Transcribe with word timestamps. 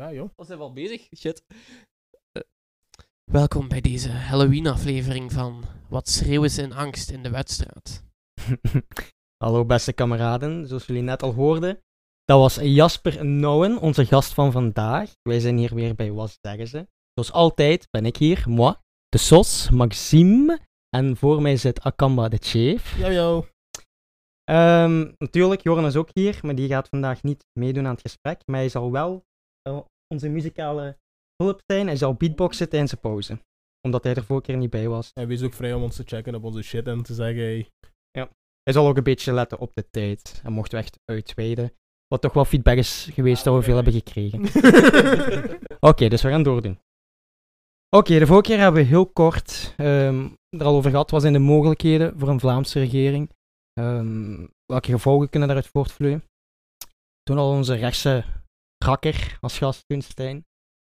Ja, 0.00 0.12
joh. 0.12 0.28
We 0.36 0.44
zijn 0.44 0.58
wel 0.58 0.72
bezig. 0.72 1.08
Shit. 1.16 1.44
Eh, 2.32 2.42
welkom 3.30 3.68
bij 3.68 3.80
deze 3.80 4.10
Halloween-aflevering 4.10 5.32
van 5.32 5.64
Wat 5.88 6.08
schreeuwen 6.08 6.50
ze 6.50 6.62
in 6.62 6.72
angst 6.72 7.10
in 7.10 7.22
de 7.22 7.30
wedstrijd. 7.30 8.04
Hallo 9.44 9.64
beste 9.64 9.92
kameraden, 9.92 10.66
zoals 10.66 10.86
jullie 10.86 11.02
net 11.02 11.22
al 11.22 11.32
hoorden. 11.32 11.82
Dat 12.24 12.38
was 12.38 12.54
Jasper 12.54 13.26
Nouwen, 13.26 13.78
onze 13.78 14.06
gast 14.06 14.34
van 14.34 14.52
vandaag. 14.52 15.12
Wij 15.22 15.40
zijn 15.40 15.56
hier 15.56 15.74
weer 15.74 15.94
bij 15.94 16.12
Wat 16.12 16.38
Zeggen 16.40 16.68
Ze. 16.68 16.86
Zoals 17.14 17.32
altijd 17.32 17.88
ben 17.90 18.06
ik 18.06 18.16
hier, 18.16 18.44
moi, 18.48 18.74
de 19.08 19.18
Sos, 19.18 19.70
Maxime. 19.70 20.60
En 20.96 21.16
voor 21.16 21.42
mij 21.42 21.56
zit 21.56 21.80
Akamba 21.80 22.28
de 22.28 22.38
Chief. 22.40 22.98
Yo, 22.98 23.10
yo. 23.10 23.46
Ehm, 24.44 25.12
natuurlijk, 25.18 25.62
Joran 25.62 25.86
is 25.86 25.96
ook 25.96 26.10
hier, 26.12 26.38
maar 26.42 26.54
die 26.54 26.68
gaat 26.68 26.88
vandaag 26.88 27.22
niet 27.22 27.46
meedoen 27.52 27.86
aan 27.86 27.92
het 27.92 28.00
gesprek. 28.00 28.42
Maar 28.46 28.58
hij 28.58 28.68
zal 28.68 28.90
wel 28.92 29.28
onze 30.14 30.28
muzikale 30.28 30.96
hulp 31.42 31.60
zijn. 31.66 31.86
Hij 31.86 31.96
zal 31.96 32.14
beatboxen 32.14 32.68
tijdens 32.68 32.90
de 32.90 32.96
pauze. 32.96 33.38
Omdat 33.86 34.04
hij 34.04 34.14
er 34.14 34.24
vorige 34.24 34.46
keer 34.46 34.56
niet 34.56 34.70
bij 34.70 34.88
was. 34.88 35.10
En 35.12 35.26
wees 35.28 35.42
ook 35.42 35.54
vrij 35.54 35.74
om 35.74 35.82
ons 35.82 35.96
te 35.96 36.02
checken 36.06 36.34
op 36.34 36.44
onze 36.44 36.62
shit 36.62 36.86
en 36.86 37.02
te 37.02 37.14
zeggen, 37.14 37.42
hey, 37.42 37.68
Hij 38.62 38.72
zal 38.72 38.88
ook 38.88 38.96
een 38.96 39.02
beetje 39.02 39.32
letten 39.32 39.58
op 39.58 39.74
de 39.74 39.90
tijd. 39.90 40.40
En 40.44 40.52
mochten 40.52 40.78
we 40.78 40.84
echt 40.84 40.98
uitweiden. 41.04 41.72
Wat 42.06 42.20
toch 42.20 42.32
wel 42.32 42.44
feedback 42.44 42.76
is 42.76 43.08
geweest 43.12 43.44
dat 43.44 43.54
we 43.54 43.62
veel 43.62 43.74
hebben 43.74 43.92
gekregen. 43.92 44.40
Oké, 45.90 46.08
dus 46.08 46.22
we 46.22 46.28
gaan 46.28 46.42
doordoen. 46.42 46.78
Oké, 47.96 48.18
de 48.18 48.26
vorige 48.26 48.48
keer 48.48 48.58
hebben 48.58 48.82
we 48.82 48.88
heel 48.88 49.06
kort 49.06 49.74
ehm, 49.76 50.28
er 50.48 50.64
al 50.64 50.76
over 50.76 50.90
gehad. 50.90 51.10
Wat 51.10 51.20
zijn 51.20 51.32
de 51.32 51.38
mogelijkheden 51.38 52.18
voor 52.18 52.28
een 52.28 52.40
Vlaamse 52.40 52.78
regering? 52.78 53.30
Ehm, 53.72 54.46
welke 54.66 54.90
gevolgen 54.90 55.30
kunnen 55.30 55.48
daaruit 55.48 55.70
voortvloeien? 55.72 56.24
Toen 57.22 57.38
al 57.38 57.50
onze 57.50 57.74
rechtse 57.74 58.24
rakker 58.84 59.38
als 59.40 59.58
gast, 59.58 59.84
toen 59.86 60.02
Stijn. 60.02 60.46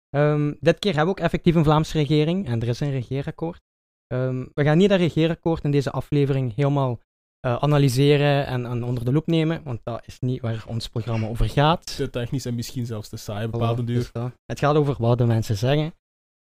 Ehm, 0.09 0.53
dit 0.59 0.79
keer 0.79 0.95
hebben 0.95 1.13
we 1.13 1.19
ook 1.19 1.25
effectief 1.25 1.55
een 1.55 1.63
Vlaamse 1.63 1.97
regering 1.97 2.47
en 2.47 2.61
er 2.61 2.67
is 2.67 2.79
een 2.79 2.91
regeerakkoord. 2.91 3.61
Ehm, 4.07 4.45
we 4.53 4.63
gaan 4.63 4.77
niet 4.77 4.89
dat 4.89 4.99
regeerakkoord 4.99 5.63
in 5.63 5.71
deze 5.71 5.91
aflevering 5.91 6.55
helemaal 6.55 6.99
eh, 7.39 7.55
analyseren 7.55 8.45
en, 8.45 8.65
en 8.65 8.83
onder 8.83 9.05
de 9.05 9.11
loep 9.11 9.27
nemen, 9.27 9.63
want 9.63 9.79
dat 9.83 10.03
is 10.07 10.19
niet 10.19 10.41
waar 10.41 10.65
ons 10.67 10.87
programma 10.89 11.27
over 11.27 11.49
gaat. 11.49 11.95
te 11.95 12.09
technisch 12.09 12.45
en 12.45 12.55
misschien 12.55 12.85
zelfs 12.85 13.09
te 13.09 13.17
saai, 13.17 13.47
bepaalde 13.47 13.81
Voilà, 13.81 13.85
duur. 13.85 13.95
dus 13.95 14.11
dat. 14.11 14.31
Het 14.45 14.59
gaat 14.59 14.75
over 14.75 14.95
wat 14.97 15.17
de 15.17 15.25
mensen 15.25 15.57
zeggen. 15.57 15.93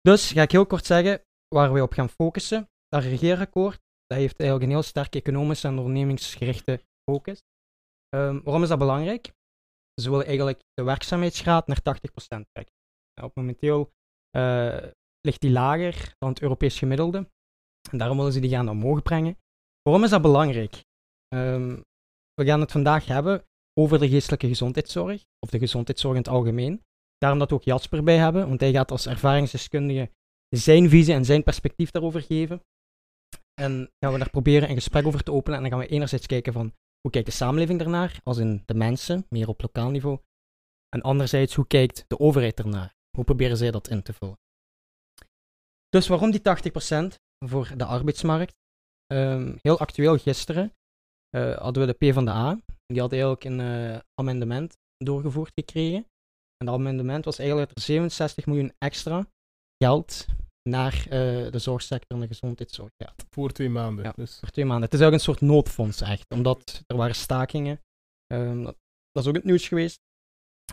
Dus 0.00 0.32
ga 0.32 0.42
ik 0.42 0.52
heel 0.52 0.66
kort 0.66 0.86
zeggen 0.86 1.20
waar 1.48 1.72
we 1.72 1.82
op 1.82 1.92
gaan 1.92 2.08
focussen. 2.08 2.68
Dat 2.88 3.02
regeerakkoord 3.02 3.80
dat 4.08 4.18
heeft 4.18 4.40
eigenlijk 4.40 4.70
een 4.70 4.76
heel 4.76 4.86
sterke 4.86 5.18
economische 5.18 5.68
en 5.68 5.78
ondernemingsgerichte 5.78 6.82
focus. 7.10 7.42
Ehm, 8.08 8.40
waarom 8.42 8.62
is 8.62 8.68
dat 8.68 8.78
belangrijk? 8.78 9.32
Ze 10.00 10.10
willen 10.10 10.26
eigenlijk 10.26 10.60
de 10.74 10.82
werkzaamheidsgraad 10.82 11.66
naar 11.66 11.80
80% 11.82 12.44
trekken. 12.52 12.74
Op 13.22 13.34
momenteel 13.34 13.90
eh, 14.30 14.78
ligt 15.20 15.40
die 15.40 15.50
lager 15.50 16.14
dan 16.18 16.28
het 16.28 16.42
Europees 16.42 16.78
gemiddelde. 16.78 17.30
En 17.90 17.98
daarom 17.98 18.16
willen 18.16 18.32
ze 18.32 18.40
die 18.40 18.50
gaan 18.50 18.68
omhoog 18.68 19.02
brengen. 19.02 19.38
Waarom 19.82 20.04
is 20.04 20.10
dat 20.10 20.22
belangrijk? 20.22 20.84
Ehm, 21.28 21.80
we 22.34 22.44
gaan 22.44 22.60
het 22.60 22.72
vandaag 22.72 23.06
hebben 23.06 23.44
over 23.80 23.98
de 23.98 24.08
geestelijke 24.08 24.48
gezondheidszorg, 24.48 25.24
of 25.38 25.50
de 25.50 25.58
gezondheidszorg 25.58 26.14
in 26.14 26.22
het 26.22 26.30
algemeen. 26.30 26.82
Daarom 27.18 27.38
dat 27.38 27.50
we 27.50 27.54
ook 27.54 27.62
Jasper 27.62 28.02
bij 28.02 28.16
hebben, 28.16 28.48
want 28.48 28.60
hij 28.60 28.72
gaat 28.72 28.90
als 28.90 29.06
ervaringsdeskundige 29.06 30.10
zijn 30.48 30.88
visie 30.88 31.14
en 31.14 31.24
zijn 31.24 31.42
perspectief 31.42 31.90
daarover 31.90 32.22
geven. 32.22 32.62
En 33.60 33.90
gaan 33.98 34.12
we 34.12 34.18
daar 34.18 34.30
proberen 34.30 34.68
een 34.68 34.74
gesprek 34.74 35.06
over 35.06 35.22
te 35.22 35.32
openen. 35.32 35.56
En 35.56 35.62
dan 35.62 35.72
gaan 35.72 35.88
we 35.88 35.94
enerzijds 35.94 36.26
kijken 36.26 36.52
van 36.52 36.72
hoe 37.00 37.10
kijkt 37.10 37.26
de 37.26 37.34
samenleving 37.34 37.80
ernaar, 37.80 38.20
als 38.22 38.38
in 38.38 38.62
de 38.66 38.74
mensen, 38.74 39.26
meer 39.28 39.48
op 39.48 39.62
lokaal 39.62 39.90
niveau. 39.90 40.18
En 40.88 41.02
anderzijds, 41.02 41.54
hoe 41.54 41.66
kijkt 41.66 42.04
de 42.06 42.18
overheid 42.18 42.58
ernaar? 42.58 42.94
Hoe 43.16 43.24
proberen 43.24 43.56
zij 43.56 43.70
dat 43.70 43.88
in 43.88 44.02
te 44.02 44.12
vullen? 44.12 44.38
Dus 45.88 46.08
waarom 46.08 46.30
die 46.30 46.40
80% 46.40 47.14
voor 47.46 47.72
de 47.76 47.84
arbeidsmarkt? 47.84 48.54
Ehm, 49.06 49.56
heel 49.60 49.78
actueel, 49.78 50.16
gisteren 50.16 50.72
eh, 51.30 51.56
hadden 51.56 51.86
we 51.86 51.96
de 51.96 52.10
P 52.10 52.14
van 52.14 52.24
de 52.24 52.30
A. 52.30 52.60
Die 52.86 53.00
had 53.00 53.12
eigenlijk 53.12 53.44
een 53.44 53.60
eh, 53.60 53.98
amendement 54.14 54.76
doorgevoerd 54.96 55.52
gekregen. 55.54 56.06
En 56.56 56.66
dat 56.66 56.74
amendement 56.74 57.24
was 57.24 57.38
eigenlijk 57.38 57.68
dat 57.68 57.78
er 57.78 57.84
67 57.84 58.46
miljoen 58.46 58.72
extra 58.78 59.26
geld 59.84 60.26
naar 60.62 60.92
eh, 61.04 61.10
de 61.50 61.58
zorgsector 61.58 62.16
en 62.16 62.20
de 62.20 62.26
gezondheidszorg 62.26 62.90
gaat. 63.04 63.24
Voor 63.30 63.52
twee 63.52 63.68
maanden. 63.68 64.04
Ja. 64.04 64.12
Dus 64.16 64.38
Voor 64.38 64.50
twee 64.50 64.64
maanden. 64.64 64.84
Het 64.84 64.94
is 64.94 65.00
eigenlijk 65.00 65.28
een 65.28 65.34
soort 65.34 65.50
noodfonds 65.52 66.00
echt, 66.00 66.24
omdat 66.28 66.82
er 66.86 66.96
waren 66.96 67.14
stakingen. 67.14 67.80
Ehm, 68.26 68.62
dat, 68.62 68.76
dat 69.12 69.22
is 69.22 69.28
ook 69.28 69.36
het 69.36 69.44
nieuws 69.44 69.68
geweest. 69.68 70.00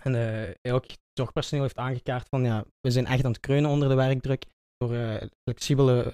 En 0.03 0.13
het 0.13 0.97
zorgpersoneel 1.13 1.63
heeft 1.63 1.77
aangekaart 1.77 2.27
van 2.29 2.43
ja, 2.43 2.65
we 2.81 2.91
zijn 2.91 3.05
echt 3.05 3.25
aan 3.25 3.31
het 3.31 3.39
kreunen 3.39 3.69
onder 3.69 3.89
de 3.89 3.95
werkdruk 3.95 4.45
door 4.77 4.93
eh, 4.95 5.27
flexibele 5.43 6.11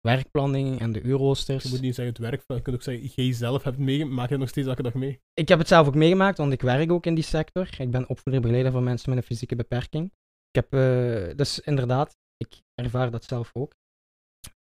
werkplanning 0.00 0.80
en 0.80 0.92
de 0.92 1.00
uurroosters. 1.00 1.62
je 1.62 1.70
moet 1.70 1.80
niet 1.80 1.94
zeggen 1.94 2.14
het 2.14 2.22
werk, 2.22 2.42
je 2.46 2.62
kunt 2.62 2.76
ook 2.76 2.82
zeggen, 2.82 3.06
jij 3.14 3.32
zelf 3.32 3.62
hebt 3.62 3.76
het 3.76 3.84
meegemaakt, 3.84 4.16
maak 4.16 4.26
je 4.26 4.32
het 4.32 4.40
nog 4.40 4.48
steeds 4.48 4.66
elke 4.66 4.82
dag 4.82 4.94
mee. 4.94 5.20
Ik 5.34 5.48
heb 5.48 5.58
het 5.58 5.68
zelf 5.68 5.86
ook 5.86 5.94
meegemaakt, 5.94 6.38
want 6.38 6.52
ik 6.52 6.62
werk 6.62 6.92
ook 6.92 7.06
in 7.06 7.14
die 7.14 7.24
sector. 7.24 7.68
Ik 7.78 7.90
ben 7.90 8.08
opvoeder 8.08 8.40
begeleider 8.42 8.72
van 8.72 8.84
mensen 8.84 9.10
met 9.10 9.18
een 9.18 9.24
fysieke 9.24 9.56
beperking. 9.56 10.12
Ik 10.50 10.64
heb, 10.64 10.70
dus 11.36 11.60
inderdaad, 11.60 12.16
ik 12.36 12.60
ervaar 12.74 13.10
dat 13.10 13.24
zelf 13.24 13.50
ook. 13.52 13.74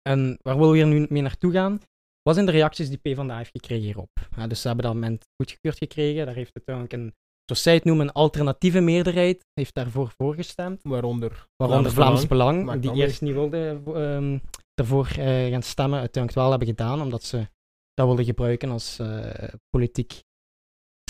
En 0.09 0.39
waar 0.43 0.57
willen 0.57 0.71
we 0.71 0.77
hier 0.77 0.87
nu 0.87 1.07
mee 1.09 1.23
naartoe 1.23 1.53
gaan? 1.53 1.81
Wat 2.23 2.35
zijn 2.35 2.47
de 2.47 2.53
reacties 2.53 2.89
die 2.89 2.99
PvdA 2.99 3.37
heeft 3.37 3.51
gekregen 3.51 3.85
hierop? 3.85 4.11
Ja, 4.37 4.47
dus 4.47 4.61
ze 4.61 4.67
hebben 4.67 4.85
dat 4.85 4.95
amendement 4.95 5.25
goedgekeurd 5.37 5.79
gekregen. 5.79 6.27
Daar 6.27 6.35
heeft 6.35 6.55
uiteindelijk 6.55 6.95
een, 6.95 7.15
zoals 7.45 7.63
zij 7.63 7.75
het 7.75 7.85
noemen, 7.85 8.07
een 8.07 8.13
alternatieve 8.13 8.81
meerderheid 8.81 9.45
heeft 9.55 9.75
daarvoor 9.75 10.13
voorgestemd. 10.17 10.83
Waaronder, 10.83 11.47
Waaronder 11.57 11.93
Vlaams 11.93 12.27
Belang, 12.27 12.81
die 12.81 12.95
eerst 12.95 13.21
niet 13.21 13.33
wilde 13.33 13.81
ehm, 13.87 14.39
ervoor 14.75 15.07
eh, 15.07 15.51
gaan 15.51 15.63
stemmen, 15.63 15.99
uiteindelijk 15.99 16.43
wel 16.43 16.51
hebben 16.51 16.69
gedaan, 16.69 17.03
omdat 17.03 17.23
ze 17.23 17.49
dat 17.95 18.07
wilden 18.07 18.25
gebruiken 18.25 18.71
als 18.71 18.99
eh, 18.99 19.55
politiek 19.69 20.23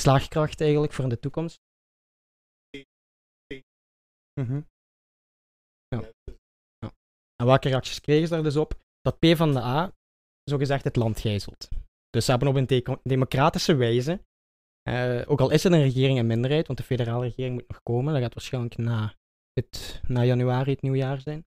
slaagkracht 0.00 0.60
eigenlijk 0.60 0.92
voor 0.92 1.04
in 1.04 1.10
de 1.10 1.18
toekomst. 1.18 1.60
Ja. 4.34 4.66
En 7.36 7.46
welke 7.46 7.68
reacties 7.68 8.00
kregen 8.00 8.28
ze 8.28 8.34
daar 8.34 8.42
dus 8.42 8.56
op? 8.56 8.84
Dat 9.00 9.18
P 9.18 9.36
van 9.36 9.52
de 9.52 9.60
A 9.60 9.92
zogezegd 10.44 10.84
het 10.84 10.96
land 10.96 11.20
gijzelt. 11.20 11.68
Dus 12.10 12.24
ze 12.24 12.30
hebben 12.30 12.48
op 12.48 12.54
een 12.54 12.98
democratische 13.02 13.74
wijze, 13.74 14.24
eh, 14.82 15.22
ook 15.26 15.40
al 15.40 15.50
is 15.50 15.62
het 15.62 15.72
een 15.72 15.82
regering 15.82 16.18
een 16.18 16.26
minderheid, 16.26 16.66
want 16.66 16.78
de 16.78 16.84
federale 16.84 17.24
regering 17.24 17.54
moet 17.54 17.68
nog 17.68 17.82
komen, 17.82 18.12
dat 18.12 18.22
gaat 18.22 18.34
waarschijnlijk 18.34 18.76
na, 18.76 19.14
het, 19.52 20.00
na 20.06 20.24
januari 20.24 20.70
het 20.70 20.82
nieuwjaar 20.82 21.20
zijn. 21.20 21.46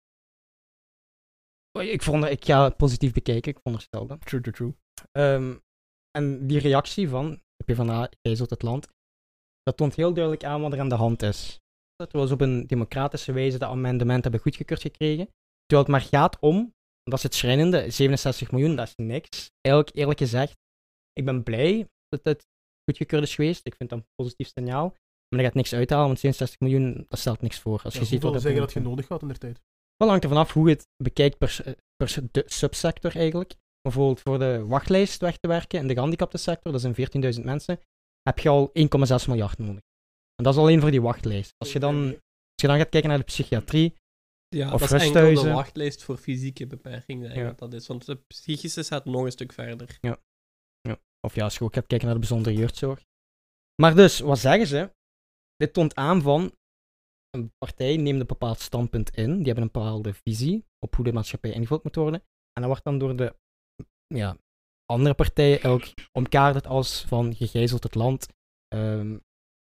Oh, 1.72 1.84
Ik, 1.84 2.02
vond, 2.02 2.26
ik 2.26 2.46
ga 2.46 2.64
het 2.64 2.78
positief 2.78 3.14
bekijken, 3.14 3.52
ik 3.52 3.58
veronderstel 3.58 4.08
dat. 4.08 4.26
True, 4.26 4.42
true, 4.42 4.54
true. 4.54 4.76
Ehm, 5.12 5.58
en 6.12 6.48
die 6.48 6.60
reactie 6.60 7.10
van 7.10 7.42
de 7.56 7.64
PvdA 7.74 8.10
gijzelt 8.22 8.50
het 8.50 8.62
land, 8.62 8.88
dat 9.64 9.78
toont 9.78 9.96
heel 9.96 10.14
duidelijk 10.14 10.44
aan 10.44 10.62
wat 10.62 10.74
er 10.74 10.80
aan 10.80 10.90
de 10.90 10.96
hand 10.96 11.22
is. 11.22 11.60
Dat 11.96 12.12
we 12.12 12.34
op 12.34 12.42
een 12.42 12.68
democratische 12.68 13.32
wijze 13.32 13.58
de 13.58 13.66
amendementen 13.66 14.22
hebben 14.22 14.42
goedgekeurd 14.42 14.82
gekregen. 14.82 15.30
Terwijl 15.68 15.82
het 15.82 15.88
maar 15.88 16.20
gaat 16.20 16.40
om, 16.40 16.74
dat 17.04 17.18
is 17.18 17.24
het 17.24 17.36
schrijnende, 17.36 17.90
67 17.92 18.52
miljoen, 18.52 18.76
dat 18.76 18.88
is 18.88 18.94
niks. 18.96 19.52
Eigenlijk, 19.62 19.96
eerlijk 19.98 20.20
gezegd, 20.20 20.58
ik 21.14 21.26
ben 21.26 21.44
blij 21.44 21.88
dat 22.10 22.20
het 22.24 22.46
goedgekeurd 22.84 23.24
is 23.24 23.36
geweest. 23.36 23.66
Ik 23.66 23.76
vind 23.76 23.90
dat 23.90 24.00
een 24.00 24.06
positief 24.16 24.48
signaal. 24.56 24.90
Maar 24.90 25.40
dat 25.40 25.42
gaat 25.48 25.54
niks 25.54 25.74
uithalen, 25.74 26.06
want 26.06 26.20
67 26.20 26.60
miljoen, 26.60 27.06
dat 27.08 27.20
stelt 27.20 27.42
niks 27.42 27.60
voor. 27.60 27.82
Als 27.84 27.94
Ja, 27.94 28.00
je 28.00 28.06
ziet 28.06 28.22
wat 28.24 28.42
zeggen 28.42 28.62
dat 28.62 28.74
je 28.74 28.80
nodig 28.80 29.08
had 29.08 29.22
in 29.22 29.28
de 29.28 29.38
tijd? 29.38 29.62
wel 29.98 30.08
hangt 30.10 30.24
er 30.24 30.30
vanaf 30.30 30.54
hoe 30.54 30.68
je 30.70 30.74
het 30.76 30.88
bekijkt 31.04 31.38
per, 31.38 31.50
s- 31.50 31.62
de 32.32 32.44
subsector 32.46 33.16
eigenlijk. 33.16 33.56
Bijvoorbeeld 33.82 34.22
voor 34.22 34.40
de 34.40 34.66
wachtlijst 34.66 35.22
weg 35.22 35.38
te 35.38 35.48
werken 35.48 35.80
in 35.80 35.88
de 35.88 35.94
gehandicapte 35.94 36.38
sector, 36.38 36.72
dat 36.72 36.82
zijn 36.82 36.96
14.000 37.36 37.44
mensen, 37.44 37.80
heb 38.22 38.40
je 38.40 38.50
al 38.50 38.72
1,6 38.74 39.28
miljard 39.28 39.58
nodig. 39.58 39.82
En 40.36 40.44
dat 40.44 40.54
is 40.54 40.60
alleen 40.60 40.82
voor 40.82 40.92
die 40.92 41.02
wachtlijst. 41.02 41.54
Als 41.58 41.72
je 41.74 41.80
dan, 41.80 42.06
als 42.06 42.62
je 42.62 42.68
dan 42.68 42.78
gaat 42.78 42.90
kijken 42.90 43.10
naar 43.10 43.18
de 43.20 43.24
psychiatrie, 43.24 43.94
Ja, 44.50 44.74
Of 44.74 44.80
dat 44.80 44.92
is 44.92 45.02
enkel 45.02 45.44
de 45.44 45.52
wachtlijst 45.52 46.04
voor 46.04 46.18
fysieke 46.18 46.68
beperkingen. 46.68 47.36
Ja. 47.36 47.52
dat 47.52 47.74
is. 47.74 47.88
Want 47.88 48.06
de 48.06 48.16
psychische 48.16 48.84
staat 48.84 49.06
nog 49.06 49.24
een 49.24 49.32
stuk 49.32 49.54
verder. 49.54 50.00
of 51.22 51.36
ja, 51.36 51.44
als 51.44 51.58
je 51.58 51.64
ook 51.64 51.74
gaat 51.74 51.88
kijken 51.88 52.06
naar 52.06 52.16
de 52.16 52.22
bijzondere 52.22 52.56
jeugdzorg. 52.56 53.06
Maar 53.82 53.96
dus, 53.96 54.20
wat 54.20 54.40
zeggen 54.40 54.68
ze? 54.68 54.92
Dit 55.56 55.74
toont 55.74 55.96
aan 55.96 56.22
van, 56.22 56.54
een 57.30 57.52
partij 57.58 57.98
neemt 57.98 58.20
een 58.20 58.28
bepaald 58.28 58.60
standpunt 58.60 59.16
in, 59.16 59.38
die 59.38 59.46
hebben 59.46 59.64
een 59.64 59.72
bepaalde 59.72 60.14
visie 60.14 60.66
op 60.80 60.96
hoe 60.96 61.06
de 61.06 61.14
maatschappij 61.14 61.52
ingevuld 61.52 61.84
moet 61.84 61.96
worden. 61.96 62.20
En 62.54 62.62
dat 62.62 62.66
wordt 62.66 62.84
dan 62.84 62.98
door 62.98 63.16
de 63.16 63.36
ja, 64.08 64.38
andere 64.86 65.16
partijen 65.16 65.64
ook 65.64 65.84
omkaderd 66.12 66.68
als 66.68 67.02
van, 67.02 67.34
je 67.38 67.48
gijzelt 67.48 67.84
het 67.84 67.96
land, 67.96 68.28
ehm, 68.68 69.18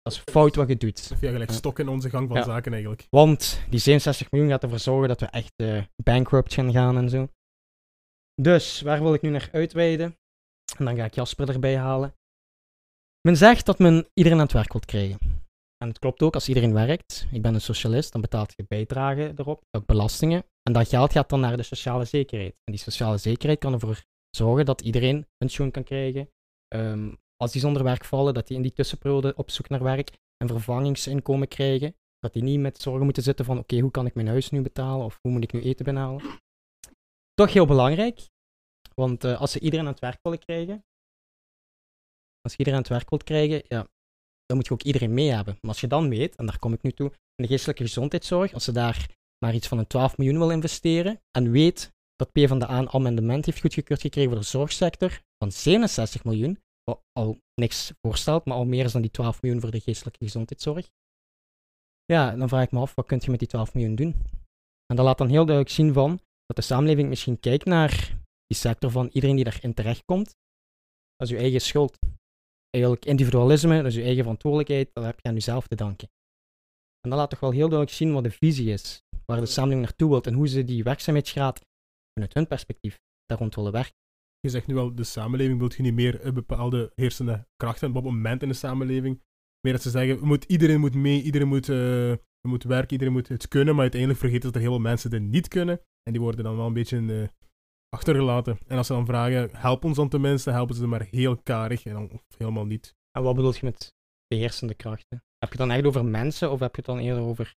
dat 0.07 0.15
is 0.15 0.33
fout 0.33 0.55
wat 0.55 0.69
je 0.69 0.77
doet. 0.77 1.13
Ja, 1.21 1.31
gelijk 1.31 1.51
stok 1.51 1.79
in 1.79 1.89
onze 1.89 2.11
gang 2.11 2.29
van 2.29 2.37
Ja. 2.37 2.43
zaken 2.43 2.73
eigenlijk. 2.73 3.07
Want 3.11 3.61
die 3.71 3.79
67 3.81 4.31
miljoen 4.31 4.51
gaat 4.51 4.63
ervoor 4.63 4.79
zorgen 4.79 5.09
dat 5.09 5.21
we 5.21 5.27
echt 5.27 5.53
eh, 5.57 5.83
bankrupt 6.03 6.55
gaan 6.55 6.73
gaan 6.73 6.97
en 6.97 7.09
zo. 7.09 7.29
Dus, 8.43 8.81
waar 8.81 9.03
wil 9.03 9.15
ik 9.15 9.23
nu 9.23 9.29
naar 9.31 9.49
uitweiden? 9.53 10.17
En 10.79 10.85
dan 10.85 10.97
ga 10.97 11.05
ik 11.05 11.15
Jasper 11.15 11.49
erbij 11.49 11.77
halen. 11.77 12.15
Men 13.21 13.37
zegt 13.37 13.67
dat 13.67 13.79
men 13.79 14.09
iedereen 14.15 14.39
aan 14.39 14.45
het 14.45 14.53
werk 14.55 14.73
wilt 14.73 14.85
krijgen. 14.85 15.19
En 15.79 15.89
het 15.89 15.99
klopt 15.99 16.23
ook, 16.23 16.35
als 16.35 16.49
iedereen 16.49 16.73
werkt, 16.73 17.27
ik 17.33 17.43
ben 17.43 17.55
een 17.55 17.61
socialist, 17.61 18.13
dan 18.13 18.21
betaalt 18.21 18.53
je 18.57 18.65
bijdrage 18.69 19.33
erop, 19.37 19.63
ook 19.71 19.87
belastingen. 19.87 20.45
En 20.63 20.73
dat 20.73 20.89
geld 20.89 21.13
gaat 21.13 21.29
dan 21.29 21.41
naar 21.41 21.57
de 21.57 21.63
sociale 21.63 22.05
zekerheid. 22.05 22.53
En 22.65 22.73
die 22.73 22.83
sociale 22.83 23.19
zekerheid 23.19 23.59
kan 23.59 23.73
ervoor 23.73 24.03
zorgen 24.37 24.65
dat 24.65 24.81
iedereen 24.81 25.27
pensioen 25.37 25.71
kan 25.71 25.85
krijgen. 25.85 26.31
Ehm, 26.69 27.13
als 27.37 27.53
die 27.53 27.61
zonder 27.61 27.83
werk 27.83 28.05
vallen, 28.05 28.35
dat 28.35 28.47
die 28.47 28.57
in 28.57 28.63
die 28.63 28.73
tussenperiode 28.73 29.35
op 29.37 29.51
zoek 29.51 29.69
naar 29.69 29.83
werk 29.83 30.11
en 30.37 30.49
vervangingsinkomen 30.49 31.49
krijgen. 31.49 31.97
Dat 32.19 32.33
die 32.33 32.43
niet 32.43 32.61
met 32.61 32.81
zorgen 32.81 33.05
moeten 33.05 33.23
zitten 33.23 33.45
van 33.45 33.59
oké, 33.59 33.79
hoe 33.79 33.91
kan 33.91 34.07
ik 34.07 34.15
mijn 34.15 34.27
huis 34.27 34.51
nu 34.51 34.61
betalen 34.63 35.05
of 35.05 35.19
hoe 35.23 35.33
moet 35.33 35.43
ik 35.43 35.53
nu 35.53 35.63
eten 35.63 35.85
benalen. 35.85 36.41
Toch 37.35 37.53
heel 37.53 37.67
belangrijk, 37.67 38.29
want 38.95 39.25
eh, 39.25 39.41
als 39.41 39.53
ze 39.53 39.61
iedereen 39.61 39.87
aan 39.87 39.93
het 39.93 40.01
werk 40.01 40.19
willen 40.23 40.39
krijgen, 40.39 40.85
als 42.41 42.53
je 42.53 42.59
iedereen 42.59 42.79
aan 42.79 42.85
het 42.85 42.93
werk 42.93 43.11
wilt 43.11 43.25
krijgen, 43.25 43.63
ja, 43.69 43.89
dan 44.47 44.57
moet 44.57 44.67
je 44.67 44.73
ook 44.73 44.83
iedereen 44.83 45.15
mee 45.15 45.31
hebben. 45.31 45.59
Maar 45.61 45.71
als 45.71 45.81
je 45.81 45.87
dan 45.87 46.09
weet, 46.09 46.35
en 46.35 46.47
daar 46.47 46.59
kom 46.59 46.73
ik 46.73 46.83
nu 46.83 46.93
toe, 46.93 47.09
in 47.09 47.45
de 47.45 47.47
geestelijke 47.47 47.83
gezondheidszorg, 47.83 48.53
als 48.53 48.65
ze 48.65 48.73
daar 48.73 49.15
maar 49.45 49.55
iets 49.55 49.69
van 49.69 49.79
een 49.79 49.87
12 49.87 50.17
miljoen 50.17 50.39
wil 50.39 50.51
investeren 50.51 51.21
en 51.31 51.51
weet 51.51 51.95
dat 52.17 52.33
PvdA 52.33 52.79
een 52.79 52.91
amendement 52.91 53.47
heeft 53.47 53.61
goedgekeurd 53.61 54.01
gekregen 54.01 54.31
voor 54.31 54.41
de 54.41 54.47
zorgsector 54.47 55.21
van 55.39 55.53
67 55.53 56.25
miljoen, 56.25 56.59
al 57.13 57.39
niks 57.61 57.93
voorstelt, 58.07 58.45
maar 58.45 58.57
al 58.57 58.65
meer 58.65 58.85
is 58.85 58.93
dan 58.93 59.03
die 59.03 59.11
12 59.11 59.43
miljoen 59.43 59.61
voor 59.61 59.71
de 59.71 59.81
geestelijke 59.81 60.25
gezondheidszorg. 60.25 60.91
Ja, 62.05 62.37
dan 62.37 62.49
vraag 62.49 62.65
ik 62.65 62.71
me 62.71 62.81
af, 62.81 62.95
wat 62.95 63.07
kun 63.07 63.21
je 63.21 63.31
met 63.31 63.39
die 63.39 63.49
12 63.49 63.75
miljoen 63.75 63.95
doen? 63.95 64.15
En 64.87 64.97
dat 64.97 65.05
laat 65.05 65.19
dan 65.19 65.29
heel 65.29 65.45
duidelijk 65.45 65.75
zien 65.75 65.93
van 65.93 66.21
dat 66.47 66.57
de 66.57 66.63
samenleving 66.63 67.09
misschien 67.09 67.41
kijkt 67.41 67.65
naar 67.65 68.19
die 68.47 68.57
sector 68.57 68.91
van 68.91 69.09
iedereen 69.13 69.37
die 69.37 69.45
daarin 69.45 69.75
terechtkomt, 69.75 70.37
dat 71.17 71.29
is 71.29 71.35
je 71.35 71.41
eigen 71.41 71.61
schuld. 71.61 71.99
Eigenlijk 72.71 73.05
individualisme, 73.05 73.77
dat 73.77 73.87
is 73.87 73.95
je 73.95 74.03
eigen 74.03 74.23
verantwoordelijkheid, 74.23 74.91
dat 74.93 75.05
heb 75.05 75.21
je 75.21 75.29
aan 75.29 75.35
jezelf 75.35 75.67
te 75.67 75.75
danken. 75.75 76.09
En 77.01 77.11
dat 77.11 77.19
laat 77.19 77.31
toch 77.31 77.41
wel 77.41 77.51
heel 77.51 77.69
duidelijk 77.69 77.91
zien 77.91 78.13
wat 78.13 78.25
de 78.25 78.31
visie 78.31 78.73
is, 78.73 79.03
waar 79.25 79.41
de 79.41 79.47
samenleving 79.47 79.87
naartoe 79.87 80.11
wilt 80.11 80.27
en 80.27 80.35
hoe 80.35 80.49
ze 80.49 80.65
die 80.65 80.83
werkzaamheidsgraad 80.83 81.61
vanuit 82.13 82.35
hun 82.35 82.47
perspectief 82.47 82.99
daar 83.25 83.39
rond 83.39 83.55
willen 83.55 83.73
werken. 83.73 84.06
Je 84.47 84.53
zegt 84.53 84.67
nu 84.67 84.77
al, 84.77 84.95
de 84.95 85.05
samenleving 85.05 85.59
wil 85.59 85.71
je 85.77 85.83
niet 85.83 85.95
meer 85.95 86.27
een 86.27 86.35
bepaalde 86.35 86.93
heersende 86.95 87.47
krachten 87.57 87.89
op 87.89 87.95
het 87.95 88.05
moment 88.05 88.43
in 88.43 88.49
de 88.49 88.55
samenleving. 88.55 89.23
Meer 89.61 89.73
dat 89.73 89.83
ze 89.83 89.91
zeggen, 89.91 90.27
moet, 90.27 90.45
iedereen 90.45 90.81
moet 90.81 90.95
mee, 90.95 91.23
iedereen 91.23 91.49
moet, 91.49 91.69
uh, 91.69 92.15
moet 92.49 92.65
werken, 92.65 92.93
iedereen 92.93 93.13
moet 93.13 93.29
het 93.29 93.49
kunnen, 93.49 93.73
maar 93.73 93.83
uiteindelijk 93.83 94.21
vergeten 94.21 94.45
dat 94.45 94.55
er 94.55 94.61
heel 94.61 94.71
veel 94.71 94.81
mensen 94.81 95.13
het 95.13 95.23
niet 95.23 95.49
kunnen. 95.49 95.81
En 96.03 96.13
die 96.13 96.21
worden 96.21 96.45
dan 96.45 96.57
wel 96.57 96.67
een 96.67 96.73
beetje 96.73 97.01
uh, 97.01 97.29
achtergelaten. 97.89 98.59
En 98.67 98.77
als 98.77 98.87
ze 98.87 98.93
dan 98.93 99.07
vragen, 99.07 99.51
help 99.53 99.85
ons 99.85 99.97
dan 99.97 100.09
tenminste, 100.09 100.51
helpen 100.51 100.75
ze 100.75 100.87
maar 100.87 101.07
heel 101.11 101.37
karig 101.37 101.85
en 101.85 101.93
dan 101.93 102.21
helemaal 102.37 102.67
niet. 102.67 102.95
En 103.11 103.23
wat 103.23 103.35
bedoel 103.35 103.53
je 103.53 103.61
met 103.63 103.95
beheersende 104.27 104.75
krachten? 104.75 105.23
Heb 105.39 105.53
je 105.53 105.59
het 105.59 105.69
dan 105.69 105.71
echt 105.71 105.85
over 105.85 106.05
mensen 106.05 106.51
of 106.51 106.61
heb 106.61 106.75
je 106.75 106.77
het 106.77 106.91
dan 106.91 106.99
eerder 106.99 107.23
over 107.23 107.55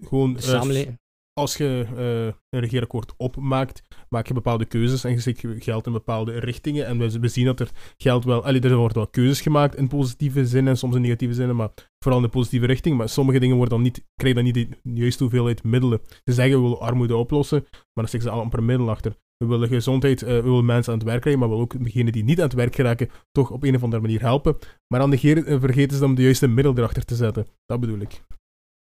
Gewoon, 0.00 0.34
de 0.34 0.40
samenleving? 0.40 0.98
Als 1.32 1.56
je 1.56 1.86
uh, 1.96 2.24
een 2.48 2.60
regeerakkoord 2.60 3.14
opmaakt, 3.16 3.82
maak 4.08 4.26
je 4.26 4.34
bepaalde 4.34 4.64
keuzes 4.64 5.04
en 5.04 5.10
je 5.10 5.20
zet 5.20 5.44
geld 5.58 5.86
in 5.86 5.92
bepaalde 5.92 6.38
richtingen. 6.38 6.86
En 6.86 7.20
we, 7.20 7.28
zien 7.28 7.44
dat 7.44 7.60
er 7.60 7.70
geld 7.96 8.24
wel... 8.24 8.46
Er 8.46 8.76
worden 8.76 8.96
wel 8.96 9.06
keuzes 9.06 9.40
gemaakt 9.40 9.76
in 9.76 9.88
positieve 9.88 10.46
zin 10.46 10.68
en 10.68 10.76
soms 10.76 10.94
in 10.94 11.00
negatieve 11.00 11.34
zin, 11.34 11.56
maar 11.56 11.70
vooral 11.98 12.20
in 12.20 12.26
de 12.26 12.32
positieve 12.32 12.66
richting. 12.66 12.96
Maar 12.96 13.08
sommige 13.08 13.38
dingen 13.38 13.56
worden 13.56 13.74
dan 13.74 13.82
niet, 13.82 14.04
krijgen 14.14 14.44
dan 14.44 14.52
niet 14.52 14.68
de 14.82 14.90
juiste 14.94 15.22
hoeveelheid 15.22 15.62
middelen. 15.62 16.00
Ze 16.24 16.32
zeggen 16.32 16.56
we 16.56 16.62
willen 16.62 16.80
armoede 16.80 17.16
oplossen, 17.16 17.60
maar 17.70 17.88
dan 17.94 18.08
steken 18.08 18.26
ze 18.26 18.32
al 18.32 18.40
amper 18.40 18.62
middel 18.62 18.90
achter. 18.90 19.16
We 19.36 19.46
willen 19.46 19.68
gezondheid, 19.68 20.22
uh, 20.22 20.28
we 20.28 20.42
willen 20.42 20.64
mensen 20.64 20.92
aan 20.92 20.98
het 20.98 21.08
werk 21.08 21.20
krijgen, 21.20 21.40
maar 21.40 21.50
we 21.50 21.56
willen 21.56 21.72
ook 21.72 21.84
degenen 21.84 22.12
die 22.12 22.24
niet 22.24 22.38
aan 22.38 22.44
het 22.44 22.54
werk 22.54 22.74
geraken 22.74 23.10
toch 23.30 23.50
op 23.50 23.62
een 23.62 23.74
of 23.74 23.82
andere 23.82 24.02
manier 24.02 24.20
helpen. 24.20 24.56
Maar 24.86 25.00
dan 25.00 25.10
negeren, 25.10 25.60
vergeten 25.60 25.96
ze 25.96 26.02
dan 26.02 26.14
de 26.14 26.22
juiste 26.22 26.46
middel 26.46 26.76
erachter 26.76 27.04
te 27.04 27.14
zetten. 27.14 27.46
Dat 27.66 27.80
bedoel 27.80 28.00
ik. 28.00 28.22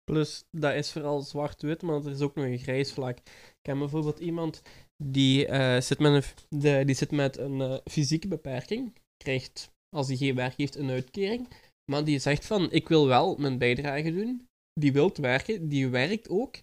Plus, 0.08 0.44
dat 0.50 0.74
is 0.74 0.92
vooral 0.92 1.20
zwart-wit, 1.20 1.82
maar 1.82 2.04
er 2.04 2.10
is 2.10 2.20
ook 2.20 2.34
nog 2.34 2.44
een 2.44 2.58
grijs 2.58 2.92
vlak. 2.92 3.18
Ik 3.18 3.58
ken 3.62 3.78
bijvoorbeeld 3.78 4.18
iemand 4.18 4.62
die, 5.02 5.48
uh, 5.48 5.80
zit, 5.80 5.98
met 5.98 6.12
een, 6.12 6.60
de, 6.60 6.84
die 6.84 6.94
zit 6.94 7.10
met 7.10 7.38
een 7.38 7.60
uh, 7.60 7.76
fysieke 7.84 8.28
beperking, 8.28 8.96
krijgt, 9.16 9.70
als 9.96 10.08
hij 10.08 10.16
geen 10.16 10.34
werk 10.34 10.54
heeft, 10.56 10.76
een 10.76 10.90
uitkering, 10.90 11.48
maar 11.90 12.04
die 12.04 12.18
zegt 12.18 12.46
van, 12.46 12.72
ik 12.72 12.88
wil 12.88 13.06
wel 13.06 13.36
mijn 13.36 13.58
bijdrage 13.58 14.12
doen, 14.12 14.46
die 14.80 14.92
wil 14.92 15.12
werken, 15.20 15.68
die 15.68 15.88
werkt 15.88 16.28
ook, 16.28 16.56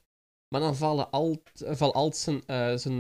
maar 0.54 0.62
dan 0.62 0.76
vallen 0.76 1.12
al, 1.12 1.42
valt 1.54 1.94
al 1.94 2.14
zijn, 2.14 2.44
uh, 2.48 2.76
zijn, 2.76 3.00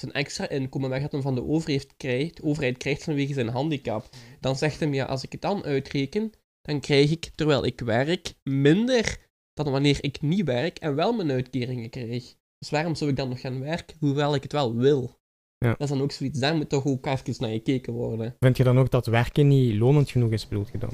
zijn 0.00 0.12
extra 0.12 0.48
inkomen 0.48 0.90
weg 0.90 1.02
dat 1.02 1.12
hij 1.12 1.20
van 1.20 1.34
de 1.34 1.44
overheid 1.44 1.96
krijgt, 1.96 2.42
overheid 2.42 2.76
krijgt 2.76 3.02
vanwege 3.04 3.32
zijn 3.32 3.48
handicap. 3.48 4.08
Dan 4.40 4.56
zegt 4.56 4.80
hij, 4.80 4.88
ja, 4.88 5.04
als 5.04 5.24
ik 5.24 5.32
het 5.32 5.40
dan 5.40 5.64
uitreken, 5.64 6.32
dan 6.62 6.80
krijg 6.80 7.10
ik, 7.10 7.30
terwijl 7.34 7.64
ik 7.64 7.80
werk, 7.80 8.34
minder 8.42 9.24
dan 9.64 9.72
wanneer 9.72 9.98
ik 10.00 10.22
niet 10.22 10.44
werk 10.44 10.78
en 10.78 10.94
wel 10.94 11.12
mijn 11.12 11.30
uitkeringen 11.30 11.90
krijg. 11.90 12.34
Dus 12.58 12.70
waarom 12.70 12.94
zou 12.94 13.10
ik 13.10 13.16
dan 13.16 13.28
nog 13.28 13.40
gaan 13.40 13.60
werken, 13.60 13.96
hoewel 14.00 14.34
ik 14.34 14.42
het 14.42 14.52
wel 14.52 14.74
wil? 14.74 15.18
Ja. 15.58 15.68
Dat 15.68 15.80
is 15.80 15.88
dan 15.88 16.00
ook 16.02 16.12
zoiets, 16.12 16.38
daar 16.38 16.56
moet 16.56 16.68
toch 16.68 16.84
ook 16.84 17.06
even 17.06 17.34
naar 17.38 17.50
gekeken 17.50 17.92
worden. 17.92 18.34
Vind 18.38 18.56
je 18.56 18.64
dan 18.64 18.78
ook 18.78 18.90
dat 18.90 19.06
werken 19.06 19.48
niet 19.48 19.74
lonend 19.74 20.10
genoeg 20.10 20.30
is, 20.30 20.48
bedoel 20.48 20.66
je 20.72 20.78
dan? 20.78 20.90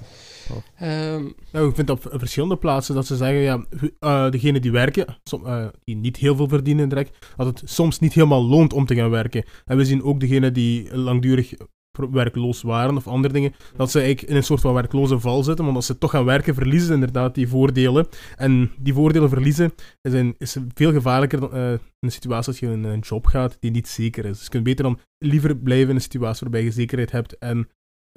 Um, 0.88 1.35
nou, 1.53 1.69
ik 1.69 1.75
vind 1.75 1.91
op 1.91 2.06
verschillende 2.11 2.56
plaatsen 2.56 2.94
dat 2.94 3.06
ze 3.06 3.17
zeggen, 3.17 3.41
ja, 3.41 3.67
uh, 4.00 4.31
degenen 4.31 4.62
die 4.62 4.70
werken, 4.70 5.19
som, 5.25 5.47
uh, 5.47 5.69
die 5.85 5.97
niet 5.97 6.17
heel 6.17 6.37
veel 6.37 6.49
verdienen 6.49 6.88
direct, 6.88 7.26
dat 7.37 7.47
het 7.47 7.70
soms 7.70 7.99
niet 7.99 8.12
helemaal 8.12 8.44
loont 8.44 8.73
om 8.73 8.87
te 8.87 8.94
gaan 8.94 9.11
werken. 9.11 9.44
En 9.65 9.76
we 9.76 9.85
zien 9.85 10.03
ook 10.03 10.20
degenen 10.20 10.53
die 10.53 10.97
langdurig 10.97 11.55
werkloos 12.11 12.62
waren 12.62 12.97
of 12.97 13.06
andere 13.06 13.35
dingen, 13.35 13.55
dat 13.77 13.91
ze 13.91 13.99
eigenlijk 13.99 14.31
in 14.31 14.37
een 14.37 14.44
soort 14.44 14.61
van 14.61 14.75
werkloze 14.75 15.21
val 15.21 15.43
zitten, 15.43 15.65
want 15.65 15.77
als 15.77 15.87
ze 15.87 15.99
toch 15.99 16.11
gaan 16.11 16.25
werken, 16.25 16.55
verliezen 16.55 16.87
ze 16.87 16.94
inderdaad 16.94 17.35
die 17.35 17.49
voordelen. 17.49 18.06
En 18.37 18.71
die 18.79 18.94
voordelen 18.94 19.29
verliezen 19.29 19.73
is, 20.00 20.33
is 20.39 20.56
veel 20.75 20.93
gevaarlijker 20.93 21.41
dan 21.41 21.55
in 21.55 21.81
een 22.00 22.12
situatie 22.12 22.49
als 22.49 22.59
je 22.59 22.67
in 22.67 22.85
een 22.85 22.99
job 22.99 23.27
gaat 23.27 23.56
die 23.61 23.71
niet 23.71 23.89
zeker 23.89 24.25
is. 24.25 24.31
Dus 24.31 24.43
je 24.43 24.50
kunt 24.50 24.65
beter 24.65 24.85
dan 24.85 24.99
liever 25.19 25.56
blijven 25.56 25.89
in 25.89 25.94
een 25.94 26.00
situatie 26.00 26.41
waarbij 26.41 26.65
je 26.65 26.71
zekerheid 26.71 27.11
hebt 27.11 27.39
en 27.39 27.69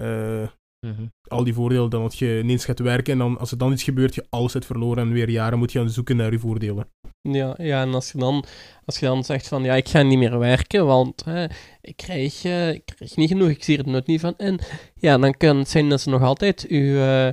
uh, 0.01 0.47
mm-hmm. 0.85 1.11
al 1.27 1.43
die 1.43 1.53
voordelen 1.53 1.89
dan 1.89 2.01
dat 2.01 2.17
je 2.17 2.39
ineens 2.43 2.65
gaat 2.65 2.79
werken 2.79 3.13
en 3.13 3.19
dan, 3.19 3.37
als 3.37 3.51
er 3.51 3.57
dan 3.57 3.71
iets 3.71 3.83
gebeurt, 3.83 4.15
je 4.15 4.25
alles 4.29 4.53
hebt 4.53 4.65
verloren 4.65 5.03
en 5.03 5.11
weer 5.11 5.29
jaren 5.29 5.57
moet 5.57 5.71
je 5.71 5.79
gaan 5.79 5.89
zoeken 5.89 6.15
naar 6.15 6.31
je 6.31 6.39
voordelen. 6.39 6.87
Ja, 7.21 7.55
ja, 7.57 7.81
en 7.81 7.93
als 7.93 8.11
je, 8.11 8.17
dan, 8.17 8.45
als 8.85 8.99
je 8.99 9.05
dan 9.05 9.23
zegt 9.23 9.47
van 9.47 9.63
ja, 9.63 9.73
ik 9.73 9.89
ga 9.89 10.01
niet 10.01 10.17
meer 10.17 10.39
werken, 10.39 10.85
want 10.85 11.25
hè, 11.25 11.45
ik, 11.81 11.95
krijg, 11.95 12.43
uh, 12.43 12.73
ik 12.73 12.85
krijg 12.85 13.15
niet 13.15 13.29
genoeg, 13.29 13.49
ik 13.49 13.63
zie 13.63 13.77
er 13.77 13.87
nooit 13.87 14.07
niet 14.07 14.19
van 14.19 14.33
in. 14.37 14.59
Ja, 14.95 15.17
dan 15.17 15.33
kan 15.33 15.57
het 15.57 15.69
zijn 15.69 15.89
dat 15.89 16.01
ze 16.01 16.09
nog 16.09 16.21
altijd 16.21 16.65
uw, 16.67 16.79
uh, 16.79 17.27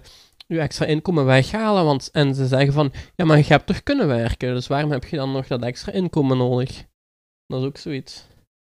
uw 0.49 0.59
extra 0.59 0.87
inkomen 0.87 1.25
weghalen. 1.25 1.85
Want, 1.85 2.11
en 2.11 2.35
ze 2.35 2.47
zeggen 2.47 2.73
van 2.73 2.93
ja, 3.17 3.25
maar 3.25 3.39
je 3.39 3.45
hebt 3.45 3.67
toch 3.67 3.83
kunnen 3.83 4.07
werken, 4.07 4.55
dus 4.55 4.67
waarom 4.67 4.91
heb 4.91 5.05
je 5.05 5.17
dan 5.17 5.33
nog 5.33 5.47
dat 5.47 5.63
extra 5.63 5.93
inkomen 5.93 6.37
nodig? 6.37 6.85
Dat 7.47 7.61
is 7.61 7.67
ook 7.67 7.79
zoiets. 7.79 8.27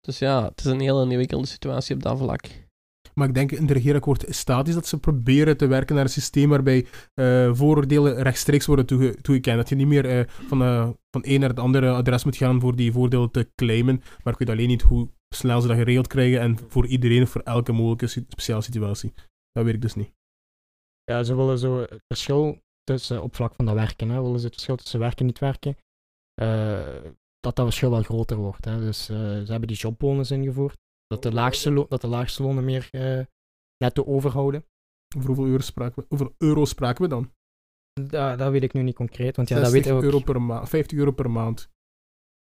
Dus 0.00 0.18
ja, 0.18 0.44
het 0.44 0.58
is 0.58 0.64
een 0.64 0.80
hele 0.80 1.04
ingewikkelde 1.04 1.46
situatie 1.46 1.94
op 1.94 2.02
dat 2.02 2.18
vlak. 2.18 2.65
Maar 3.20 3.28
ik 3.28 3.35
denk 3.35 3.52
in 3.52 3.62
het 3.62 3.70
regeerakkoord 3.70 4.25
staat 4.28 4.68
is 4.68 4.75
dat 4.75 4.87
ze 4.87 5.00
proberen 5.00 5.56
te 5.56 5.66
werken 5.66 5.94
naar 5.94 6.04
een 6.04 6.11
systeem 6.11 6.49
waarbij 6.49 6.87
uh, 7.14 7.54
vooroordelen 7.54 8.23
rechtstreeks 8.23 8.66
worden 8.66 8.87
toege 8.87 9.20
toegekend. 9.20 9.56
Dat 9.56 9.68
je 9.68 9.75
niet 9.75 9.87
meer 9.87 10.18
uh, 10.18 10.28
van, 10.28 10.62
uh, 10.62 10.88
van 11.11 11.23
een 11.25 11.40
naar 11.40 11.49
het 11.49 11.58
andere 11.58 11.90
adres 11.90 12.25
moet 12.25 12.37
gaan 12.37 12.61
voor 12.61 12.76
die 12.76 12.92
voordelen 12.92 13.30
te 13.30 13.50
claimen. 13.54 14.02
Maar 14.23 14.32
ik 14.32 14.38
weet 14.38 14.50
alleen 14.50 14.68
niet 14.68 14.82
hoe 14.82 15.08
snel 15.35 15.61
ze 15.61 15.68
dat 15.68 15.76
geregeld 15.76 16.06
krijgen 16.06 16.40
en 16.40 16.58
voor 16.68 16.87
iedereen 16.87 17.26
voor 17.26 17.40
elke 17.40 17.73
mogelijke 17.73 18.06
speciale 18.06 18.62
situatie. 18.62 19.12
Dat 19.52 19.64
weet 19.64 19.75
ik 19.75 19.82
dus 19.82 19.94
niet. 19.94 20.12
Ja, 21.04 21.23
ze 21.23 21.37
willen 21.37 21.58
zo 21.58 21.78
het 21.78 22.02
verschil 22.06 22.62
tussen 22.82 23.23
op 23.23 23.35
vlak 23.35 23.54
van 23.54 23.64
dat 23.64 23.75
werken, 23.75 24.08
hè, 24.08 24.23
willen 24.23 24.38
ze 24.38 24.44
het 24.44 24.54
verschil 24.54 24.76
tussen 24.76 25.00
werken 25.00 25.18
en 25.18 25.26
niet 25.26 25.38
werken, 25.38 25.76
dat 27.40 27.56
dat 27.56 27.64
verschil 27.64 27.90
wel 27.90 28.02
groter 28.02 28.37
wordt. 28.37 28.64
Hè. 28.64 28.78
Dus 28.78 29.04
ze 29.04 29.44
hebben 29.46 29.68
die 29.68 29.76
jobbonus 29.76 30.30
ingevoerd 30.30 30.78
dat 31.06 31.22
de 31.22 31.32
laagste, 31.32 31.86
dat 31.88 32.00
de 32.00 32.06
laagste 32.06 32.42
lonen 32.42 32.64
meer 32.64 32.88
uh, 32.92 33.25
netto 33.84 34.04
overhouden. 34.04 34.64
Over 35.16 35.28
hoeveel 35.28 35.46
euro 35.46 35.62
spraken 35.62 36.02
we, 36.02 36.08
hoeveel 36.08 36.34
euro 36.38 36.64
spraken 36.64 37.02
we 37.02 37.08
dan? 37.08 37.32
Da, 37.92 38.36
dat 38.36 38.52
weet 38.52 38.62
ik 38.62 38.72
nu 38.72 38.82
niet 38.82 38.94
concreet. 38.94 39.36
Want 39.36 39.48
ja, 39.48 39.60
dat 39.60 39.70
weet 39.70 39.86
ik 39.86 39.92
ook... 39.92 40.02
euro 40.02 40.18
per 40.18 40.42
maand, 40.42 40.68
50 40.68 40.98
euro 40.98 41.10
per 41.10 41.30
maand. 41.30 41.68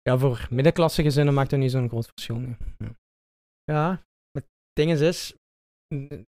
Ja, 0.02 0.18
voor 0.18 0.48
middenklasse 0.50 1.04
gezinnen 1.04 1.34
maakt 1.34 1.50
dat 1.50 1.60
niet 1.60 1.72
zo'n 1.72 1.90
groot 1.90 2.06
verschil. 2.06 2.36
Nu. 2.36 2.56
Ja. 2.78 2.96
ja, 3.64 4.04
het 4.32 4.46
ding 4.74 4.92
is, 4.92 5.02
is, 5.02 5.36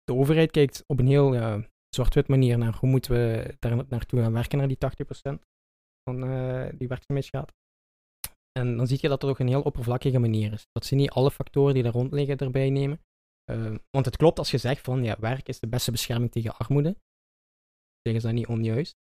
de 0.05 0.15
overheid 0.15 0.51
kijkt 0.51 0.85
op 0.87 0.99
een 0.99 1.07
heel 1.07 1.63
zwart-wit 1.89 2.29
manier 2.29 2.59
naar 2.59 2.77
hoe 2.77 2.89
moeten 2.89 3.13
we 3.13 3.57
daar 3.59 3.87
naartoe 3.89 4.21
gaan 4.21 4.33
werken, 4.33 4.59
naar 4.59 4.69
die 4.69 4.79
80% 4.79 5.39
van 6.03 6.25
uh, 6.25 6.69
die 6.75 6.89
werkzaamheidsgraad. 6.89 7.53
En 8.59 8.77
dan 8.77 8.87
zie 8.87 8.99
je 9.01 9.09
dat 9.09 9.23
het 9.23 9.31
ook 9.31 9.39
een 9.39 9.49
heel 9.49 9.63
oppervlakkige 9.63 10.19
manier 10.19 10.53
is. 10.53 10.67
Dat 10.73 10.85
ze 10.85 10.95
niet 10.95 11.11
alle 11.11 11.31
factoren 11.31 11.75
die 11.75 11.83
daar 11.83 11.93
rond 11.93 12.13
liggen 12.13 12.39
erbij 12.39 12.71
nemen. 12.71 13.01
Uh, 13.51 13.77
want 13.91 14.05
het 14.05 14.17
klopt 14.17 14.39
als 14.39 14.51
je 14.51 14.59
zegt 14.59 14.81
van 14.81 15.05
ja, 15.05 15.17
werk 15.21 15.49
is 15.49 15.61
de 15.61 15.69
beste 15.69 15.91
bescherming 15.91 16.31
tegen 16.31 16.57
armoede. 16.57 16.97
Zeggen 18.03 18.21
ze 18.21 18.27
dat 18.27 18.37
niet 18.37 18.47
onjuist. 18.47 18.97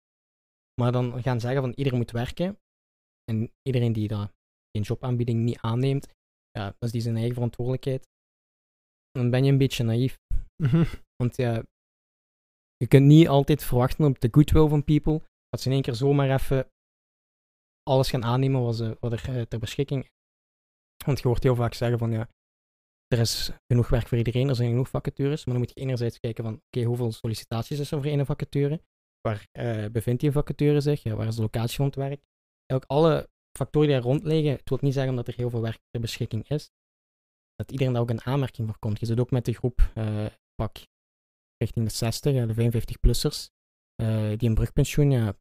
Maar 0.80 0.92
dan 0.92 1.22
gaan 1.22 1.40
zeggen 1.40 1.60
van 1.60 1.72
iedereen 1.72 1.98
moet 1.98 2.10
werken. 2.10 2.58
En 3.24 3.52
iedereen 3.62 3.92
die 3.92 4.08
dat 4.08 4.32
geen 4.76 4.82
jobaanbieding 4.82 5.42
niet 5.42 5.58
aanneemt, 5.60 6.06
ja, 6.50 6.64
dat 6.64 6.82
is 6.82 6.90
die 6.90 7.00
zijn 7.00 7.16
eigen 7.16 7.34
verantwoordelijkheid. 7.34 8.08
Dan 9.10 9.30
ben 9.30 9.44
je 9.44 9.52
een 9.52 9.58
beetje 9.58 9.84
naïef. 9.84 10.18
Mhm. 10.62 10.84
Want 11.22 11.36
ja, 11.36 11.62
je 12.76 12.86
kunt 12.88 13.06
niet 13.06 13.28
altijd 13.28 13.64
verwachten 13.64 14.04
op 14.04 14.20
de 14.20 14.28
goodwill 14.30 14.68
van 14.68 14.84
people, 14.84 15.22
dat 15.48 15.60
ze 15.60 15.68
in 15.68 15.74
één 15.74 15.82
keer 15.82 15.94
zomaar 15.94 16.30
even 16.30 16.70
alles 17.88 18.10
gaan 18.10 18.24
aannemen 18.24 18.62
wat, 18.62 18.78
wat 19.00 19.12
er 19.12 19.28
eh, 19.28 19.42
ter 19.42 19.58
beschikking 19.58 20.04
is. 20.04 20.10
Want 21.04 21.20
je 21.20 21.28
hoort 21.28 21.42
heel 21.42 21.54
vaak 21.54 21.74
zeggen 21.74 21.98
van 21.98 22.10
ja, 22.10 22.28
er 23.06 23.18
is 23.18 23.50
genoeg 23.66 23.88
werk 23.88 24.08
voor 24.08 24.18
iedereen, 24.18 24.48
er 24.48 24.54
zijn 24.54 24.68
genoeg 24.68 24.88
vacatures, 24.88 25.44
maar 25.44 25.54
dan 25.54 25.64
moet 25.64 25.72
je 25.74 25.80
enerzijds 25.80 26.18
kijken 26.18 26.44
van 26.44 26.62
oké, 26.66 26.82
hoeveel 26.82 27.12
sollicitaties 27.12 27.78
is 27.78 27.90
er 27.90 28.02
voor 28.02 28.10
één 28.10 28.26
vacature? 28.26 28.82
Waar 29.20 29.48
eh, 29.52 29.86
bevindt 29.92 30.20
die 30.20 30.32
vacature 30.32 30.80
zich? 30.80 31.02
Ja, 31.02 31.14
waar 31.14 31.26
is 31.26 31.36
de 31.36 31.42
locatie 31.42 31.76
van 31.76 31.86
het 31.86 31.94
werk? 31.94 32.20
Ook 32.72 32.84
alle 32.86 33.28
factoren 33.58 33.88
die 33.88 33.96
daar 33.96 34.06
rond 34.06 34.24
liggen, 34.24 34.52
het 34.52 34.68
wil 34.68 34.78
niet 34.80 34.94
zeggen 34.94 35.14
dat 35.14 35.28
er 35.28 35.34
heel 35.34 35.50
veel 35.50 35.60
werk 35.60 35.80
ter 35.90 36.00
beschikking 36.00 36.48
is, 36.48 36.70
dat 37.54 37.70
iedereen 37.70 37.92
daar 37.92 38.02
ook 38.02 38.10
een 38.10 38.22
aanmerking 38.22 38.68
voor 38.68 38.78
komt. 38.78 39.00
Je 39.00 39.06
zit 39.06 39.20
ook 39.20 39.30
met 39.30 39.44
de 39.44 39.52
groep 39.52 39.90
eh, 39.94 40.26
pak 40.54 40.86
richting 41.56 41.86
de 41.86 41.92
60, 41.92 42.34
ja, 42.34 42.46
de 42.46 42.54
55-plussers, 42.54 43.50
eh, 43.94 44.36
die 44.36 44.48
een 44.48 44.54
brugpensioen, 44.54 45.10
ja, 45.10 45.36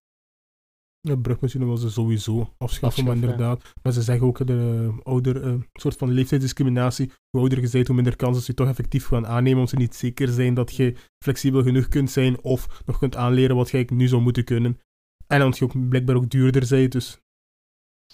Ja, 1.02 1.16
brugpensioenen 1.16 1.72
wil 1.72 1.82
ze 1.82 1.90
sowieso 1.90 2.54
afschaffen, 2.58 3.04
maar 3.04 3.16
ja. 3.16 3.22
inderdaad. 3.22 3.74
Maar 3.84 3.94
ze 3.94 4.02
zeggen 4.02 4.28
ook 4.28 4.48
de 4.48 4.92
ouder, 5.04 5.44
eh, 5.44 5.54
soort 5.74 5.96
van 5.96 6.12
leeftijdsdiscriminatie. 6.12 7.12
Hoe 7.30 7.42
ouder 7.42 7.62
je 7.62 7.70
bent, 7.70 7.88
hoe 7.88 7.96
minder 7.96 8.16
kans 8.16 8.36
dat 8.36 8.46
ze 8.46 8.54
toch 8.54 8.68
effectief 8.68 9.06
gaan 9.06 9.28
aannemen, 9.28 9.54
omdat 9.54 9.70
ze 9.70 9.76
niet 9.76 9.96
zeker 9.96 10.28
zijn 10.28 10.54
dat 10.54 10.76
je 10.76 10.96
flexibel 11.24 11.64
genoeg 11.64 11.88
kunt 11.88 12.12
zijn 12.12 12.44
of 12.44 12.82
nog 12.86 12.98
kunt 12.98 13.16
aanleren 13.16 13.56
wat 13.56 13.70
je 13.70 13.74
eigenlijk 13.74 14.04
nu 14.04 14.10
zou 14.10 14.22
moeten 14.22 14.44
kunnen. 14.44 14.80
En 15.28 15.42
omdat 15.42 15.58
je 15.58 15.66
ook 15.66 15.90
blijkbaar 15.90 16.16
ook 16.16 16.30
duurder 16.30 16.68
bent, 16.70 16.92
dus 16.92 17.20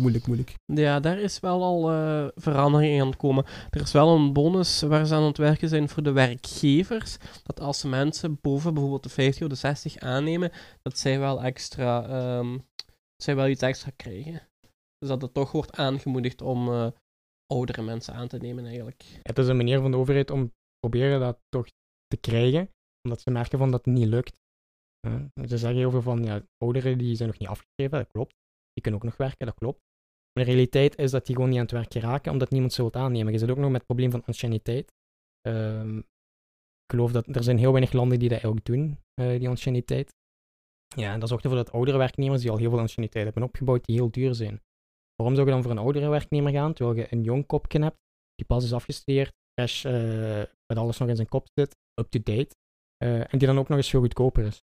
moeilijk, 0.02 0.28
moeilijk. 0.28 0.56
Ja, 0.66 1.00
daar 1.00 1.20
is 1.20 1.40
wel 1.40 1.64
al 1.64 1.92
eh, 1.92 2.28
verandering 2.36 2.94
in 2.94 3.02
aan 3.02 3.08
het 3.08 3.18
komen. 3.18 3.46
Er 3.70 3.82
is 3.82 3.92
wel 3.92 4.16
een 4.16 4.34
bonus 4.34 4.82
waar 4.82 5.06
ze 5.06 5.16
aan 5.16 5.24
het 5.24 5.38
werken 5.38 5.70
zijn 5.70 5.90
voor 5.90 6.04
de 6.04 6.12
werkgevers. 6.12 7.18
Dat 7.44 7.60
als 7.60 7.80
ze 7.80 7.88
mensen 7.88 8.38
boven 8.42 8.74
bijvoorbeeld 8.74 9.04
de 9.04 9.10
50 9.10 9.44
of 9.44 9.50
de 9.50 9.56
60 9.56 9.98
aannemen, 9.98 10.52
dat 10.82 10.98
zij 10.98 11.20
wel 11.20 11.44
extra, 11.44 12.04
ehm, 12.04 12.52
dat 12.86 13.24
zij 13.24 13.36
wel 13.36 13.48
iets 13.48 13.62
extra 13.62 13.92
krijgen. 13.96 14.42
Dus 14.98 15.10
dat 15.10 15.22
het 15.22 15.34
toch 15.34 15.52
wordt 15.52 15.76
aangemoedigd 15.76 16.42
om 16.42 16.68
eh, 16.68 16.88
oudere 17.54 17.82
mensen 17.82 18.14
aan 18.14 18.28
te 18.28 18.38
nemen 18.38 18.66
eigenlijk. 18.66 19.04
Het 19.22 19.38
is 19.38 19.48
een 19.48 19.58
manier 19.58 19.80
van 19.80 19.92
de 19.92 19.98
overheid 19.98 20.32
om 20.32 20.52
proberen 20.80 21.20
dat 21.20 21.40
toch 21.50 21.68
te 22.08 22.18
krijgen, 22.18 22.70
omdat 23.08 23.22
ze 23.22 23.32
merken 23.32 23.58
van 23.58 23.72
dat 23.72 23.86
het 23.86 23.94
niet 23.94 24.08
lukt. 24.08 24.42
Eh, 25.08 25.46
ze 25.48 25.58
zeggen 25.58 25.80
heel 25.80 25.92
veel 25.92 26.02
van, 26.02 26.24
ja, 26.24 26.42
ouderen 26.58 26.98
die 26.98 27.16
zijn 27.16 27.30
nog 27.30 27.40
niet 27.40 27.50
afgeschreven, 27.50 27.98
dat 27.98 28.12
klopt. 28.12 28.34
Die 28.74 28.82
kunnen 28.82 29.00
ook 29.00 29.06
nog 29.06 29.18
werken, 29.18 29.46
dat 29.46 29.56
klopt. 29.56 29.80
Maar 30.34 30.46
de 30.46 30.52
realiteit 30.52 30.98
is 30.98 31.12
dat 31.12 31.26
die 31.26 31.36
gewoon 31.36 31.50
niet 31.50 31.60
aan 31.60 31.66
het 31.66 31.74
werk 31.74 31.92
geraken, 31.92 32.32
omdat 32.32 32.50
niemand 32.50 32.74
ze 32.74 32.82
wil 32.82 32.94
aannemen. 32.94 33.34
Je 33.34 33.40
zit 33.40 33.50
ook 33.50 33.58
nog 33.58 33.66
met 33.66 33.76
het 33.76 33.86
probleem 33.86 34.12
van 34.12 34.26
anciëniteit. 34.26 34.94
Ehm, 35.42 35.98
ik 35.98 36.92
geloof 36.92 37.12
dat 37.12 37.36
er 37.36 37.44
zijn 37.44 37.58
heel 37.58 37.72
weinig 37.72 37.94
landen 37.94 38.20
die 38.20 38.30
dat 38.30 38.46
ook 38.46 38.66
doen, 38.66 39.00
eh, 39.14 39.40
die 39.40 39.50
anciëniteit. 39.50 40.16
Ja, 40.96 41.14
en 41.14 41.20
dat 41.20 41.30
zorgt 41.30 41.44
ervoor 41.44 41.60
dat 41.60 41.72
oudere 41.72 41.98
werknemers 41.98 42.42
die 42.42 42.52
al 42.52 42.58
heel 42.58 42.70
veel 42.70 42.80
anciëniteit 42.80 43.24
hebben 43.24 43.44
opgebouwd, 43.44 43.86
die 43.86 43.96
heel 43.96 44.12
duur 44.12 44.36
zijn. 44.36 44.62
Waarom 45.16 45.36
zou 45.36 45.48
je 45.48 45.54
dan 45.54 45.64
voor 45.64 45.72
een 45.72 45.78
oudere 45.78 46.10
werknemer 46.10 46.52
gaan, 46.52 46.74
terwijl 46.74 46.98
je 46.98 47.08
een 47.10 47.24
jong 47.24 47.46
kopje 47.46 47.82
hebt, 47.82 47.98
die 48.36 48.46
pas 48.46 48.64
is 48.64 48.74
afgestudeerd, 48.74 49.34
fresh, 49.60 49.86
eh, 49.86 50.44
met 50.66 50.78
alles 50.78 50.98
nog 50.98 51.10
in 51.10 51.16
zijn 51.16 51.28
kop 51.28 51.48
zit, 51.54 51.76
up-to-date, 52.00 52.56
eh, 52.98 53.34
en 53.34 53.38
die 53.38 53.48
dan 53.48 53.58
ook 53.58 53.68
nog 53.68 53.78
eens 53.78 53.90
veel 53.90 54.00
goedkoper 54.00 54.46
is. 54.46 54.62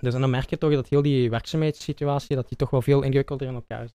Dus 0.00 0.12
dan 0.12 0.30
merk 0.30 0.50
je 0.50 0.58
toch 0.58 0.72
dat 0.72 0.88
heel 0.88 1.02
die 1.02 1.30
werkzaamheidssituatie, 1.30 2.36
dat 2.36 2.48
die 2.48 2.56
toch 2.56 2.70
wel 2.70 2.82
veel 2.82 3.02
ingewikkelder 3.02 3.46
in 3.46 3.54
elkaar 3.54 3.84
is. 3.84 3.92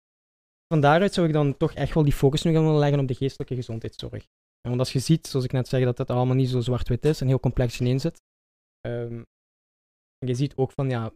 Van 0.67 0.81
daaruit 0.81 1.13
zou 1.13 1.27
ik 1.27 1.33
dan 1.33 1.57
toch 1.57 1.73
echt 1.73 1.93
wel 1.93 2.03
die 2.03 2.13
focus 2.13 2.43
nu 2.43 2.53
gaan 2.53 2.63
willen 2.63 2.79
leggen 2.79 2.99
op 2.99 3.07
de 3.07 3.13
geestelijke 3.13 3.55
gezondheidszorg. 3.55 4.27
Want 4.61 4.79
als 4.79 4.93
je 4.93 4.99
ziet, 4.99 5.27
zoals 5.27 5.45
ik 5.45 5.51
net 5.51 5.67
zei, 5.67 5.83
dat 5.83 5.97
het 5.97 6.09
allemaal 6.09 6.35
niet 6.35 6.49
zo 6.49 6.59
zwart-wit 6.59 7.05
is 7.05 7.21
en 7.21 7.27
heel 7.27 7.39
complex 7.39 7.79
ineen 7.79 7.99
zit. 7.99 8.21
ehm, 8.81 9.23
je 10.25 10.35
ziet 10.35 10.55
ook 10.55 10.71
van, 10.71 10.89
ja, 10.89 11.13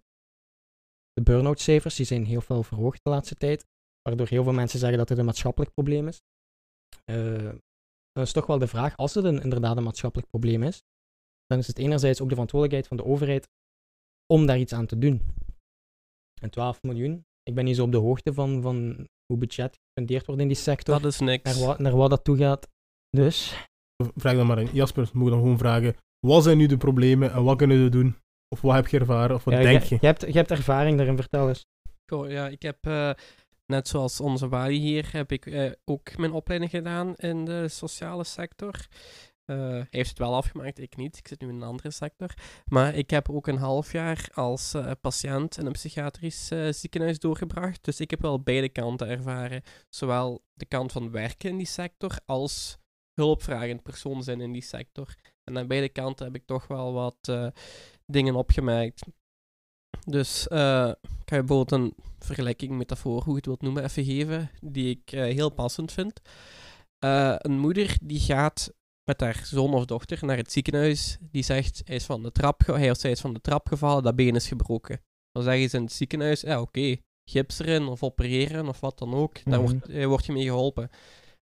de 1.13 1.21
burn-out 1.23 1.59
cijfers, 1.59 1.95
die 1.95 2.05
zijn 2.05 2.25
heel 2.25 2.41
veel 2.41 2.63
verhoogd 2.63 2.99
de 3.03 3.09
laatste 3.09 3.35
tijd. 3.35 3.65
Waardoor 4.01 4.27
heel 4.27 4.43
veel 4.43 4.53
mensen 4.53 4.79
zeggen 4.79 4.97
dat 4.97 5.09
het 5.09 5.17
een 5.17 5.25
maatschappelijk 5.25 5.73
probleem 5.73 6.07
is. 6.07 6.21
Eh, 7.05 7.51
dan 8.11 8.23
is 8.23 8.31
toch 8.31 8.45
wel 8.45 8.59
de 8.59 8.67
vraag, 8.67 8.97
als 8.97 9.13
het 9.13 9.25
een, 9.25 9.41
inderdaad 9.41 9.77
een 9.77 9.83
maatschappelijk 9.83 10.29
probleem 10.29 10.63
is, 10.63 10.83
dan 11.45 11.57
is 11.57 11.67
het 11.67 11.77
enerzijds 11.77 12.21
ook 12.21 12.27
de 12.27 12.33
verantwoordelijkheid 12.33 12.87
van 12.87 12.97
de 12.97 13.11
overheid 13.11 13.47
om 14.33 14.45
daar 14.45 14.59
iets 14.59 14.73
aan 14.73 14.85
te 14.85 14.97
doen. 14.97 15.21
En 16.41 16.49
12 16.49 16.81
miljoen, 16.81 17.25
ik 17.43 17.55
ben 17.55 17.65
niet 17.65 17.75
zo 17.75 17.83
op 17.83 17.91
de 17.91 17.97
hoogte 17.97 18.33
van, 18.33 18.61
van 18.61 19.07
hoe 19.25 19.37
budget 19.37 19.77
gespendeerd 19.85 20.25
wordt 20.25 20.41
in 20.41 20.47
die 20.47 20.57
sector, 20.57 21.01
Dat 21.01 21.11
is 21.11 21.19
niks. 21.19 21.43
naar, 21.43 21.67
wat, 21.67 21.79
naar 21.79 21.95
wat 21.95 22.09
dat 22.09 22.23
toe 22.23 22.37
gaat. 22.37 22.67
Dus, 23.09 23.67
Vraag 24.15 24.35
dan 24.35 24.47
maar 24.47 24.57
aan 24.57 24.69
Jasper, 24.73 25.09
moet 25.13 25.25
ik 25.25 25.31
dan 25.31 25.41
gewoon 25.41 25.57
vragen, 25.57 25.95
wat 26.27 26.43
zijn 26.43 26.57
nu 26.57 26.65
de 26.65 26.77
problemen 26.77 27.31
en 27.31 27.43
wat 27.43 27.57
kunnen 27.57 27.83
we 27.83 27.89
doen? 27.89 28.15
Of 28.47 28.61
wat 28.61 28.75
heb 28.75 28.87
je 28.87 28.99
ervaren, 28.99 29.35
of 29.35 29.43
wat 29.43 29.53
ja, 29.53 29.61
denk 29.61 29.83
je, 29.83 29.97
je? 29.99 30.05
hebt, 30.05 30.21
je 30.21 30.31
hebt 30.31 30.51
ervaring 30.51 30.97
daarin, 30.97 31.15
vertel 31.15 31.47
eens. 31.47 31.65
Goh, 32.11 32.29
ja, 32.29 32.47
ik 32.47 32.61
heb, 32.61 32.77
eh, 32.81 33.11
net 33.65 33.87
zoals 33.87 34.19
onze 34.19 34.47
Wali 34.47 34.77
hier, 34.79 35.09
heb 35.11 35.31
ik 35.31 35.45
eh, 35.45 35.71
ook 35.85 36.17
mijn 36.17 36.31
opleiding 36.31 36.71
gedaan 36.71 37.15
in 37.15 37.45
de 37.45 37.67
sociale 37.67 38.23
sector. 38.23 38.87
Eh, 39.45 39.81
heeft 39.89 40.09
het 40.09 40.17
wel 40.17 40.35
afgemaakt, 40.35 40.79
ik 40.79 40.95
niet. 40.95 41.17
Ik 41.17 41.27
zit 41.27 41.41
nu 41.41 41.47
in 41.47 41.55
een 41.55 41.63
andere 41.63 41.91
sector. 41.91 42.33
Maar 42.65 42.95
ik 42.95 43.09
heb 43.09 43.29
ook 43.29 43.47
een 43.47 43.57
half 43.57 43.91
jaar 43.91 44.29
als 44.33 44.73
eh, 44.73 44.91
patiënt 45.01 45.57
in 45.57 45.65
een 45.65 45.71
psychiatrisch 45.71 46.51
eh, 46.51 46.71
ziekenhuis 46.71 47.19
doorgebracht. 47.19 47.83
Dus 47.83 47.99
ik 47.99 48.09
heb 48.09 48.21
wel 48.21 48.41
beide 48.41 48.69
kanten 48.69 49.07
ervaren. 49.07 49.61
Zowel 49.89 50.43
de 50.53 50.65
kant 50.65 50.91
van 50.91 51.11
werken 51.11 51.49
in 51.49 51.57
die 51.57 51.67
sector 51.67 52.19
als 52.25 52.77
hulpvragend 53.13 53.83
persoon 53.83 54.23
zijn 54.23 54.41
in 54.41 54.51
die 54.51 54.61
sector. 54.61 55.15
En 55.43 55.57
aan 55.57 55.67
beide 55.67 55.89
kanten 55.89 56.25
heb 56.25 56.35
ik 56.35 56.45
toch 56.45 56.67
wel 56.67 56.93
wat 56.93 57.31
dingen 58.05 58.35
opgemerkt. 58.35 59.03
Dus 60.05 60.47
eh, 60.47 60.91
ik 61.01 61.29
ga 61.29 61.35
je 61.35 61.43
bijvoorbeeld 61.43 61.71
een 61.71 61.93
vergelijking, 62.19 62.71
metafoor, 62.71 63.23
hoe 63.23 63.31
je 63.31 63.35
het 63.35 63.45
wilt 63.45 63.61
noemen, 63.61 63.83
even 63.83 64.05
geven, 64.05 64.49
die 64.61 64.89
ik 64.89 65.09
heel 65.09 65.49
passend 65.49 65.91
vind. 65.91 66.21
Een 66.99 67.59
moeder 67.59 67.97
die 68.01 68.19
gaat 68.19 68.71
met 69.03 69.19
haar 69.19 69.45
zoon 69.45 69.73
of 69.73 69.85
dochter 69.85 70.25
naar 70.25 70.37
het 70.37 70.51
ziekenhuis, 70.51 71.17
die 71.21 71.43
zegt, 71.43 71.81
hij, 71.85 71.95
is 71.95 72.05
van 72.05 72.23
de 72.23 72.31
trap 72.31 72.65
hij 72.65 72.91
of 72.91 72.97
zij 72.97 73.11
is 73.11 73.21
van 73.21 73.33
de 73.33 73.41
trap 73.41 73.67
gevallen, 73.67 74.03
dat 74.03 74.15
been 74.15 74.35
is 74.35 74.47
gebroken. 74.47 75.01
Dan 75.31 75.43
zeggen 75.43 75.69
ze 75.69 75.77
in 75.77 75.83
het 75.83 75.93
ziekenhuis, 75.93 76.41
ja 76.41 76.61
oké, 76.61 76.95
gips 77.29 77.59
erin 77.59 77.87
of 77.87 78.03
opereren 78.03 78.67
of 78.67 78.79
wat 78.79 78.97
dan 78.97 79.13
ook, 79.13 79.45
daar 79.45 79.61
wordt, 79.61 79.89
eh, 79.89 80.05
wordt 80.05 80.25
je 80.25 80.31
mee 80.31 80.43
geholpen. 80.43 80.89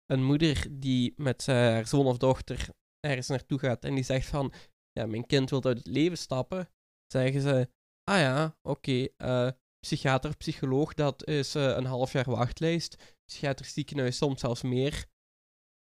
Een 0.07 0.25
moeder 0.25 0.67
die 0.71 1.13
met 1.17 1.47
haar 1.47 1.87
zoon 1.87 2.07
of 2.07 2.19
dochter 2.19 2.69
ergens 3.01 3.27
naartoe 3.29 3.59
gaat 3.59 3.85
en 3.85 3.95
die 3.95 4.05
zegt 4.05 4.27
van, 4.27 4.53
ja, 4.93 5.07
mijn 5.07 5.27
kind 5.27 5.51
wil 5.51 5.65
uit 5.65 5.79
het 5.79 5.87
leven 5.87 6.19
stappen, 6.19 6.69
zeggen 7.07 7.41
ze, 7.41 7.69
ah 8.05 8.19
ja, 8.19 8.57
oké, 8.63 9.09
eh, 9.17 9.51
psychiater, 9.81 10.37
psycholoog, 10.37 10.95
dat 10.95 11.27
is 11.27 11.55
eh, 11.55 11.63
een 11.77 11.85
half 11.85 12.13
jaar 12.13 12.31
wachtlijst. 12.31 13.17
Psychiatrisch 13.25 13.73
ziekenhuis 13.73 14.17
soms 14.17 14.41
zelfs 14.41 14.63
meer. 14.63 15.07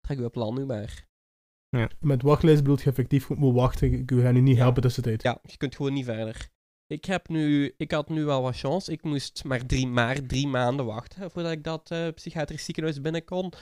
Trek 0.01 0.19
we 0.19 0.31
plan 0.31 0.55
nu 0.55 0.65
maar. 0.65 1.09
Met 2.01 2.23
wachtlijst 2.23 2.63
bedoel 2.63 2.79
je 2.79 2.85
effectief 2.85 3.29
moet 3.29 3.55
wachten, 3.55 3.93
ik 3.93 4.11
ga 4.11 4.31
nu 4.31 4.41
niet 4.41 4.57
Ja. 4.57 4.63
helpen 4.63 4.83
tussentijd. 4.83 5.23
Ja, 5.23 5.39
je 5.43 5.57
kunt 5.57 5.77
gewoon 5.77 5.93
niet 5.93 6.05
verder. 6.05 6.49
Ik, 6.87 7.05
heb 7.05 7.29
nu, 7.29 7.75
ik 7.77 7.91
had 7.91 8.09
nu 8.09 8.25
wel 8.25 8.43
wat 8.43 8.57
chance. 8.57 8.93
Ik 8.93 9.03
moest 9.03 9.45
maar 9.45 9.67
drie, 9.67 9.87
maar 9.87 10.27
drie 10.27 10.47
maanden 10.47 10.87
wachten 10.87 11.31
voordat 11.31 11.53
ik 11.53 11.65
dat 11.65 11.91
eh, 11.91 12.09
psychiatrisch 12.15 12.65
ziekenhuis 12.65 13.01
binnen 13.01 13.25
kon. 13.25 13.53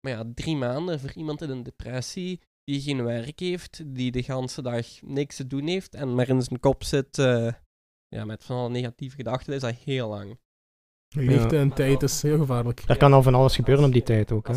Maar 0.00 0.12
ja, 0.12 0.24
drie 0.34 0.56
maanden 0.56 1.00
voor 1.00 1.12
iemand 1.12 1.42
in 1.42 1.50
een 1.50 1.62
depressie 1.62 2.40
die 2.64 2.80
geen 2.80 3.04
werk 3.04 3.38
heeft, 3.40 3.94
die 3.94 4.10
de 4.10 4.22
ganse 4.22 4.62
dag 4.62 4.86
niks 5.02 5.36
te 5.36 5.46
doen 5.46 5.66
heeft 5.66 5.94
en 5.94 6.14
maar 6.14 6.28
in 6.28 6.42
zijn 6.42 6.60
kop 6.60 6.84
zit 6.84 7.18
eh, 7.18 7.52
ja, 8.08 8.24
met 8.24 8.44
van 8.44 8.56
alle 8.56 8.68
negatieve 8.70 9.16
gedachten, 9.16 9.54
is 9.54 9.60
dat 9.60 9.74
heel 9.74 10.08
lang. 10.08 10.38
Leegte 11.16 11.58
en 11.58 11.72
tijd 11.74 12.02
is 12.02 12.22
heel 12.22 12.38
gevaarlijk. 12.38 12.82
Er 12.86 12.96
kan 12.96 13.12
al 13.12 13.22
van 13.22 13.34
alles 13.34 13.54
gebeuren 13.54 13.84
op 13.84 13.92
die 13.92 14.02
tijd 14.02 14.32
ook. 14.32 14.48
Hè? 14.48 14.54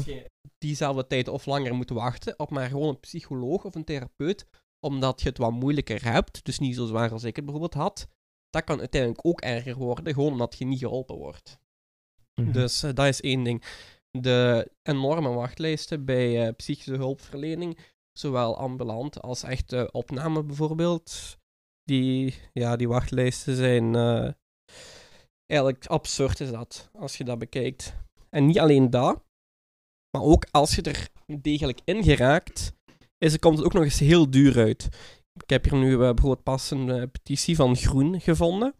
Diezelfde 0.62 1.08
tijd 1.08 1.28
of 1.28 1.46
langer 1.46 1.76
moet 1.76 1.90
wachten 1.90 2.40
op 2.40 2.50
maar 2.50 2.70
gewoon 2.70 2.88
een 2.88 3.00
psycholoog 3.00 3.66
of 3.66 3.76
een 3.76 3.84
therapeut, 3.84 4.46
omdat 4.80 5.22
je 5.22 5.30
het 5.30 5.38
wat 5.38 5.52
moeilijker 5.52 6.04
hebt, 6.04 6.46
dus 6.46 6.60
niet 6.60 6.76
zo 6.76 6.86
zwaar 6.86 7.12
als 7.12 7.24
ik 7.24 7.36
het 7.36 7.46
bijvoorbeeld 7.46 7.74
had, 7.74 8.08
dat 8.50 8.64
kan 8.64 8.80
uiteindelijk 8.80 9.26
ook 9.26 9.42
erger 9.42 9.76
worden, 9.76 10.14
gewoon 10.14 10.32
omdat 10.32 10.58
je 10.58 10.66
niet 10.66 10.80
geholpen 10.80 11.16
wordt. 11.16 11.60
Mhm. 12.36 12.52
Dus 12.52 12.84
eh, 12.84 12.94
dat 12.94 13.08
is 13.08 13.22
één 13.22 13.44
ding. 13.44 13.64
De 14.12 14.72
enorme 14.84 15.30
wachtlijsten 15.30 16.06
bij 16.06 16.48
eh, 16.48 16.56
psychische 16.56 16.96
hulpverlening, 16.96 17.80
zowel 18.12 18.58
ambulant 18.58 19.22
als 19.22 19.44
echte 19.44 19.90
opname 19.92 20.44
bijvoorbeeld, 20.44 21.38
die, 21.84 22.36
ja, 22.54 22.76
die 22.76 22.88
wachtlijsten 22.88 23.56
zijn 23.56 23.96
eh, 23.96 24.32
eigenlijk 25.46 25.86
absurd 25.86 26.40
is 26.40 26.52
dat, 26.52 26.90
als 26.94 27.18
je 27.18 27.24
dat 27.24 27.40
bekijkt. 27.40 27.94
En 28.30 28.46
niet 28.46 28.60
alleen 28.60 28.90
dat, 28.90 29.24
maar 30.12 30.22
ook 30.22 30.46
als 30.52 30.76
je 30.76 30.82
er 30.82 31.08
degelijk 31.42 31.80
in 31.84 32.04
geraakt, 32.04 32.74
is, 33.18 33.40
komt 33.40 33.58
het 33.58 33.66
ook 33.66 33.74
nog 33.74 33.84
eens 33.84 34.00
heel 34.00 34.30
duur 34.30 34.58
uit. 34.58 34.88
Ik 35.34 35.50
heb 35.50 35.64
hier 35.64 35.80
nu 35.80 35.94
eh, 35.94 36.00
bijvoorbeeld 36.00 36.44
pas 36.44 36.72
een 36.72 36.90
eh, 36.90 37.04
petitie 37.12 37.56
van 37.56 37.76
Groen 37.76 38.22
gevonden. 38.22 38.74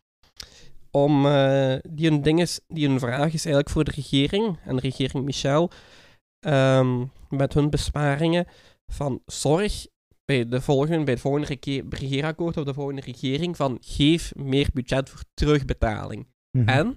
Om, 0.92 1.26
eh, 1.26 1.76
die, 1.90 2.10
een 2.10 2.22
ding 2.22 2.42
is, 2.42 2.60
die 2.68 2.88
een 2.88 3.00
vraag 3.00 3.34
is 3.34 3.46
eigenlijk 3.46 3.70
voor 3.70 3.84
de 3.84 3.92
regering, 3.92 4.58
en 4.66 4.76
de 4.76 4.82
regering 4.82 5.26
Michel, 5.26 5.72
ehm, 6.40 7.06
met 7.30 7.54
hun 7.54 7.70
besparingen 7.70 8.48
van 8.92 9.22
zorg 9.26 9.88
bij, 10.26 10.46
de 10.46 10.62
volgende, 10.62 11.04
bij 11.04 11.14
het 11.14 11.22
volgende 11.22 11.48
rege- 11.48 11.86
regeerakkoord 11.90 12.58
of 12.58 12.64
de 12.64 12.74
volgende 12.74 13.02
regering 13.02 13.56
van 13.56 13.78
geef 13.82 14.36
meer 14.36 14.70
budget 14.74 15.10
voor 15.10 15.24
terugbetaling. 15.34 16.28
Mhm. 16.58 16.68
En, 16.70 16.96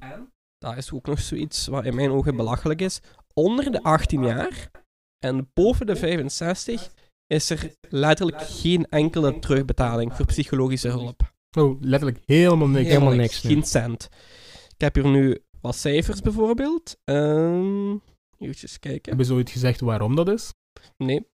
dat 0.59 0.77
is 0.77 0.93
ook 0.93 1.07
nog 1.07 1.21
zoiets 1.21 1.67
wat 1.67 1.85
in 1.85 1.95
mijn 1.95 2.11
ogen 2.11 2.37
belachelijk 2.37 2.81
is, 2.81 3.01
onder 3.35 3.73
de 3.73 3.83
18 3.83 4.25
jaar 4.25 4.71
en 5.19 5.51
boven 5.55 5.87
de 5.87 5.97
65 5.97 6.91
is 7.27 7.51
er 7.51 7.75
letterlijk 7.89 8.43
geen 8.43 8.87
enkele 8.89 9.39
terugbetaling 9.39 10.15
voor 10.17 10.27
psychologische 10.27 10.89
hulp. 10.89 11.33
Oh, 11.59 11.81
letterlijk 11.81 12.23
helemaal 12.25 12.69
niks. 12.69 12.87
Helemaal 12.89 13.09
Helemaal 13.09 13.27
niks. 13.27 13.39
Geen 13.39 13.63
cent. 13.65 14.09
Ik 14.75 14.81
heb 14.81 14.95
hier 14.95 15.09
nu 15.09 15.43
wat 15.61 15.77
cijfers 15.77 16.21
bijvoorbeeld. 16.21 16.97
Ehm 17.05 17.97
even 18.39 18.81
kijken. 18.81 19.09
Hebben 19.09 19.27
ze 19.27 19.33
ooit 19.35 19.51
gezegd 19.51 19.81
waarom 19.81 20.15
dat 20.15 20.29
is? 20.29 20.53
Nee. 20.97 21.27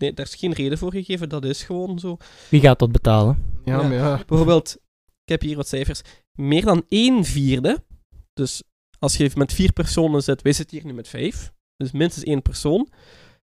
Nee, 0.00 0.12
daar 0.12 0.26
is 0.26 0.34
geen 0.34 0.52
reden 0.52 0.78
voor 0.78 0.90
gegeven. 0.90 1.28
Dat 1.28 1.44
is 1.44 1.62
gewoon 1.62 1.98
zo. 1.98 2.16
Wie 2.50 2.60
gaat 2.60 2.78
dat 2.78 2.92
betalen? 2.92 3.60
Ja, 3.64 3.76
Ja. 3.76 3.82
maar 3.82 3.92
ja. 3.92 4.22
Bijvoorbeeld, 4.26 4.76
ik 5.24 5.28
heb 5.28 5.40
hier 5.40 5.56
wat 5.56 5.68
cijfers. 5.68 6.00
Meer 6.32 6.64
dan 6.64 6.84
1 6.88 7.24
vierde. 7.24 7.84
Dus 8.32 8.62
als 9.06 9.16
je 9.16 9.30
met 9.34 9.52
vier 9.52 9.72
personen 9.72 10.22
zit, 10.22 10.42
wij 10.42 10.52
zitten 10.52 10.76
hier 10.76 10.86
nu 10.86 10.92
met 10.92 11.08
vijf. 11.08 11.52
Dus 11.76 11.92
minstens 11.92 12.24
één 12.24 12.42
persoon. 12.42 12.88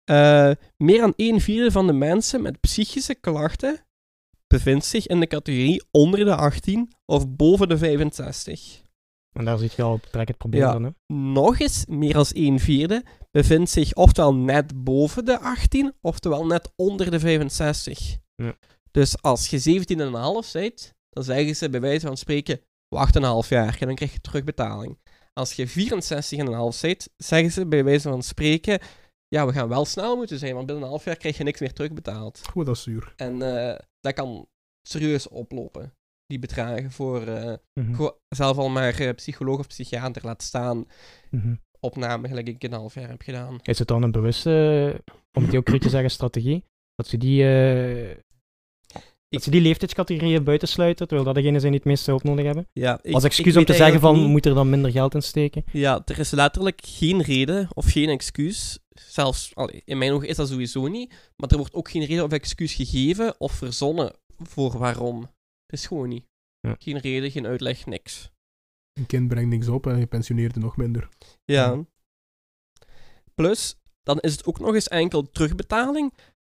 Eh, 0.04 0.50
meer 0.76 1.00
dan 1.00 1.12
1 1.16 1.40
vierde 1.40 1.70
van 1.70 1.86
de 1.86 1.92
mensen 1.92 2.42
met 2.42 2.60
psychische 2.60 3.14
klachten 3.14 3.84
bevindt 4.46 4.84
zich 4.84 5.06
in 5.06 5.20
de 5.20 5.26
categorie 5.26 5.84
onder 5.90 6.24
de 6.24 6.34
18 6.34 6.92
of 7.06 7.28
boven 7.28 7.68
de 7.68 7.78
65. 7.78 8.82
En 9.32 9.44
daar 9.44 9.58
zit 9.58 9.72
je 9.72 9.82
al 9.82 10.00
direct 10.10 10.28
het 10.28 10.38
probleem 10.38 10.62
Ja. 10.62 10.80
hè? 10.80 11.14
Nog 11.14 11.58
eens, 11.60 11.84
meer 11.86 12.12
dan 12.12 12.26
1 12.32 12.58
vierde 12.58 13.04
bevindt 13.30 13.70
zich 13.70 13.94
oftewel 13.94 14.34
net 14.34 14.84
boven 14.84 15.24
de 15.24 15.40
18, 15.40 15.92
oftewel 16.00 16.46
net 16.46 16.72
onder 16.76 17.10
de 17.10 17.20
65. 17.20 18.16
Ja. 18.34 18.56
Dus 18.90 19.22
als 19.22 19.48
je 19.48 19.58
17,5 19.58 20.52
bent, 20.52 20.94
dan 21.10 21.24
zeggen 21.24 21.56
ze 21.56 21.70
bij 21.70 21.80
wijze 21.80 22.06
van 22.06 22.16
spreken, 22.16 22.60
wacht 22.88 23.14
een 23.16 23.22
half 23.22 23.48
jaar 23.48 23.76
en 23.80 23.86
dan 23.86 23.94
krijg 23.96 24.12
je 24.12 24.20
terugbetaling. 24.20 24.98
Als 25.40 25.52
je 25.52 25.68
64,5 25.68 26.80
bent, 26.80 27.08
zeggen 27.16 27.50
ze 27.50 27.66
bij 27.66 27.84
wijze 27.84 28.08
van 28.08 28.22
spreken, 28.22 28.78
ja, 29.28 29.46
we 29.46 29.52
gaan 29.52 29.68
wel 29.68 29.84
snel 29.84 30.16
moeten 30.16 30.38
zijn, 30.38 30.54
want 30.54 30.66
binnen 30.66 30.84
een 30.84 30.90
half 30.90 31.04
jaar 31.04 31.16
krijg 31.16 31.36
je 31.36 31.44
niks 31.44 31.60
meer 31.60 31.72
terugbetaald. 31.72 32.42
Goed, 32.50 32.66
dat 32.66 32.76
is 32.76 32.82
zuur. 32.82 33.12
En 33.16 33.42
eh, 33.68 33.78
dat 34.00 34.12
kan 34.12 34.46
serieus 34.88 35.28
oplopen, 35.28 35.92
die 36.26 36.38
bedragen 36.38 36.90
voor 36.92 37.26
eh, 37.26 37.54
Mhm. 37.80 38.08
zelf 38.28 38.56
al 38.56 38.68
maar 38.68 39.00
eh, 39.00 39.14
psycholoog 39.14 39.58
of 39.58 39.66
psychiater 39.66 40.24
laten 40.24 40.46
staan 40.46 40.86
Mhm. 41.30 41.54
opname 41.80 42.28
gelijk 42.28 42.48
ik 42.48 42.62
een 42.62 42.72
half 42.72 42.94
jaar 42.94 43.08
heb 43.08 43.22
gedaan. 43.22 43.58
Is 43.62 43.78
het 43.78 43.88
dan 43.88 44.02
een 44.02 44.12
bewuste, 44.12 45.02
om 45.32 45.42
het 45.42 45.52
heel 45.52 45.62
cru 45.62 45.78
te 45.78 45.88
zeggen, 45.88 46.10
strategie? 46.10 46.64
Dat 46.94 47.06
ze 47.06 47.16
die, 47.16 47.42
eh, 47.42 48.16
dat 49.34 49.42
ze 49.42 49.50
die 49.50 49.60
leeftijdscategorieën 49.60 50.44
buitensluiten, 50.44 51.06
terwijl 51.06 51.26
dat 51.26 51.34
degenen 51.36 51.60
zijn 51.60 51.72
die 51.72 51.80
het 51.80 51.90
meeste 51.90 52.10
hulp 52.10 52.22
nodig 52.22 52.44
hebben? 52.44 52.68
Ja, 52.72 52.98
ik- 53.02 53.14
Als 53.14 53.24
excuus 53.24 53.56
om 53.56 53.64
te 53.64 53.74
zeggen 53.74 54.00
van, 54.00 54.14
niet- 54.20 54.28
moet 54.28 54.46
er 54.46 54.54
dan 54.54 54.70
minder 54.70 54.90
geld 54.90 55.14
in 55.14 55.22
steken? 55.22 55.64
Ja, 55.72 56.02
er 56.04 56.18
is 56.18 56.30
letterlijk 56.30 56.80
geen 56.84 57.22
reden 57.22 57.68
of 57.74 57.92
geen 57.92 58.08
excuus. 58.08 58.78
Zelfs, 58.90 59.54
allee, 59.54 59.82
in 59.84 59.98
mijn 59.98 60.12
ogen 60.12 60.28
is 60.28 60.36
dat 60.36 60.48
sowieso 60.48 60.86
niet. 60.86 61.10
Maar 61.36 61.50
er 61.50 61.56
wordt 61.56 61.74
ook 61.74 61.90
geen 61.90 62.04
reden 62.04 62.24
of 62.24 62.30
excuus 62.32 62.74
gegeven 62.74 63.34
of 63.40 63.52
verzonnen 63.52 64.12
voor 64.36 64.78
waarom. 64.78 65.20
Het 65.66 65.80
is 65.80 65.86
gewoon 65.86 66.08
niet. 66.08 66.24
Ja. 66.60 66.76
Geen 66.78 66.98
reden, 66.98 67.30
geen 67.30 67.46
uitleg, 67.46 67.86
niks. 67.86 68.30
Een 68.92 69.06
kind 69.06 69.28
brengt 69.28 69.50
niks 69.50 69.68
op 69.68 69.86
en 69.86 69.98
je 69.98 70.06
pensioneert 70.06 70.54
er 70.54 70.60
nog 70.60 70.76
minder. 70.76 71.08
Ja. 71.44 71.84
Plus, 73.34 73.76
dan 74.02 74.18
is 74.20 74.32
het 74.32 74.44
ook 74.46 74.58
nog 74.58 74.74
eens 74.74 74.88
enkel 74.88 75.30
terugbetaling 75.30 76.12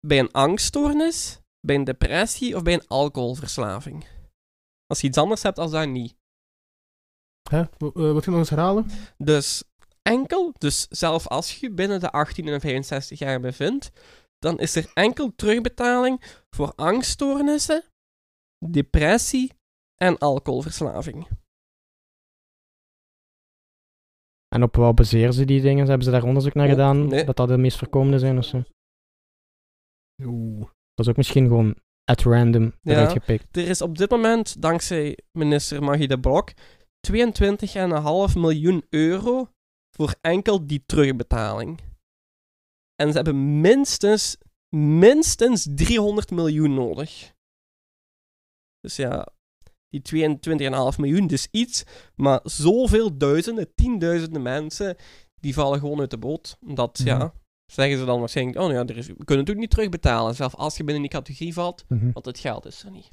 bij 0.08 0.20
een 0.20 0.32
angststoornis, 0.32 1.40
bij 1.68 1.76
een 1.76 1.84
depressie 1.84 2.56
of 2.56 2.64
bij 2.64 2.74
een 2.74 2.88
alcoholverslaving. 2.88 4.06
Als 4.86 5.02
je 5.02 5.08
iets 5.08 5.18
anders 5.18 5.44
hebt 5.44 5.58
als 5.60 5.72
dat 5.72 5.88
niet. 5.88 6.16
Hè? 7.50 7.60
Eh, 7.62 7.68
Wat 8.14 8.26
je 8.26 8.30
nog 8.32 8.40
eens 8.40 8.50
herhalen? 8.50 8.86
Dus 9.18 9.64
enkel, 10.02 10.54
dus 10.58 10.88
zelf 10.90 11.28
als 11.28 11.60
je 11.60 11.72
binnen 11.72 12.00
de 12.00 12.12
18 12.12 12.48
en 12.48 12.60
65 12.62 13.20
jaar 13.20 13.40
bevindt, 13.40 13.92
dan 14.40 14.60
is 14.60 14.76
er 14.76 14.92
enkel 14.94 15.36
terugbetaling 15.36 16.44
voor 16.56 16.74
angststoornissen, 16.76 17.84
depressie 18.72 19.54
en 19.96 20.18
alcoholverslaving. 20.18 21.28
En 24.56 24.64
op 24.64 24.76
wat 24.76 24.96
baseren 24.96 25.34
ze 25.34 25.46
die 25.46 25.62
dingen? 25.62 25.88
Hebben 25.88 26.06
ze 26.06 26.12
daar 26.12 26.24
onderzoek 26.24 26.54
naar 26.54 26.66
Oh, 26.66 26.72
gedaan? 26.72 27.08
nee. 27.08 27.26
Dat 27.26 27.36
dat 27.36 27.48
de 27.48 27.58
meest 27.58 27.78
voorkomende 27.78 28.20
zijn 28.20 28.38
of 28.38 28.46
zo? 28.46 28.64
Oeh. 30.24 30.70
Dat 30.98 31.06
is 31.06 31.12
ook 31.12 31.18
misschien 31.18 31.48
gewoon 31.48 31.76
at 32.04 32.22
random 32.24 32.74
eruit 32.84 33.08
Ja. 33.08 33.20
gepikt. 33.20 33.58
Er 33.58 33.68
is 33.68 33.82
op 33.82 33.98
dit 33.98 34.10
moment, 34.10 34.62
dankzij 34.62 35.18
minister 35.32 35.84
Magie 35.84 36.08
de 36.08 36.20
Blok, 36.20 36.52
22,5 37.08 38.36
miljoen 38.36 38.86
euro 38.90 39.50
voor 39.96 40.16
enkel 40.22 40.68
die 40.68 40.84
terugbetaling. 40.86 41.80
En 42.96 43.08
ze 43.10 43.16
hebben 43.16 43.62
minstens, 43.62 44.38
minstens 44.76 45.68
300 45.76 46.32
miljoen 46.32 46.74
nodig. 46.74 47.34
Dus 48.80 48.96
ja, 48.96 49.28
die 49.90 50.02
22,5 50.02 50.98
miljoen, 51.00 51.28
dus 51.28 51.48
iets, 51.52 51.84
maar 52.16 52.40
zoveel 52.44 53.18
duizenden, 53.18 53.74
tienduizenden 53.76 54.42
mensen, 54.42 54.96
die 55.42 55.54
vallen 55.54 55.80
gewoon 55.80 56.00
uit 56.00 56.10
de 56.12 56.18
boot. 56.18 56.58
Dat, 56.60 57.00
Mhm. 57.00 57.08
ja, 57.08 57.34
zeggen 57.72 57.98
ze 57.98 58.06
dan 58.06 58.20
waarschijnlijk, 58.20 58.58
oh 58.60 58.72
ja, 58.72 58.86
er 58.86 58.98
is, 58.98 59.08
we 59.08 59.24
kunnen 59.26 59.46
het 59.46 59.54
ook 59.54 59.60
niet 59.62 59.70
terugbetalen, 59.70 60.36
zelfs 60.36 60.56
als 60.56 60.78
je 60.78 60.84
binnen 60.84 61.04
die 61.04 61.12
categorie 61.12 61.54
valt, 61.54 61.86
Mhm. 61.88 62.10
want 62.14 62.26
het 62.26 62.40
geld 62.40 62.66
is 62.66 62.84
er 62.84 62.92
niet. 62.92 63.12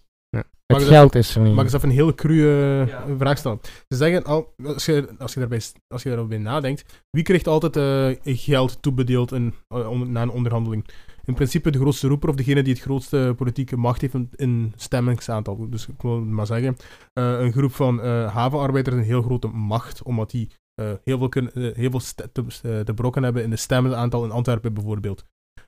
Het 0.67 0.81
ik 0.83 0.89
geld 0.89 1.15
is 1.15 1.35
er 1.35 1.41
niet. 1.41 1.51
Mag 1.55 1.59
ik 1.59 1.65
eens 1.65 1.73
even 1.75 1.89
een 1.89 1.95
heel 1.95 2.15
crue 2.15 2.87
Ja. 2.87 3.05
eh, 3.05 3.15
vraag 3.19 3.39
stellen? 3.39 3.59
Ze 3.89 3.97
zeggen, 3.97 4.25
al, 4.25 4.55
als, 4.65 4.85
je, 4.85 5.15
als, 5.19 5.33
je 5.35 5.41
daarbij, 5.41 5.61
als 5.89 6.03
je 6.03 6.09
daarover 6.09 6.41
nadenkt, 6.41 7.03
wie 7.11 7.23
krijgt 7.23 7.47
altijd 7.47 7.77
eh, 7.77 8.37
geld 8.37 8.83
toebedeeld 8.83 9.33
in, 9.33 9.55
eh, 9.69 9.91
na 10.01 10.23
een 10.23 10.31
onderhandeling? 10.31 10.87
In 11.25 11.35
principe 11.35 11.71
de 11.71 11.79
grootste 11.79 12.09
roeper 12.09 12.29
of 12.29 12.35
degene 12.35 12.63
die 12.63 12.73
het 12.73 12.83
grootste 12.83 13.35
politieke 13.37 13.77
macht 13.77 14.01
heeft 14.01 14.15
in, 14.15 14.29
in 14.37 14.73
stemmingsaantal. 14.77 15.71
Dus 15.71 15.87
ik 15.89 16.03
wil 16.03 16.21
maar 16.21 16.47
zeggen, 16.47 16.77
eh, 17.13 17.41
een 17.41 17.53
groep 17.53 17.73
van 17.75 18.01
eh, 18.01 18.35
havenarbeiders 18.35 18.97
een 18.97 19.03
heel 19.03 19.23
grote 19.23 19.49
macht, 19.49 20.03
omdat 20.03 20.31
die 20.31 20.51
eh, 20.75 20.93
heel 21.05 21.19
veel, 21.19 21.29
kunnen, 21.29 21.53
eh, 21.53 21.75
heel 21.75 21.91
veel 21.91 22.01
te, 22.33 22.45
eh, 22.63 22.81
te 22.81 22.95
brokken 22.95 23.23
hebben 23.23 23.43
in 23.43 23.51
de 23.51 23.57
stemmensaantal 23.57 24.25
in 24.25 24.31
Antwerpen 24.31 24.75
bijvoorbeeld. 24.75 25.25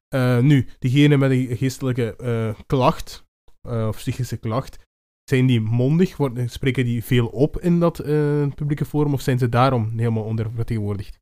Eh, 0.08 0.38
nu, 0.38 0.68
diegene 0.78 1.16
met 1.16 1.30
een 1.30 1.56
geestelijke 1.56 2.16
eh, 2.16 2.60
klacht, 2.66 3.24
eh, 3.68 3.86
of 3.88 3.96
psychische 3.96 4.36
klacht, 4.36 4.78
zijn 5.24 5.46
die 5.46 5.60
mondig? 5.60 6.16
Worden, 6.16 6.50
spreken 6.50 6.84
die 6.84 7.04
veel 7.04 7.26
op 7.26 7.60
in 7.60 7.80
dat 7.80 7.98
eh, 7.98 8.46
publieke 8.54 8.84
forum? 8.84 9.12
Of 9.12 9.20
zijn 9.20 9.38
ze 9.38 9.48
daarom 9.48 9.98
helemaal 9.98 10.24
ondervertegenwoordigd? 10.24 11.18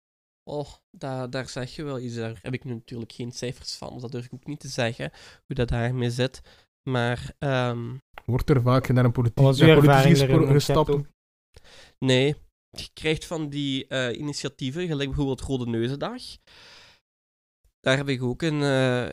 Oh, 0.51 0.67
daar, 0.91 1.31
daar 1.31 1.49
zeg 1.49 1.75
je 1.77 1.83
wel 1.85 2.01
iets. 2.01 2.15
Daar 2.15 2.39
heb 2.43 2.55
ik 2.55 2.65
nu 2.65 2.73
natuurlijk 2.75 3.13
geen 3.13 3.33
cijfers 3.33 3.77
van. 3.77 3.93
Dus 3.93 4.03
dat 4.03 4.13
durf 4.13 4.25
ik 4.25 4.35
ook 4.35 4.47
niet 4.47 4.61
te 4.61 4.69
zeggen, 4.69 5.11
hoe 5.47 5.57
dat 5.57 5.69
daarmee 5.69 6.11
zit. 6.11 6.41
Maar 6.91 7.33
ehm, 7.39 7.95
Wordt 8.25 8.51
er 8.51 8.63
vaak 8.63 8.89
naar 8.89 9.05
een 9.05 9.13
politiek, 9.13 9.39
Wat 9.45 9.55
is 9.55 9.61
uw 9.61 9.67
naar 9.67 9.77
ervaring 9.77 10.03
politici 10.03 10.27
daarin? 10.27 10.53
gespro- 10.55 10.85
gestapt? 10.85 11.09
Nee, 11.99 12.35
je 12.81 12.89
krijgt 12.93 13.25
van 13.25 13.49
die 13.49 13.87
eh, 13.87 14.19
initiatieven, 14.19 14.87
gelijk 14.87 15.09
bijvoorbeeld 15.09 15.41
Rode 15.41 15.67
Neuzendag. 15.67 16.23
Daar 17.81 17.97
heb 17.97 18.09
ik 18.09 18.23
ook 18.23 18.43
een 18.43 18.63
eh, 18.63 19.09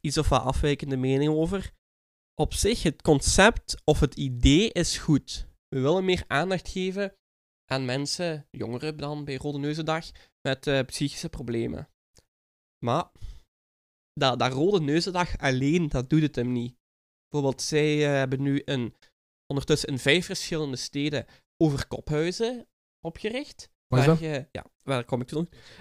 iets 0.00 0.18
of 0.18 0.28
wat 0.28 0.42
afwijkende 0.42 0.96
mening 0.96 1.30
over. 1.30 1.72
Op 2.34 2.54
zich, 2.54 2.82
het 2.82 3.02
concept 3.02 3.82
of 3.84 4.00
het 4.00 4.14
idee 4.14 4.72
is 4.72 4.98
goed. 4.98 5.46
We 5.68 5.80
willen 5.80 6.04
meer 6.04 6.24
aandacht 6.26 6.68
geven 6.68 7.14
aan 7.66 7.84
mensen, 7.84 8.46
jongeren 8.50 8.96
dan 8.96 9.24
bij 9.24 9.36
Rode 9.36 9.58
Neuzendag, 9.58 10.10
met 10.42 10.66
eh, 10.66 10.80
psychische 10.80 11.28
problemen. 11.28 11.88
Maar 12.84 13.10
dat, 14.12 14.38
dat 14.38 14.52
Rode 14.52 14.80
Neuzendag 14.80 15.38
alleen, 15.38 15.88
dat 15.88 16.10
doet 16.10 16.22
het 16.22 16.36
hem 16.36 16.52
niet. 16.52 16.76
Bijvoorbeeld, 17.28 17.62
zij 17.62 17.96
hebben 17.96 18.42
nu 18.42 18.62
een, 18.64 18.94
ondertussen 19.46 19.88
in 19.88 19.98
vijf 19.98 20.26
verschillende 20.26 20.76
steden 20.76 21.26
overkophuizen 21.56 22.68
opgericht. 23.00 23.70
Waar 23.86 24.22
je, 24.22 24.48
ja, 24.52 24.64
waar 24.82 25.04
kom 25.04 25.20
ik? 25.20 25.30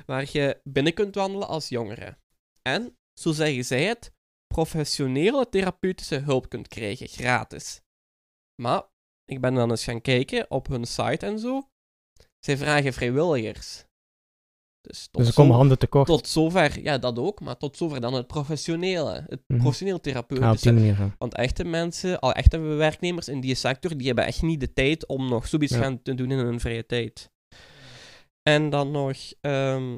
Waar 0.05 0.29
je 0.31 0.61
binnen 0.63 0.93
kunt 0.93 1.15
wandelen 1.15 1.47
als 1.47 1.69
jongere. 1.69 2.17
En, 2.61 2.97
zo 3.13 3.31
zeggen 3.31 3.65
zij 3.65 3.83
het, 3.83 4.13
professionele 4.47 5.49
therapeutische 5.49 6.17
hulp 6.17 6.49
kunt 6.49 6.67
krijgen, 6.67 7.07
gratis. 7.07 7.81
Maar, 8.61 8.83
ik 9.25 9.41
ben 9.41 9.53
dan 9.53 9.69
eens 9.69 9.83
gaan 9.83 10.01
kijken 10.01 10.51
op 10.51 10.67
hun 10.67 10.85
site 10.85 11.25
en 11.25 11.39
zo. 11.39 11.69
Zij 12.39 12.57
vragen 12.57 12.93
vrijwilligers. 12.93 13.85
Dus 14.89 15.07
tot, 15.07 15.17
Dus 15.21 15.27
er 15.27 15.33
komen 15.33 15.55
handen 15.55 15.77
tekort. 15.79 16.07
tot 16.07 16.27
zover, 16.27 16.81
ja 16.81 16.97
dat 16.97 17.19
ook, 17.19 17.39
maar 17.39 17.57
tot 17.57 17.77
zover 17.77 18.01
dan 18.01 18.13
het 18.13 18.27
professionele. 18.27 19.25
Het 19.27 19.41
Mhm. 19.47 19.59
professioneel 19.59 19.93
Ja, 19.93 20.19
op 20.19 20.27
therapeutische. 20.27 20.73
ja. 20.85 21.15
Want 21.17 21.35
echte 21.35 21.63
mensen, 21.63 22.19
al 22.19 22.31
echte 22.33 22.57
werknemers 22.59 23.27
in 23.27 23.41
die 23.41 23.55
sector, 23.55 23.97
die 23.97 24.07
hebben 24.07 24.25
echt 24.25 24.41
niet 24.41 24.59
de 24.59 24.73
tijd 24.73 25.07
om 25.07 25.29
nog 25.29 25.47
zoiets 25.47 25.73
Ja. 25.73 25.79
gaan 25.79 26.01
te 26.01 26.13
doen 26.15 26.31
in 26.31 26.37
hun 26.37 26.59
vrije 26.59 26.85
tijd. 26.85 27.31
En 28.49 28.69
dan 28.69 28.91
nog. 28.91 29.17
ehm, 29.41 29.95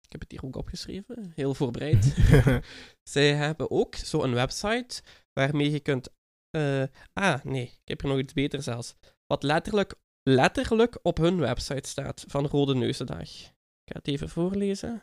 ik 0.00 0.14
heb 0.14 0.20
het 0.20 0.30
hier 0.30 0.44
ook 0.44 0.56
opgeschreven, 0.56 1.32
heel 1.34 1.54
voorbereid. 1.54 2.14
Zij 3.10 3.34
hebben 3.34 3.70
ook 3.70 3.94
zo'n 3.94 4.34
website 4.34 5.02
waarmee 5.32 5.70
je 5.70 5.80
kunt. 5.80 6.08
eh, 6.50 6.82
ah, 7.12 7.44
nee, 7.44 7.62
ik 7.62 7.80
heb 7.88 8.00
er 8.02 8.08
nog 8.08 8.18
iets 8.18 8.32
beter 8.32 8.62
zelfs. 8.62 8.94
Wat 9.26 9.42
letterlijk, 9.42 9.94
letterlijk 10.22 10.98
op 11.02 11.16
hun 11.16 11.38
website 11.38 11.88
staat 11.88 12.24
van 12.28 12.46
Rode 12.46 12.74
Neuzendag. 12.74 13.30
Ik 13.30 13.92
ga 13.92 13.98
het 13.98 14.08
even 14.08 14.28
voorlezen. 14.28 15.02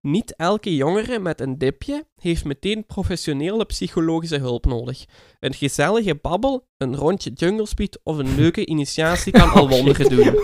Niet 0.00 0.36
elke 0.36 0.74
jongere 0.76 1.18
met 1.18 1.40
een 1.40 1.58
dipje 1.58 2.06
heeft 2.20 2.44
meteen 2.44 2.86
professionele 2.86 3.64
psychologische 3.64 4.38
hulp 4.38 4.64
nodig. 4.66 5.04
Een 5.40 5.54
gezellige 5.54 6.14
babbel, 6.14 6.66
een 6.76 6.96
rondje 6.96 7.30
jungle 7.30 7.66
speed 7.66 8.00
of 8.02 8.16
een 8.16 8.34
leuke 8.34 8.66
initiatie 8.66 9.32
kan 9.32 9.50
al 9.58 9.68
wonderen 9.68 10.08
doen. 10.08 10.34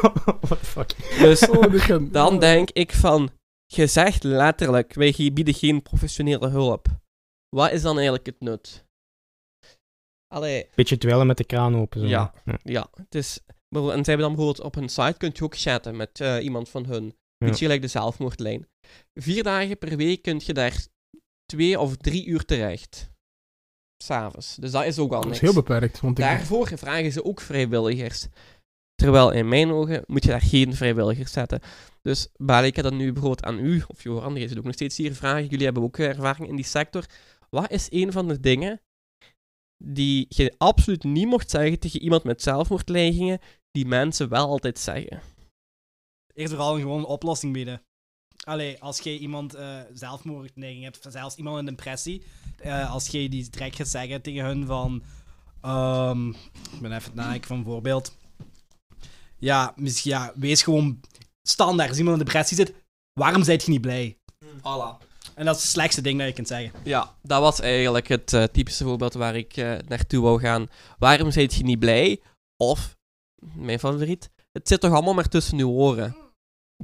Dus 1.18 1.48
Oh, 1.48 2.12
dan 2.12 2.38
denk 2.38 2.70
ik 2.70 2.92
van, 2.92 3.31
gezegd 3.72 4.22
letterlijk, 4.22 4.94
wij 4.94 5.31
bieden 5.33 5.54
geen 5.54 5.83
professionele 5.83 6.48
hulp. 6.48 6.87
Wat 7.48 7.72
is 7.72 7.83
dan 7.83 7.94
eigenlijk 7.94 8.26
het 8.26 8.40
nut? 8.40 8.85
Allee, 10.35 10.68
Beetje 10.74 10.98
dweilen 10.98 11.26
met 11.26 11.37
de 11.37 11.44
kraan 11.44 11.76
open. 11.76 12.00
Zo. 12.00 12.07
Ja. 12.07 12.35
ja, 12.62 12.88
het 12.94 13.14
is... 13.14 13.40
En 13.70 13.83
zij 13.83 13.90
hebben 13.94 14.18
dan 14.18 14.35
bijvoorbeeld 14.35 14.61
op 14.61 14.74
hun 14.74 14.88
site, 14.88 15.14
kunt 15.18 15.38
je 15.38 15.44
ook 15.44 15.57
chatten 15.57 15.96
met 15.96 16.20
eh, 16.20 16.44
iemand 16.44 16.68
van 16.68 16.87
hun. 16.87 17.16
Beetje 17.44 17.64
gelijk 17.64 17.83
de 17.83 17.88
zelfmoordlijn. 17.88 18.66
Vier 19.14 19.42
dagen 19.42 19.78
per 19.78 19.96
week 19.96 20.22
kun 20.22 20.40
je 20.44 20.52
daar 20.54 20.87
twee 21.46 21.81
of 21.81 21.96
drie 21.96 22.26
uur 22.26 22.44
terecht. 22.44 23.11
S'avonds. 24.02 24.57
Dus 24.57 24.70
dat 24.70 24.85
is 24.85 24.98
ook 24.98 25.12
al 25.12 25.20
Dat 25.20 25.24
niks. 25.31 25.42
is 25.42 25.42
heel 25.52 25.62
beperkt. 25.62 26.00
Want 26.00 26.18
ik, 26.18 26.24
Daarvoor 26.24 26.66
vragen 26.74 27.12
ze 27.12 27.24
ook 27.24 27.40
vrijwilligers. 27.40 28.26
Terwijl 28.94 29.31
in 29.31 29.48
mijn 29.48 29.70
ogen 29.70 30.02
moet 30.07 30.24
je 30.24 30.31
daar 30.31 30.40
geen 30.40 30.74
vrijwilligers 30.74 31.33
zetten. 31.33 31.61
Dus 32.02 32.28
Bali, 32.37 32.66
ik 32.66 32.76
heb 32.76 32.85
dat 32.85 32.94
nu 32.94 33.12
bijvoorbeeld 33.12 33.44
aan 33.44 33.59
u, 33.59 33.83
of 33.88 34.02
Joran, 34.02 34.35
die 34.35 34.48
zit 34.48 34.59
ook 34.59 34.64
nog 34.64 34.74
steeds 34.74 34.96
hier, 34.96 35.14
vragen. 35.14 35.46
Jullie 35.46 35.64
hebben 35.64 35.83
ook 35.83 35.98
ervaring 35.98 36.48
in 36.48 36.57
die 36.57 36.64
sector. 36.64 37.04
Wat 37.50 37.70
is 37.70 37.87
een 37.90 38.12
van 38.12 38.28
de 38.28 38.40
dingen 38.40 38.81
die 39.85 40.26
je 40.28 40.54
absoluut 40.59 41.04
niet 41.04 41.26
mocht 41.26 41.50
zeggen 41.50 41.78
tegen 41.78 42.00
iemand 42.02 42.24
met 42.24 42.42
zelfmoordneigingen, 42.42 43.38
die 43.70 43.87
mensen 43.87 44.28
wel 44.28 44.46
altijd 44.46 44.78
zeggen? 44.78 45.20
Eerst 46.35 46.52
vooral 46.52 46.78
gewoon 46.78 46.98
een 46.98 47.04
oplossing 47.04 47.52
bieden. 47.52 47.83
Allee, 48.44 48.81
als 48.83 49.00
je 49.00 49.18
iemand 49.18 49.54
eh 49.54 49.81
zelfmoordneiging 49.92 50.85
hebt, 50.85 51.07
zelfs 51.09 51.37
iemand 51.37 51.59
in 51.59 51.64
depressie, 51.64 52.22
eh, 52.59 52.92
als 52.92 53.07
je 53.07 53.28
die 53.28 53.50
direct 53.50 53.76
gaat 53.76 53.88
zeggen 53.88 54.22
tegen 54.22 54.44
hun 54.44 54.66
van... 54.66 55.02
ehm, 55.61 56.28
ik 56.72 56.81
ben 56.81 56.92
even 56.92 57.14
nadenken 57.14 57.48
van 57.48 57.59
een 57.59 57.64
voorbeeld. 57.64 58.16
Ja, 59.38 59.72
misschien, 59.76 60.11
ja, 60.11 60.33
wees 60.35 60.62
gewoon 60.62 61.00
standaard. 61.48 61.88
Als 61.88 61.98
iemand 61.98 62.18
in 62.18 62.24
depressie 62.24 62.57
zit, 62.57 62.74
waarom 63.20 63.42
zijt 63.42 63.64
je 63.64 63.70
niet 63.70 63.81
blij? 63.81 64.18
Voilà. 64.44 65.07
En 65.35 65.44
dat 65.44 65.57
is 65.57 65.62
het 65.62 65.70
slechtste 65.70 66.00
ding 66.00 66.18
dat 66.18 66.26
je 66.28 66.35
kunt 66.35 66.48
zeggen. 66.48 66.72
Ja, 66.85 67.14
dat 67.22 67.40
was 67.40 67.61
eigenlijk 67.61 68.09
het 68.09 68.33
eh, 68.33 68.42
typische 68.42 68.85
voorbeeld 68.85 69.14
waar 69.14 69.37
ik 69.37 69.57
eh, 69.57 69.76
naartoe 69.88 70.22
wou 70.22 70.40
gaan. 70.40 70.68
Waarom 70.98 71.31
zijt 71.31 71.54
je 71.54 71.64
niet 71.64 71.78
blij? 71.78 72.20
Of, 72.57 72.96
mijn 73.55 73.79
favoriet, 73.79 74.31
het 74.53 74.68
zit 74.68 74.81
toch 74.81 74.92
allemaal 74.92 75.14
maar 75.14 75.29
tussen 75.29 75.59
uw 75.59 75.68
oren? 75.70 76.16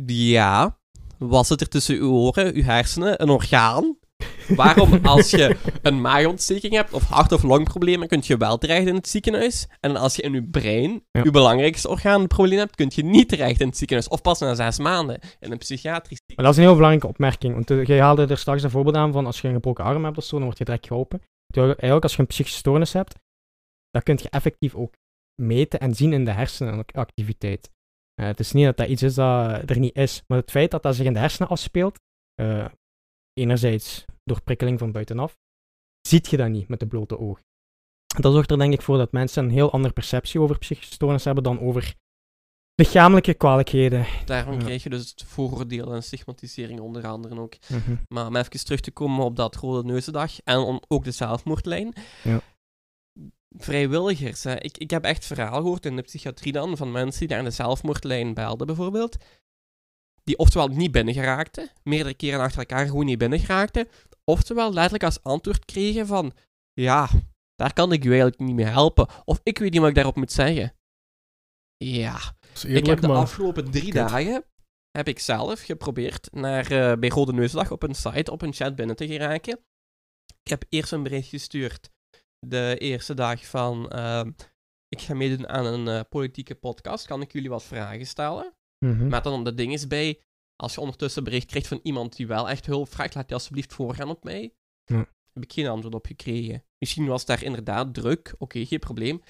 Ja, 0.06 0.78
was 1.18 1.48
het 1.48 1.60
er 1.60 1.68
tussen 1.68 1.96
uw 1.96 2.10
oren, 2.10 2.54
uw 2.54 2.62
hersenen, 2.62 3.22
een 3.22 3.28
orgaan? 3.28 3.96
Waarom, 4.48 4.98
als 5.06 5.30
je 5.30 5.56
een 5.82 6.00
maagontsteking 6.00 6.72
hebt 6.72 6.92
of 6.92 7.02
hart- 7.02 7.32
of 7.32 7.42
longproblemen, 7.42 8.08
kun 8.08 8.22
je 8.24 8.36
wel 8.36 8.58
terecht 8.58 8.86
in 8.86 8.94
het 8.94 9.08
ziekenhuis? 9.08 9.66
En 9.80 9.96
als 9.96 10.16
je 10.16 10.22
in 10.22 10.32
je 10.32 10.42
brein, 10.42 11.04
Ja. 11.10 11.22
uw 11.22 11.30
belangrijkste 11.30 11.88
orgaan, 11.88 12.20
een 12.20 12.26
probleem 12.26 12.58
hebt, 12.58 12.74
kun 12.76 12.90
je 12.94 13.04
niet 13.04 13.28
terecht 13.28 13.60
in 13.60 13.66
het 13.66 13.76
ziekenhuis. 13.76 14.08
Of 14.08 14.22
pas 14.22 14.38
na 14.38 14.54
zes 14.54 14.78
maanden 14.78 15.20
in 15.40 15.52
een 15.52 15.58
psychiatrisch 15.58 16.20
Maar 16.36 16.44
dat 16.44 16.54
is 16.54 16.56
een 16.56 16.64
heel 16.64 16.74
belangrijke 16.74 17.06
opmerking. 17.08 17.54
Want 17.54 17.70
eh, 17.70 17.84
jij 17.84 18.00
haalde 18.00 18.26
er 18.26 18.38
straks 18.38 18.62
een 18.62 18.70
voorbeeld 18.70 18.96
aan 18.96 19.12
van 19.12 19.26
als 19.26 19.40
je 19.40 19.48
een 19.48 19.54
gebroken 19.54 19.84
arm 19.84 20.04
hebt 20.04 20.16
of 20.16 20.24
zo, 20.24 20.36
dan 20.36 20.44
word 20.44 20.58
je 20.58 20.64
direct 20.64 20.86
geholpen. 20.86 21.20
Terwijl 21.46 21.72
eigenlijk 21.74 22.02
als 22.02 22.12
je 22.14 22.20
een 22.20 22.26
psychische 22.26 22.58
stoornis 22.58 22.92
hebt, 22.92 23.14
dan 23.90 24.02
kun 24.02 24.18
je 24.22 24.30
effectief 24.30 24.74
ook 24.74 24.94
meten 25.42 25.80
en 25.80 25.94
zien 25.94 26.12
in 26.12 26.24
de 26.24 26.30
hersenactiviteit. 26.30 27.70
Eh, 28.14 28.26
het 28.26 28.40
is 28.40 28.52
niet 28.52 28.64
dat 28.64 28.76
dat 28.76 28.88
iets 28.88 29.02
is 29.02 29.14
dat 29.14 29.70
er 29.70 29.78
niet 29.78 29.96
is, 29.96 30.22
maar 30.26 30.38
het 30.38 30.50
feit 30.50 30.70
dat 30.70 30.82
dat 30.82 30.94
zich 30.94 31.06
in 31.06 31.12
de 31.12 31.18
hersenen 31.18 31.48
afspeelt, 31.48 31.98
eh, 32.34 32.66
enerzijds 33.32 34.04
door 34.24 34.42
prikkeling 34.42 34.78
van 34.78 34.92
buitenaf, 34.92 35.36
ziet 36.08 36.30
je 36.30 36.36
dat 36.36 36.48
niet 36.48 36.68
met 36.68 36.80
de 36.80 36.86
blote 36.86 37.18
oog. 37.18 37.40
Dat 38.20 38.32
zorgt 38.32 38.50
er 38.50 38.58
denk 38.58 38.72
ik 38.72 38.82
voor 38.82 38.98
dat 38.98 39.12
mensen 39.12 39.44
een 39.44 39.50
heel 39.50 39.72
andere 39.72 39.92
perceptie 39.94 40.40
over 40.40 40.58
psychische 40.58 40.92
stoornis 40.94 41.24
hebben 41.24 41.44
dan 41.44 41.60
over 41.60 41.94
lichamelijke 42.74 43.34
kwalijkheden. 43.34 44.06
Daarom 44.24 44.54
Ja. 44.54 44.64
krijg 44.64 44.82
je 44.82 44.90
dus 44.90 45.10
het 45.10 45.24
vooroordeel 45.26 45.94
en 45.94 46.02
stigmatisering 46.02 46.80
onder 46.80 47.06
andere 47.06 47.40
ook. 47.40 47.54
Mhm. 47.68 47.96
Maar 48.08 48.26
om 48.26 48.36
even 48.36 48.64
terug 48.64 48.80
te 48.80 48.90
komen 48.90 49.24
op 49.24 49.36
dat 49.36 49.56
Rode 49.56 49.88
Neuzendag 49.88 50.40
en 50.42 50.80
ook 50.88 51.04
de 51.04 51.10
zelfmoordlijn. 51.10 51.92
Ja. 52.22 52.40
Vrijwilligers. 53.58 54.44
Hè. 54.44 54.60
Ik, 54.60 54.78
ik 54.78 54.90
heb 54.90 55.04
echt 55.04 55.26
verhaal 55.26 55.60
gehoord 55.60 55.86
in 55.86 55.96
de 55.96 56.02
psychiatrie 56.02 56.52
dan 56.52 56.76
van 56.76 56.92
mensen 56.92 57.18
die 57.20 57.28
daar 57.28 57.38
aan 57.38 57.44
de 57.44 57.50
zelfmoordlijn 57.50 58.34
belden 58.34 58.66
bijvoorbeeld. 58.66 59.16
Die 60.24 60.38
oftewel 60.38 60.68
niet 60.68 60.92
binnengeraakten, 60.92 61.70
meerdere 61.82 62.14
keren 62.14 62.40
achter 62.40 62.58
elkaar 62.58 62.86
gewoon 62.86 63.04
niet 63.04 63.18
binnengeraakten. 63.18 63.88
Oftewel 64.24 64.72
letterlijk 64.72 65.04
als 65.04 65.22
antwoord 65.22 65.64
kregen 65.64 66.06
van, 66.06 66.32
ja, 66.72 67.08
daar 67.54 67.72
kan 67.72 67.92
ik 67.92 68.04
u 68.04 68.08
eigenlijk 68.08 68.38
niet 68.38 68.54
mee 68.54 68.64
helpen. 68.64 69.08
Of 69.24 69.40
ik 69.42 69.58
weet 69.58 69.70
niet 69.70 69.80
wat 69.80 69.88
ik 69.88 69.94
daarop 69.94 70.16
moet 70.16 70.32
zeggen. 70.32 70.74
Ja, 71.76 72.18
ik 72.66 72.86
heb 72.86 73.00
de 73.00 73.06
maar... 73.06 73.16
afgelopen 73.16 73.70
drie 73.70 73.82
Kut. 73.82 73.94
dagen 73.94 74.44
heb 74.90 75.08
ik 75.08 75.18
zelf 75.18 75.60
geprobeerd 75.60 76.32
naar, 76.32 76.70
eh, 76.70 76.98
bij 76.98 77.08
Rode 77.08 77.32
Neusdag 77.32 77.70
op 77.70 77.82
een 77.82 77.94
site, 77.94 78.30
op 78.30 78.42
een 78.42 78.52
chat 78.52 78.74
binnen 78.76 78.96
te 78.96 79.06
geraken. 79.06 79.58
Ik 80.42 80.50
heb 80.50 80.64
eerst 80.68 80.92
een 80.92 81.02
bericht 81.02 81.28
gestuurd 81.28 81.90
de 82.46 82.76
eerste 82.78 83.14
dag 83.14 83.46
van 83.46 83.90
ehm, 83.90 84.30
ik 84.88 85.00
ga 85.00 85.14
meedoen 85.14 85.48
aan 85.48 85.66
een 85.66 85.88
eh, 85.88 86.00
politieke 86.08 86.54
podcast. 86.54 87.06
Kan 87.06 87.20
ik 87.20 87.32
jullie 87.32 87.50
wat 87.50 87.64
vragen 87.64 88.06
stellen? 88.06 88.54
Mhm. 88.78 89.08
Met 89.08 89.24
dan 89.24 89.44
de 89.44 89.54
ding 89.54 89.72
is 89.72 89.86
bij, 89.86 90.20
als 90.56 90.74
je 90.74 90.80
ondertussen 90.80 91.18
een 91.18 91.28
bericht 91.28 91.46
krijgt 91.46 91.68
van 91.68 91.80
iemand 91.82 92.16
die 92.16 92.26
wel 92.26 92.48
echt 92.48 92.66
hulp 92.66 92.88
vraagt, 92.88 93.14
laat 93.14 93.26
die 93.26 93.36
alsjeblieft 93.36 93.72
voorgaan 93.72 94.08
op 94.08 94.24
mij. 94.24 94.54
Ja. 94.84 95.08
Heb 95.32 95.42
ik 95.42 95.52
geen 95.52 95.66
antwoord 95.66 95.94
op 95.94 96.06
gekregen. 96.06 96.64
Misschien 96.78 97.06
was 97.06 97.24
daar 97.24 97.42
inderdaad 97.42 97.94
druk. 97.94 98.34
Oké, 98.38 98.66
geen 98.66 98.78
probleem. 98.78 99.22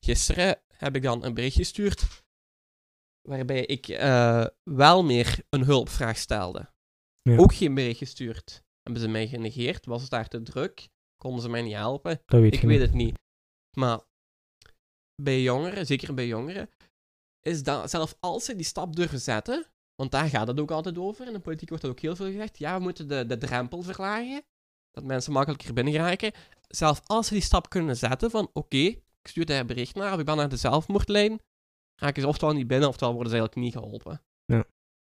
Gisteren 0.00 0.60
heb 0.76 0.96
ik 0.96 1.02
dan 1.02 1.24
een 1.24 1.34
bericht 1.34 1.56
gestuurd 1.56 2.24
waarbij 3.28 3.66
ik 3.66 3.88
eh, 3.88 4.46
wel 4.62 5.04
meer 5.04 5.38
een 5.48 5.64
hulpvraag 5.64 6.16
stelde. 6.16 6.72
Ja. 7.22 7.36
Ook 7.36 7.54
geen 7.54 7.74
bericht 7.74 7.98
gestuurd. 7.98 8.64
Hebben 8.82 9.02
ze 9.02 9.08
mij 9.08 9.28
genegeerd? 9.28 9.86
Was 9.86 10.00
het 10.00 10.10
daar 10.10 10.28
te 10.28 10.42
druk? 10.42 10.88
Konden 11.20 11.42
ze 11.42 11.48
mij 11.48 11.62
niet 11.62 11.74
helpen? 11.74 12.22
Dat 12.26 12.40
weet 12.40 12.54
Ik 12.54 12.60
weet 12.60 12.70
niet. 12.70 12.80
het 12.80 12.94
niet. 12.94 13.18
Maar 13.76 14.00
bij 15.22 15.42
jongeren, 15.42 15.86
zeker 15.86 16.14
bij 16.14 16.26
jongeren, 16.26 16.70
is 17.40 17.62
dat 17.62 17.90
zelfs 17.90 18.14
als 18.20 18.44
ze 18.44 18.56
die 18.56 18.64
stap 18.64 18.96
durven 18.96 19.20
zetten, 19.20 19.66
want 19.94 20.10
daar 20.10 20.28
gaat 20.28 20.46
het 20.46 20.60
ook 20.60 20.70
altijd 20.70 20.98
over, 20.98 21.26
in 21.26 21.32
de 21.32 21.40
politiek 21.40 21.68
wordt 21.68 21.84
dat 21.84 21.92
ook 21.92 22.00
heel 22.00 22.16
veel 22.16 22.26
gezegd, 22.26 22.58
ja, 22.58 22.76
we 22.76 22.82
moeten 22.82 23.08
de, 23.08 23.26
de 23.26 23.38
drempel 23.38 23.82
verlagen, 23.82 24.42
dat 24.90 25.04
mensen 25.04 25.32
makkelijker 25.32 25.74
binnen 25.74 25.92
geraken. 25.92 26.32
Zelfs 26.68 27.00
als 27.06 27.26
ze 27.26 27.32
die 27.32 27.42
stap 27.42 27.68
kunnen 27.68 27.96
zetten 27.96 28.30
van, 28.30 28.50
oké, 28.52 28.76
ik 28.76 29.28
stuur 29.28 29.46
daar 29.46 29.60
een 29.60 29.66
bericht 29.66 29.94
naar, 29.94 30.12
of 30.12 30.18
ik 30.18 30.24
ben 30.24 30.36
naar 30.36 30.48
de 30.48 30.56
zelfmoordlijn, 30.56 31.40
raken 32.02 32.22
ze 32.22 32.28
oftewel 32.28 32.54
niet 32.54 32.66
binnen, 32.66 32.88
oftewel 32.88 33.14
worden 33.14 33.32
ze 33.32 33.38
eigenlijk 33.38 33.66
niet 33.66 33.82
geholpen. 33.82 34.22
Ja. 34.44 34.64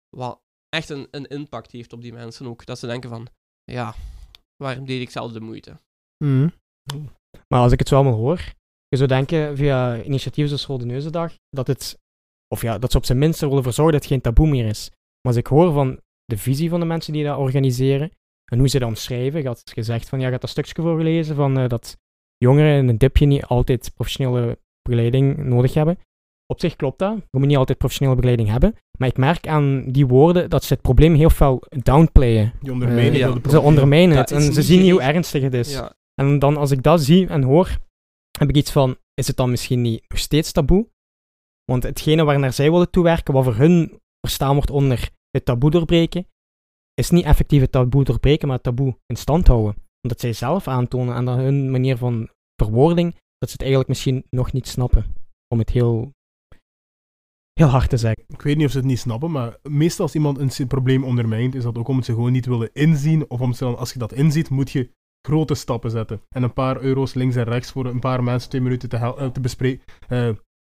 Wat 0.09 0.41
echt 0.69 0.89
een, 0.89 1.09
een 1.11 1.27
impact 1.27 1.71
heeft 1.71 1.93
op 1.93 2.03
die 2.03 2.13
mensen 2.13 2.47
ook, 2.47 2.67
dat 2.67 2.79
ze 2.79 2.87
denken 2.87 3.11
van, 3.11 3.29
ja, 3.65 3.95
waarom 4.57 4.87
deed 4.87 5.01
ik 5.01 5.11
zelf 5.11 5.33
de 5.33 5.41
moeite? 5.41 5.81
Mhm. 6.25 6.49
Maar 7.49 7.61
als 7.61 7.73
ik 7.73 7.79
het 7.79 7.89
zo 7.89 7.95
allemaal 7.95 8.19
hoor, 8.19 8.41
je 8.89 8.97
zou 8.97 9.09
denken 9.09 9.57
via 9.57 10.03
initiatieven 10.03 10.49
zoals 10.49 10.67
Rode 10.67 10.85
Neuzendag, 10.93 11.35
dat 11.51 11.67
het, 11.67 11.99
of 12.55 12.63
ja, 12.63 12.79
dat 12.79 12.91
ze 12.91 12.97
op 12.97 13.05
zijn 13.05 13.19
minst 13.19 13.43
er 13.43 13.49
willen 13.49 13.63
voor 13.63 13.73
zorgen 13.73 13.93
dat 13.93 14.03
het 14.03 14.13
geen 14.13 14.21
taboe 14.21 14.49
meer 14.49 14.67
is. 14.67 14.91
Maar 14.91 15.33
als 15.33 15.37
ik 15.37 15.47
hoor 15.47 15.73
van 15.73 16.01
de 16.25 16.39
visie 16.39 16.69
van 16.69 16.81
de 16.81 16.87
mensen 16.87 17.13
die 17.13 17.25
dat 17.25 17.39
organiseren, 17.39 18.11
en 18.53 18.59
hoe 18.59 18.69
ze 18.69 18.79
dat 18.79 18.89
omschrijven, 18.89 19.41
je 19.43 19.47
had 19.47 19.63
gezegd 19.75 20.09
van, 20.09 20.19
ja, 20.19 20.27
je 20.27 20.33
had 20.33 20.41
dat 20.41 20.51
stukje 20.51 20.83
voorgelezen 20.83 21.37
van 21.37 21.59
eh, 21.59 21.69
dat 21.69 21.97
jongeren 22.37 22.79
in 22.79 22.89
een 22.89 22.99
dipje 22.99 23.27
niet 23.27 23.45
altijd 23.45 23.91
professionele 23.95 24.59
begeleiding 24.83 25.37
nodig 25.37 25.75
hebben. 25.75 25.99
Op 26.47 26.61
zich 26.61 26.77
klopt 26.77 26.99
dat, 26.99 27.15
we 27.15 27.23
moeten 27.31 27.49
niet 27.49 27.57
altijd 27.57 27.79
professionele 27.79 28.17
begeleiding 28.17 28.51
hebben, 28.51 28.75
maar 28.99 29.09
ik 29.09 29.17
merk 29.17 29.49
aan 29.49 29.85
die 29.91 30.07
woorden 30.07 30.51
dat 30.51 30.65
ze 30.65 30.73
het 30.73 30.83
probleem 30.83 31.15
heel 31.15 31.31
fel 31.31 31.63
downplayen. 31.69 32.53
Die 32.61 32.73
ondermijnen 32.73 33.13
Eh, 33.13 33.19
ja. 33.19 33.51
Ze 33.51 33.61
ondermijnen 33.61 34.17
het 34.17 34.31
en 34.31 34.53
ze 34.53 34.63
zien 34.63 34.83
niet 34.83 34.91
hoe 34.91 35.03
ernstig 35.03 35.43
het 35.43 35.55
is. 35.55 35.73
Ja, 35.73 35.95
En 36.15 36.39
dan 36.39 36.57
als 36.57 36.71
ik 36.71 36.83
dat 36.83 37.01
zie 37.01 37.27
en 37.27 37.43
hoor, 37.43 37.79
heb 38.39 38.49
ik 38.49 38.57
iets 38.57 38.73
van, 38.73 38.97
is 39.15 39.27
het 39.27 39.37
dan 39.37 39.51
misschien 39.51 39.81
niet 39.81 40.05
nog 40.09 40.19
steeds 40.19 40.53
taboe? 40.53 40.89
Want 41.65 41.83
hetgene 41.83 42.25
waar 42.25 42.39
naar 42.39 42.53
zij 42.53 42.71
willen 42.71 42.91
toewerken, 42.91 43.35
wat 43.35 43.45
voor 43.45 43.57
hun 43.57 44.01
verstaan 44.21 44.55
wordt 44.55 44.71
onder 44.71 45.11
het 45.31 45.45
taboe 45.45 45.71
doorbreken, 45.71 46.27
is 46.95 47.11
niet 47.11 47.25
effectief 47.25 47.61
het 47.61 47.73
taboe 47.73 48.05
doorbreken, 48.05 48.47
maar 48.47 48.57
het 48.57 48.65
taboe 48.65 48.99
in 49.07 49.17
stand 49.17 49.47
houden. 49.47 49.75
Omdat 50.03 50.21
zij 50.21 50.33
zelf 50.33 50.69
aantonen 50.69 51.15
aan 51.15 51.29
hun 51.29 51.71
manier 51.71 51.97
van 51.97 52.31
verwoording, 52.63 53.13
dat 53.13 53.49
ze 53.49 53.53
het 53.53 53.61
eigenlijk 53.61 53.89
misschien 53.89 54.25
nog 54.31 54.53
niet 54.53 54.69
snappen. 54.69 55.15
Om 55.49 55.59
het 55.59 55.71
heel 55.71 56.13
heel 57.55 57.69
hard 57.69 57.91
te 57.91 57.97
zeggen. 57.97 58.25
Ik 58.29 58.43
weet 58.43 58.57
niet 58.57 58.67
of 58.67 58.73
ze 58.73 58.79
het 58.79 58.87
niet 58.87 58.99
snappen, 58.99 59.31
maar 59.31 59.59
meestal 59.63 60.05
als 60.05 60.15
iemand 60.15 60.39
een 60.39 60.67
probleem 60.67 61.05
ondermijnt, 61.05 61.55
is 61.55 61.63
dat 61.63 61.79
ook 61.79 61.89
omdat 61.89 62.05
ze 62.05 62.13
gewoon 62.13 62.33
niet 62.33 62.47
willen 62.47 62.73
inzien. 62.73 63.31
Of 63.31 63.41
omdat 63.41 63.57
ze 63.57 63.65
dan, 63.65 63.79
als 63.79 63.93
je 63.93 63.99
dat 63.99 64.13
inziet, 64.13 64.51
moet 64.51 64.71
je 64.71 64.91
grote 65.27 65.55
stappen 65.55 65.91
zetten. 65.91 66.21
En 66.29 66.43
een 66.43 66.53
paar 66.53 66.81
euro's 66.81 67.15
links 67.15 67.37
en 67.37 67.45
rechts 67.45 67.71
voor 67.73 67.87
een 67.87 68.01
paar 68.01 68.23
mensen 68.23 68.51
twee 68.51 68.61
minuten 68.61 68.89
te, 68.89 68.97
hel- 68.97 69.19
eh, 69.19 69.27
te 69.29 69.41
bespreken. 69.41 69.85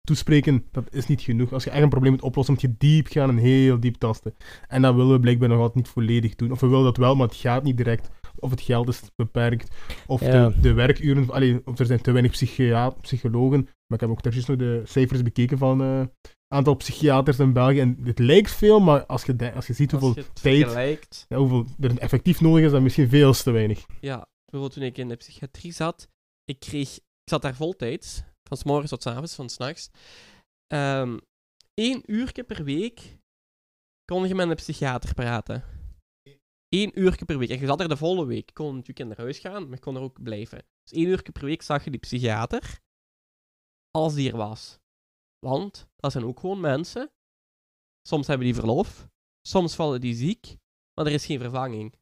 toespreken, 0.01 0.65
dat 0.71 0.83
is 0.93 1.07
niet 1.07 1.21
genoeg. 1.21 1.53
Als 1.53 1.63
je 1.63 1.69
echt 1.69 1.83
een 1.83 1.89
probleem 1.89 2.11
moet 2.11 2.21
oplossen, 2.21 2.53
moet 2.53 2.63
je 2.63 2.75
diep 2.77 3.07
gaan 3.07 3.29
en 3.29 3.37
heel 3.37 3.79
diep 3.79 3.95
tasten. 3.95 4.35
En 4.67 4.81
dat 4.81 4.95
willen 4.95 5.11
we 5.11 5.19
blijkbaar 5.19 5.49
nog 5.49 5.57
altijd 5.57 5.75
niet 5.75 5.87
volledig 5.87 6.35
doen. 6.35 6.51
Of 6.51 6.59
we 6.59 6.67
willen 6.67 6.83
dat 6.83 6.97
wel, 6.97 7.15
maar 7.15 7.27
het 7.27 7.35
gaat 7.35 7.63
niet 7.63 7.77
direct. 7.77 8.09
Of 8.35 8.49
het 8.51 8.61
geld 8.61 8.87
is 8.89 9.01
beperkt. 9.15 9.75
Of 10.07 10.21
Ja. 10.21 10.49
de, 10.49 10.59
de 10.61 10.73
werkuren. 10.73 11.29
Allee, 11.29 11.61
of 11.65 11.79
er 11.79 11.85
zijn 11.85 12.01
te 12.01 12.11
weinig 12.11 12.31
psychia- 12.31 12.89
psychologen. 12.89 13.61
Maar 13.63 13.97
ik 13.97 13.99
heb 13.99 14.09
ook 14.09 14.23
daar 14.23 14.33
nog 14.47 14.57
de 14.57 14.81
cijfers 14.85 15.21
bekeken 15.21 15.57
van 15.57 15.79
het 15.79 16.09
aantal 16.47 16.75
psychiaters 16.75 17.39
in 17.39 17.53
België. 17.53 17.79
En 17.79 17.97
het 18.03 18.19
lijkt 18.19 18.51
veel, 18.51 18.79
maar 18.79 19.05
als 19.05 19.23
je, 19.23 19.35
de- 19.35 19.53
als 19.53 19.67
je 19.67 19.73
ziet 19.73 19.93
Als 19.93 20.01
hoeveel 20.01 20.23
je 20.23 20.29
tijd, 20.41 21.25
ja, 21.29 21.37
hoeveel 21.37 21.65
er 21.79 21.97
effectief 21.97 22.41
nodig 22.41 22.65
is, 22.65 22.71
dan 22.71 22.83
misschien 22.83 23.09
veel 23.09 23.33
te 23.33 23.51
weinig. 23.51 23.85
ja, 24.01 24.27
bijvoorbeeld 24.55 24.73
toen 24.73 24.83
ik 24.83 24.97
in 24.97 25.07
de 25.07 25.15
psychiatrie 25.15 25.71
zat, 25.71 26.07
ik 26.43 26.59
kreeg, 26.59 26.95
ik 26.97 27.29
zat 27.29 27.41
daar 27.41 27.55
voltijds, 27.55 28.23
van 28.43 28.57
s 28.57 28.63
morgens 28.63 28.89
tot 28.89 29.01
s 29.01 29.05
avonds, 29.05 29.35
van 29.35 29.49
s'nachts. 29.49 29.89
Eén 31.73 32.11
uurtje 32.11 32.43
per 32.43 32.63
week 32.63 33.17
kon 34.05 34.27
je 34.27 34.35
met 34.35 34.49
een 34.49 34.55
psychiater 34.55 35.13
praten. 35.13 35.63
Eén 36.69 36.99
uurtje 36.99 37.25
per 37.25 37.37
week. 37.37 37.49
En 37.49 37.59
je 37.59 37.65
zat 37.65 37.81
er 37.81 37.89
de 37.89 37.97
volle 37.97 38.25
week. 38.25 38.49
Je 38.49 38.53
kon 38.53 38.75
natuurlijk 38.75 39.07
naar 39.07 39.17
huis 39.17 39.39
gaan, 39.39 39.69
maar 39.69 39.79
kon 39.79 39.95
er 39.95 40.01
ook 40.01 40.23
blijven. 40.23 40.65
Dus 40.83 40.97
één 40.97 41.07
uurtje 41.07 41.31
per 41.31 41.45
week 41.45 41.61
zag 41.61 41.83
je 41.83 41.91
die 41.91 41.99
psychiater, 41.99 42.81
als 43.91 44.13
die 44.13 44.31
er 44.31 44.37
was. 44.37 44.79
Want 45.39 45.87
dat 45.95 46.11
zijn 46.11 46.25
ook 46.25 46.39
gewoon 46.39 46.59
mensen. 46.59 47.11
Soms 48.07 48.27
hebben 48.27 48.45
die 48.45 48.55
verlof, 48.55 49.07
soms 49.47 49.75
vallen 49.75 50.01
die 50.01 50.15
ziek, 50.15 50.57
maar 50.93 51.05
er 51.05 51.11
is 51.11 51.25
geen 51.25 51.39
vervanging. 51.39 51.95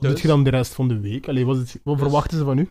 Wat 0.00 0.10
Dus- 0.10 0.22
je 0.22 0.28
dan 0.28 0.44
de 0.44 0.50
rest 0.50 0.74
van 0.74 0.88
de 0.88 1.00
week? 1.00 1.28
Allee, 1.28 1.46
het- 1.46 1.80
wat 1.82 1.94
Dus- 1.94 2.02
verwachten 2.02 2.38
ze 2.38 2.44
van 2.44 2.58
u? 2.58 2.70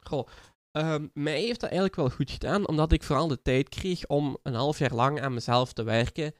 Goh, 0.00 0.26
ehm, 0.70 1.08
mij 1.14 1.40
heeft 1.40 1.60
dat 1.60 1.70
eigenlijk 1.70 1.96
wel 1.96 2.10
goed 2.10 2.30
gedaan, 2.30 2.68
omdat 2.68 2.92
ik 2.92 3.02
vooral 3.02 3.28
de 3.28 3.42
tijd 3.42 3.68
kreeg 3.68 4.06
om 4.06 4.38
een 4.42 4.54
half 4.54 4.78
jaar 4.78 4.94
lang 4.94 5.20
aan 5.20 5.34
mezelf 5.34 5.72
te 5.72 5.82
werken, 5.82 6.34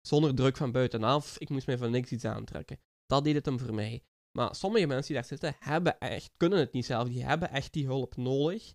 zonder 0.00 0.34
druk 0.34 0.56
van 0.56 0.72
buitenaf. 0.72 1.38
Ik 1.38 1.48
moest 1.48 1.66
mij 1.66 1.78
van 1.78 1.90
niks 1.90 2.10
iets 2.10 2.24
aantrekken. 2.24 2.80
Dat 3.06 3.24
deed 3.24 3.34
het 3.34 3.46
hem 3.46 3.58
voor 3.58 3.74
mij. 3.74 4.02
Maar 4.38 4.54
sommige 4.54 4.86
mensen 4.86 5.06
die 5.06 5.14
daar 5.16 5.24
zitten, 5.24 5.56
hebben 5.58 5.98
echt, 5.98 6.30
kunnen 6.36 6.58
het 6.58 6.72
niet 6.72 6.84
zelf. 6.84 7.08
Die 7.08 7.24
hebben 7.24 7.50
echt 7.50 7.72
die 7.72 7.86
hulp 7.86 8.16
nodig. 8.16 8.72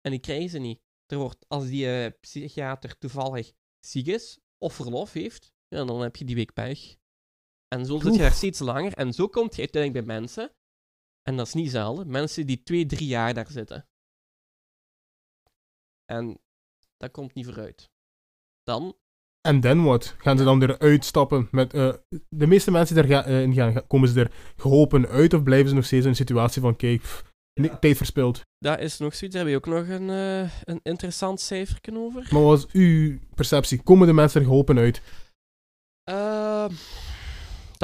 En 0.00 0.10
die 0.10 0.20
krijgen 0.20 0.50
ze 0.50 0.58
niet. 0.58 0.80
Er 1.06 1.18
wordt, 1.18 1.44
als 1.48 1.66
die 1.66 1.86
eh, 2.04 2.10
psychiater 2.20 2.98
toevallig 2.98 3.52
ziek 3.80 4.06
is, 4.06 4.38
of 4.58 4.74
verlof 4.74 5.12
heeft, 5.12 5.52
ja, 5.68 5.84
dan 5.84 6.00
heb 6.00 6.16
je 6.16 6.24
die 6.24 6.34
week 6.34 6.52
pech. 6.52 6.96
En 7.68 7.86
zo 7.86 7.98
zit 7.98 8.12
je 8.12 8.18
daar 8.18 8.32
steeds 8.32 8.58
langer. 8.58 8.92
En 8.92 9.12
zo 9.12 9.28
komt 9.28 9.54
je 9.54 9.60
uiteindelijk 9.60 10.06
bij 10.06 10.14
mensen, 10.16 10.52
en 11.22 11.36
dat 11.36 11.46
is 11.46 11.54
niet 11.54 11.70
zelden, 11.70 12.10
mensen 12.10 12.46
die 12.46 12.62
twee, 12.62 12.86
drie 12.86 13.06
jaar 13.06 13.34
daar 13.34 13.50
zitten. 13.50 13.88
En 16.04 16.40
dat 16.96 17.10
komt 17.10 17.34
niet 17.34 17.44
vooruit. 17.44 17.90
Dan, 18.62 18.96
En 19.40 19.60
dan 19.60 19.84
wat? 19.84 20.14
Gaan 20.18 20.38
ze 20.38 20.44
dan 20.44 20.62
eruit 20.62 21.04
stappen 21.04 21.48
met... 21.50 21.74
eh, 21.74 21.94
de 22.28 22.46
meeste 22.46 22.70
mensen 22.70 22.94
die 22.96 23.04
erin 23.04 23.54
gaan, 23.54 23.72
gaan- 23.72 23.86
komen 23.86 24.08
ze 24.08 24.20
er 24.20 24.32
geholpen 24.56 25.06
uit 25.06 25.34
of 25.34 25.42
blijven 25.42 25.68
ze 25.68 25.74
nog 25.74 25.84
steeds 25.84 26.02
in 26.04 26.10
een 26.10 26.16
situatie 26.16 26.60
van, 26.62 26.76
kijk, 26.76 27.00
pff, 27.00 27.32
tijd 27.80 27.96
verspild. 27.96 28.40
dat 28.58 28.78
is 28.80 28.98
nog 28.98 29.14
zoiets, 29.14 29.36
daar 29.36 29.46
heb 29.46 29.52
je 29.62 29.70
ook 29.70 29.78
nog 29.78 29.88
een, 29.88 30.10
eh, 30.10 30.60
een 30.64 30.80
interessant 30.82 31.40
cijferken 31.40 31.96
over. 31.96 32.28
Maar 32.32 32.42
wat 32.42 32.58
is 32.58 32.72
uw 32.72 33.18
perceptie? 33.34 33.82
Komen 33.82 34.06
de 34.06 34.12
mensen 34.12 34.40
er 34.40 34.46
geholpen 34.46 34.78
uit? 34.78 35.02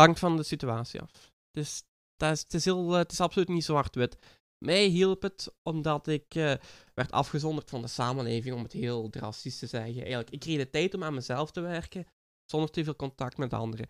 Hangt 0.00 0.18
van 0.18 0.36
de 0.36 0.42
situatie 0.42 1.00
af. 1.00 1.10
Dus 1.50 1.82
dat 2.16 2.32
is, 2.32 2.40
het, 2.40 2.54
is 2.54 2.64
heel, 2.64 2.92
eh, 2.92 2.98
het 2.98 3.12
is 3.12 3.20
absoluut 3.20 3.48
niet 3.48 3.64
zwart-wit. 3.64 4.16
Mij 4.64 4.84
hielp 4.84 5.22
het 5.22 5.54
omdat 5.62 6.06
ik 6.06 6.34
eh, 6.34 6.54
werd 6.94 7.10
afgezonderd 7.10 7.70
van 7.70 7.82
de 7.82 7.88
samenleving, 7.88 8.54
om 8.54 8.62
het 8.62 8.72
heel 8.72 9.10
drastisch 9.10 9.58
te 9.58 9.66
zeggen. 9.66 10.00
Eigenlijk, 10.00 10.30
ik 10.30 10.40
kreeg 10.40 10.56
de 10.56 10.70
tijd 10.70 10.94
om 10.94 11.04
aan 11.04 11.14
mezelf 11.14 11.50
te 11.50 11.60
werken, 11.60 12.06
zonder 12.44 12.70
te 12.70 12.84
veel 12.84 12.96
contact 12.96 13.36
met 13.36 13.52
anderen. 13.52 13.88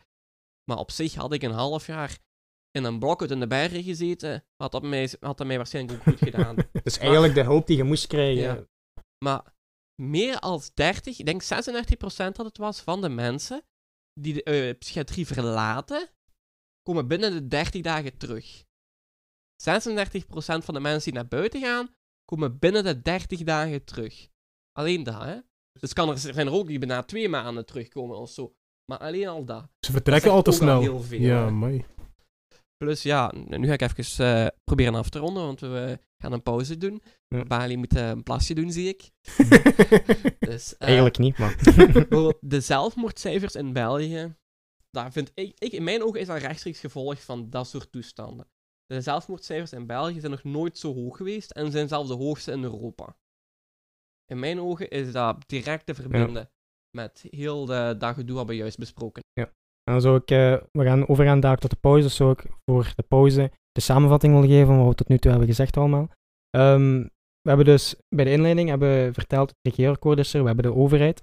Maar 0.64 0.78
op 0.78 0.90
zich 0.90 1.14
had 1.14 1.32
ik 1.32 1.42
een 1.42 1.50
half 1.50 1.86
jaar 1.86 2.18
in 2.70 2.84
een 2.84 2.98
blok 2.98 3.20
uit 3.20 3.30
in 3.30 3.40
de 3.40 3.46
bergen 3.46 3.82
gezeten, 3.82 4.44
had 4.56 4.72
dat 4.72 4.82
mij, 4.82 5.10
had 5.20 5.38
dat 5.38 5.46
mij 5.46 5.56
waarschijnlijk 5.56 5.98
ook 5.98 6.04
goed 6.04 6.18
gedaan. 6.18 6.56
Dus 6.82 6.98
eigenlijk 6.98 7.34
de 7.34 7.42
hulp 7.42 7.66
die 7.66 7.76
je 7.76 7.84
moest 7.84 8.06
krijgen. 8.06 8.42
Ja. 8.42 8.66
Maar 9.24 9.54
meer 10.02 10.38
als 10.38 10.74
30, 10.74 11.18
ik 11.18 11.26
denk 11.26 11.42
36% 11.42 11.46
dat 12.16 12.36
het 12.36 12.58
was, 12.58 12.80
van 12.80 13.00
de 13.00 13.08
mensen 13.08 13.64
die 14.22 14.34
de 14.34 14.42
eh, 14.42 14.78
psychiatrie 14.78 15.26
verlaten, 15.26 16.08
komen 16.82 17.08
binnen 17.08 17.32
de 17.32 17.48
30 17.48 17.82
dagen 17.82 18.16
terug. 18.16 18.64
36% 18.64 18.64
van 20.64 20.74
de 20.74 20.80
mensen 20.80 21.12
die 21.12 21.20
naar 21.20 21.28
buiten 21.28 21.60
gaan, 21.60 21.94
komen 22.24 22.58
binnen 22.58 22.84
de 22.84 23.02
30 23.02 23.42
dagen 23.42 23.84
terug. 23.84 24.28
Alleen 24.72 25.02
dat, 25.02 25.22
hè. 25.22 25.38
Dus 25.80 25.92
kan 25.92 26.08
er, 26.08 26.18
zijn 26.18 26.46
er 26.46 26.52
ook 26.52 26.66
die 26.66 26.78
bijna 26.78 27.02
twee 27.02 27.28
maanden 27.28 27.66
terugkomen 27.66 28.16
of 28.18 28.30
zo. 28.30 28.54
Maar 28.84 28.98
alleen 28.98 29.28
al 29.28 29.44
dat. 29.44 29.68
Ze 29.86 29.92
vertrekken 29.92 30.28
Dat 30.28 30.36
al 30.36 30.42
te 30.42 30.50
al 30.50 30.56
snel. 30.56 30.80
heel 30.80 31.00
veel, 31.00 31.20
ja, 31.20 31.50
mooi. 31.50 31.84
Plus 32.76 33.02
ja, 33.02 33.32
nu 33.34 33.66
ga 33.66 33.72
ik 33.72 33.80
even 33.80 34.26
eh, 34.26 34.46
proberen 34.64 34.94
af 34.94 35.08
te 35.08 35.18
ronden, 35.18 35.42
want 35.42 35.60
we 35.60 35.98
gaan 36.20 36.32
een 36.32 36.42
pauze 36.42 36.76
doen. 36.76 37.02
Ja. 37.28 37.44
Bali 37.44 37.76
moet 37.76 37.96
eh, 37.96 38.08
een 38.08 38.22
plasje 38.22 38.54
doen, 38.54 38.72
zie 38.72 38.88
ik. 38.88 39.10
Dus, 40.50 40.76
eh, 40.76 40.86
Eigenlijk 40.86 41.18
niet, 41.18 41.38
maar... 41.38 41.60
bijvoorbeeld 41.74 42.38
de 42.40 42.60
zelfmoordcijfers 42.60 43.54
in 43.54 43.72
België, 43.72 44.36
daar 44.90 45.12
vind 45.12 45.30
ik, 45.34 45.54
ik, 45.58 45.72
in 45.72 45.84
mijn 45.84 46.02
ogen 46.02 46.20
is 46.20 46.26
dat 46.26 46.38
rechtstreeks 46.38 46.80
gevolg 46.80 47.24
van 47.24 47.50
dat 47.50 47.68
soort 47.68 47.92
toestanden. 47.92 48.48
De 48.86 49.00
zelfmoordcijfers 49.00 49.72
in 49.72 49.86
België 49.86 50.20
zijn 50.20 50.32
nog 50.32 50.44
nooit 50.44 50.78
zo 50.78 50.94
hoog 50.94 51.16
geweest 51.16 51.50
en 51.50 51.70
zijn 51.70 51.88
zelfs 51.88 52.08
de 52.08 52.14
hoogste 52.14 52.52
in 52.52 52.62
Europa. 52.62 53.16
In 54.26 54.38
mijn 54.38 54.60
ogen 54.60 54.90
is 54.90 55.12
dat 55.12 55.48
direct 55.48 55.86
te 55.86 55.94
verbinden 55.94 56.50
met 56.96 57.24
heel 57.30 57.64
de, 57.66 57.94
dat 57.98 58.14
gedoe 58.14 58.36
wat 58.36 58.46
we 58.46 58.56
juist 58.56 58.78
besproken. 58.78 59.22
En 59.84 59.92
dan 59.92 60.00
zou 60.00 60.16
ik, 60.16 60.30
eh, 60.30 60.56
we 60.72 60.84
gaan 60.84 61.08
overgaan 61.08 61.40
daar 61.40 61.58
tot 61.58 61.70
de 61.70 61.76
pauze, 61.76 62.08
zou 62.08 62.32
ik 62.32 62.44
voor 62.64 62.92
de 62.96 63.02
pauze 63.02 63.52
samenvatting 63.80 64.32
willen 64.32 64.48
geven 64.48 64.66
van 64.66 64.78
wat 64.78 64.88
we 64.88 64.94
tot 64.94 65.08
nu 65.08 65.18
toe 65.18 65.30
hebben 65.30 65.48
gezegd 65.48 65.76
allemaal. 65.76 66.08
Ehm, 66.50 67.00
we 67.40 67.48
hebben 67.48 67.66
dus 67.66 67.94
bij 68.08 68.24
de 68.24 68.30
inleiding 68.30 68.68
hebben 68.68 69.14
verteld, 69.14 69.48
het 69.48 69.74
regeerakkoord 69.74 70.18
is 70.18 70.34
er, 70.34 70.40
we 70.40 70.46
hebben 70.46 70.64
de 70.64 70.74
overheid. 70.74 71.22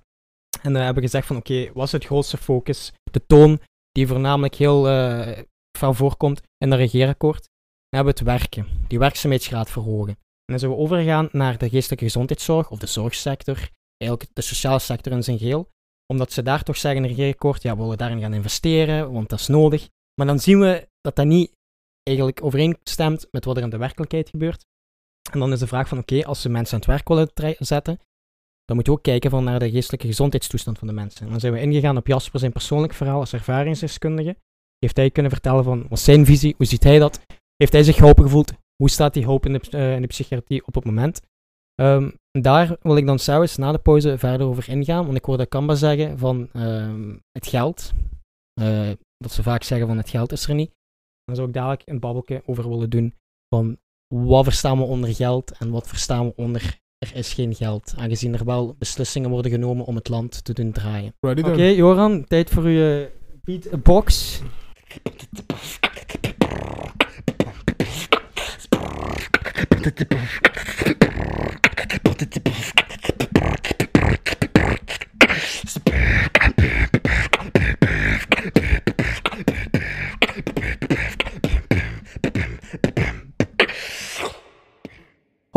En 0.62 0.74
dan 0.74 0.82
hebben 0.82 1.04
gezegd 1.04 1.28
van 1.28 1.36
oké, 1.36 1.72
wat 1.74 1.86
is 1.86 1.92
het 1.92 2.06
grootste 2.06 2.38
focus? 2.38 2.94
De 3.12 3.26
toon 3.26 3.60
die 3.92 4.08
voornamelijk 4.08 4.56
heel 4.56 4.90
eh 4.90 5.44
fel 5.78 5.94
voorkomt 5.94 6.42
in 6.58 6.72
het 6.72 6.80
regeerakkoord. 6.80 7.42
Dan 7.90 8.04
hebben 8.04 8.14
we 8.14 8.20
het 8.20 8.40
werken, 8.40 8.68
die 8.88 9.00
werkzaamheidsgraad 9.00 9.70
verhogen. 9.70 10.14
En 10.14 10.54
dan 10.54 10.60
zijn 10.60 10.72
we 10.72 10.78
overgegaan 10.78 11.30
naar 11.32 11.58
de 11.58 11.70
geestelijke 11.70 12.06
gezondheidszorg 12.06 12.70
of 12.70 12.80
de 12.80 12.88
zorgsector, 12.88 13.70
eigenlijk 13.98 14.32
de 14.34 14.42
sociale 14.42 14.80
sector 14.80 15.12
in 15.12 15.24
zijn 15.24 15.38
geheel 15.38 15.70
omdat 16.08 16.32
ze 16.32 16.44
daar 16.44 16.64
toch 16.64 16.78
zeggen 16.78 17.04
in 17.04 17.08
het 17.08 17.18
regeerakkoord, 17.18 17.62
ja, 17.62 17.76
we 17.76 17.82
willen 17.82 17.98
daarin 17.98 18.20
gaan 18.20 18.34
investeren, 18.34 19.12
want 19.12 19.30
dat 19.30 19.40
is 19.40 19.48
nodig. 19.48 19.90
Maar 20.16 20.28
dan 20.28 20.40
zien 20.40 20.60
we 20.60 20.88
dat 21.02 21.16
dat 21.16 21.26
niet 21.26 21.52
eigenlijk 22.08 22.44
overeenstemt 22.44 23.28
met 23.32 23.46
wat 23.46 23.58
er 23.58 23.64
in 23.64 23.70
de 23.70 23.78
werkelijkheid 23.78 24.30
gebeurt. 24.30 24.66
En 25.32 25.40
dan 25.40 25.52
is 25.52 25.60
de 25.60 25.68
vraag 25.68 25.88
van, 25.88 25.98
oké, 25.98 26.26
als 26.26 26.42
ze 26.42 26.50
mensen 26.50 26.74
aan 26.74 26.80
het 26.80 26.90
werk 27.06 27.36
willen 27.36 27.56
zetten, 27.60 28.00
dan 28.66 28.76
moet 28.76 28.86
je 28.86 28.92
ook 28.92 29.04
kijken 29.04 29.30
van 29.30 29.44
naar 29.44 29.60
de 29.60 29.72
geestelijke 29.72 30.08
gezondheidstoestand 30.08 30.78
van 30.78 30.88
de 30.88 30.94
mensen. 30.94 31.26
En 31.26 31.32
dan 31.32 31.40
zijn 31.40 31.54
we 31.54 31.62
ingegaan 31.62 31.98
op 31.98 32.08
Jasper 32.08 32.40
zijn 32.40 32.52
persoonlijk 32.52 32.94
verhaal 32.94 33.20
als 33.20 33.34
ervaringsdeskundige. 33.34 34.38
Heeft 34.80 34.98
hij 34.98 35.12
kunnen 35.12 35.32
vertellen 35.32 35.64
van, 35.64 35.86
wat 35.90 36.00
zijn 36.00 36.26
visie, 36.26 36.54
hoe 36.58 36.66
ziet 36.66 36.84
hij 36.84 37.00
dat? 37.00 37.26
Heeft 37.56 37.72
hij 37.72 37.84
zich 37.84 37.96
geholpen 37.96 38.24
gevoeld? 38.24 38.54
Hoe 38.76 38.90
staat 38.90 39.14
die 39.14 39.26
hoop 39.26 39.46
in 39.46 39.54
de, 39.54 39.60
eh, 39.70 39.96
in 39.96 40.02
de 40.02 40.08
psychiatrie 40.08 40.66
op 40.66 40.76
het 40.76 40.86
moment? 40.86 41.22
Ehm, 41.76 42.12
daar 42.32 42.78
wil 42.82 42.98
ik 42.98 43.06
dan 43.06 43.20
zelfs 43.20 43.58
na 43.58 43.72
de 43.72 43.78
pauze 43.78 44.18
verder 44.18 44.48
over 44.48 44.70
ingaan, 44.70 45.06
want 45.06 45.18
ik 45.18 45.26
hoorde 45.26 45.46
Kamba 45.46 45.76
zeggen 45.76 46.18
van 46.18 46.50
ehm, 46.54 47.18
het 47.32 47.48
geld. 47.48 47.92
Eh, 48.54 48.92
dat 49.18 49.32
ze 49.32 49.44
vaak 49.44 49.64
zeggen 49.64 49.88
van 49.88 49.98
het 49.98 50.10
geld 50.10 50.32
is 50.32 50.48
er 50.48 50.56
niet. 50.56 50.72
Dan 51.28 51.36
zou 51.36 51.48
ik 51.48 51.54
dadelijk 51.54 51.82
een 51.86 52.00
babbelje 52.00 52.42
over 52.46 52.70
willen 52.70 52.90
doen 52.90 53.14
van 53.50 53.78
wat 54.08 54.44
verstaan 54.44 54.78
we 54.78 54.84
onder 54.84 55.16
geld 55.16 55.52
en 55.52 55.70
wat 55.70 55.88
verstaan 55.88 56.26
we 56.26 56.34
onder 56.36 56.80
er 56.98 57.16
is 57.16 57.34
geen 57.34 57.56
geld, 57.56 57.94
aangezien 57.98 58.34
er 58.34 58.46
wel 58.46 58.76
beslissingen 58.80 59.30
worden 59.30 59.52
genomen 59.52 59.86
om 59.86 59.96
het 59.96 60.10
land 60.10 60.44
te 60.44 60.54
doen 60.54 60.72
draaien. 60.72 61.14
Oké? 61.20 61.64
Joran, 61.64 62.26
tijd 62.26 62.50
voor 62.50 62.64
uw 62.64 63.02
eh, 63.02 63.08
beatbox. 63.44 64.42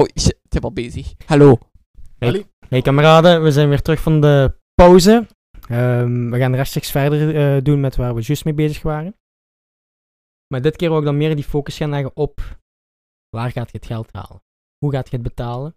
Hoi, 0.01 0.11
shit, 0.21 0.39
ik 0.43 0.53
heb 0.53 0.65
al 0.65 0.70
bezig. 0.83 1.15
Hallo. 1.27 1.59
Hey 2.69 2.83
kameraden, 2.83 3.43
we 3.43 3.53
zijn 3.53 3.69
weer 3.69 3.83
terug 3.83 4.01
van 4.01 4.21
de 4.21 4.59
pauze. 4.75 5.27
Ehm, 5.69 6.31
we 6.31 6.39
gaan 6.39 6.55
rechtstreeks 6.55 6.91
verder 6.91 7.37
eh, 7.37 7.63
doen 7.63 7.81
met 7.81 7.97
waar 7.97 8.15
we 8.15 8.23
juist 8.23 8.45
mee 8.45 8.55
bezig 8.55 8.83
waren. 8.83 9.15
Maar 10.47 10.63
dit 10.63 10.77
keer 10.77 10.89
wil 10.89 10.99
ik 10.99 11.05
dan 11.05 11.17
meer 11.17 11.35
die 11.35 11.45
focus 11.45 11.77
gaan 11.77 11.91
leggen 11.91 12.17
op 12.17 12.61
waar 13.37 13.51
gaat 13.51 13.71
je 13.71 13.77
het 13.77 13.87
geld 13.87 14.13
halen? 14.13 14.43
Hoe 14.79 14.93
gaat 14.93 15.11
je 15.11 15.17
het 15.17 15.25
betalen? 15.25 15.77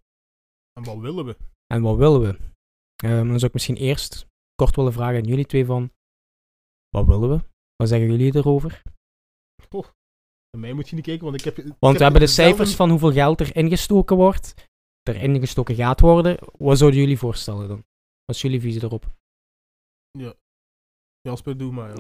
En 0.74 0.84
wat 0.84 0.98
willen 0.98 1.26
we? 1.26 1.38
En 1.74 1.82
wat 1.82 1.98
willen 1.98 2.22
we? 2.22 2.38
Ehm, 2.96 3.28
dan 3.28 3.40
zou 3.40 3.46
ik 3.46 3.54
misschien 3.54 3.76
eerst 3.76 4.28
kort 4.56 4.76
willen 4.76 4.94
vragen 4.94 5.16
aan 5.16 5.28
jullie 5.28 5.46
twee 5.46 5.66
van, 5.66 5.92
wat 6.90 7.06
willen 7.06 7.30
we? 7.30 7.40
Wat 7.76 7.88
zeggen 7.88 8.10
jullie 8.10 8.36
erover? 8.36 8.82
Bij 10.50 10.62
mij 10.62 10.74
moet 10.74 10.90
je 10.90 10.96
niet 10.96 11.06
kijken, 11.06 11.24
want 11.24 11.38
ik 11.38 11.44
heb... 11.44 11.58
ik 11.58 11.64
Want 11.66 11.80
heb 11.80 11.98
we 11.98 12.04
hebben 12.04 12.22
de 12.22 12.28
cijfers 12.28 12.76
van 12.76 12.90
hoeveel 12.90 13.12
geld 13.12 13.40
er 13.40 13.56
ingestoken 13.56 14.16
wordt, 14.16 14.54
er 15.04 15.16
ingestoken 15.16 15.76
gaat 15.76 16.00
worden. 16.00 16.38
Wat 16.58 16.78
zouden 16.78 17.00
jullie 17.00 17.18
voorstellen 17.18 17.68
dan? 17.68 17.84
Wat 18.26 18.36
is 18.36 18.42
jullie 18.42 18.62
visie 18.62 18.84
erop? 18.84 19.12
Jasper, 21.22 21.58
doe 21.58 21.72
maar. 21.72 21.94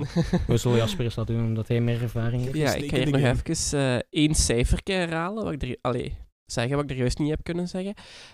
We 0.47 0.57
zullen 0.61 0.77
Jasper 0.77 1.05
eens 1.05 1.15
laten 1.15 1.35
doen, 1.35 1.45
omdat 1.45 1.67
hij 1.67 1.81
meer 1.81 2.01
ervaring 2.01 2.43
heeft. 2.43 2.55
Ja, 2.57 2.73
ik 2.73 2.89
ga 2.89 2.95
hier 2.97 3.05
nog 3.11 3.21
game. 3.21 3.41
even 3.53 3.79
eh 3.79 3.99
één 4.09 4.35
cijfer 4.35 4.79
herhalen, 4.83 5.43
wat 5.43 5.53
ik 5.53 5.61
er, 5.61 5.77
allee, 5.81 6.17
zeggen 6.45 6.75
wat 6.75 6.83
ik 6.83 6.89
er 6.91 6.97
juist 6.97 7.17
niet 7.17 7.29
heb 7.29 7.43
kunnen 7.43 7.67
zeggen. 7.67 7.93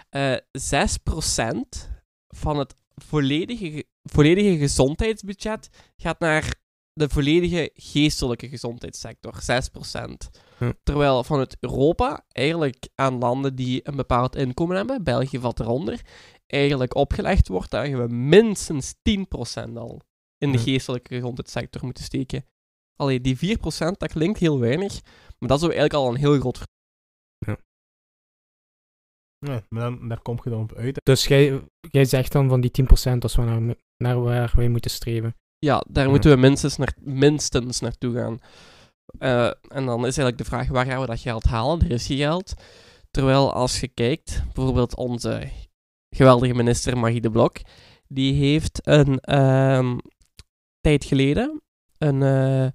Eh 0.10 0.36
6% 0.36 1.90
van 2.28 2.58
het 2.60 2.76
volledige, 2.96 3.72
ge- 3.72 3.88
volledige 4.04 4.58
gezondheidsbudget 4.58 5.70
gaat 5.98 6.20
naar 6.20 6.56
de 7.00 7.10
volledige 7.10 7.70
geestelijke 7.74 8.50
gezondheidssector. 8.50 9.34
6%. 9.34 10.30
Hm. 10.58 10.72
Terwijl 10.84 11.24
vanuit 11.24 11.58
Europa, 11.60 12.26
eigenlijk 12.28 12.90
aan 12.96 13.18
landen 13.18 13.56
die 13.56 13.88
een 13.88 13.96
bepaald 13.96 14.36
inkomen 14.36 14.76
hebben, 14.76 15.04
België 15.04 15.40
valt 15.40 15.60
eronder, 15.60 16.02
eigenlijk 16.48 16.96
opgelegd 16.96 17.48
wordt 17.48 17.72
dat 17.72 17.88
we 17.88 18.08
minstens 18.08 18.96
10% 19.02 19.78
al 19.78 20.02
in 20.38 20.52
de 20.52 20.58
Hm. 20.58 20.64
geestelijke 20.64 21.16
gezondheidssector 21.16 21.84
moeten 21.84 22.04
steken. 22.04 22.46
Allee, 22.96 23.22
die 23.22 23.38
4% 23.38 23.98
dat 23.98 24.12
klinkt 24.12 24.40
heel 24.40 24.60
weinig, 24.60 25.02
maar 25.38 25.50
dat 25.50 25.58
is 25.58 25.64
eigenlijk 25.64 25.94
al 25.94 26.10
een 26.10 26.16
heel 26.16 26.40
groot 26.40 26.58
verschil. 26.58 26.78
Ja, 29.46 29.64
maar 29.70 29.82
dan, 29.82 30.08
daar 30.08 30.22
kom 30.22 30.40
je 30.44 30.50
dan 30.50 30.62
op 30.62 30.74
uit. 30.74 31.00
Dus 31.04 31.26
jij, 31.26 31.62
jij 31.92 32.06
zegt 32.06 32.32
dan 32.32 32.50
van 32.50 32.62
die 32.62 32.72
10% 32.82 33.18
als 33.20 33.36
we 33.36 33.42
naar, 33.42 33.76
naar 33.98 34.22
waar 34.22 34.54
wij 34.56 34.70
moeten 34.70 34.92
streven. 34.92 35.36
Ja, 35.60 35.84
daar 35.88 36.04
Ja. 36.04 36.10
moeten 36.10 36.32
we 36.32 36.38
minstens, 36.38 36.78
naar, 36.78 36.94
minstens 37.00 37.80
naartoe 37.80 38.14
gaan. 38.16 38.40
Eh, 39.20 39.46
en 39.68 39.86
dan 39.86 39.98
is 39.98 40.04
eigenlijk 40.04 40.38
de 40.38 40.44
vraag, 40.44 40.68
waar 40.68 40.86
gaan 40.86 41.02
we 41.02 41.06
dat 41.08 41.20
geld 41.20 41.44
halen? 41.44 41.82
Er 41.82 41.92
is 41.92 42.06
geen 42.06 42.18
geld. 42.18 42.54
Terwijl 43.12 43.54
als 43.54 43.80
je 43.80 43.88
kijkt, 43.88 44.44
bijvoorbeeld 44.54 44.96
onze 44.96 45.50
geweldige 46.10 46.54
minister 46.54 46.98
Magie 46.98 47.22
de 47.22 47.30
Blok, 47.32 47.58
die 48.08 48.34
heeft 48.34 48.88
een 48.88 49.20
ehm, 49.20 49.98
tijd 50.82 51.06
geleden 51.06 51.62
een, 51.98 52.24
eh, 52.24 52.68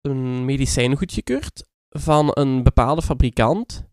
een 0.00 0.44
medicijn 0.44 0.96
goedgekeurd 0.96 1.66
van 1.88 2.30
een 2.32 2.62
bepaalde 2.62 3.02
fabrikant. 3.02 3.86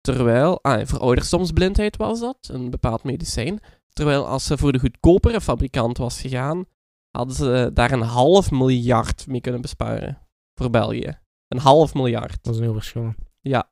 Terwijl, 0.00 0.62
ah, 0.62 0.86
voor 0.86 0.98
ouderdomsblindheid 0.98 1.96
was 1.96 2.20
dat, 2.20 2.48
een 2.52 2.70
bepaald 2.70 3.02
medicijn. 3.02 3.60
Terwijl 3.92 4.26
als 4.26 4.44
ze 4.44 4.58
voor 4.58 4.72
de 4.72 4.78
goedkopere 4.78 5.40
fabrikant 5.40 5.98
was 5.98 6.20
gegaan, 6.20 6.64
hadden 7.16 7.36
ze 7.36 7.70
daar 7.74 7.92
een 7.92 8.00
half 8.02 8.50
miljard 8.50 9.26
mee 9.26 9.40
kunnen 9.40 9.60
besparen. 9.60 10.18
Voor 10.60 10.70
België. 10.70 11.18
Een 11.48 11.58
half 11.58 11.94
miljard. 11.94 12.38
Dat 12.42 12.52
is 12.52 12.58
een 12.58 12.64
heel 12.66 12.74
verschil. 12.74 13.14
Ja, 13.40 13.68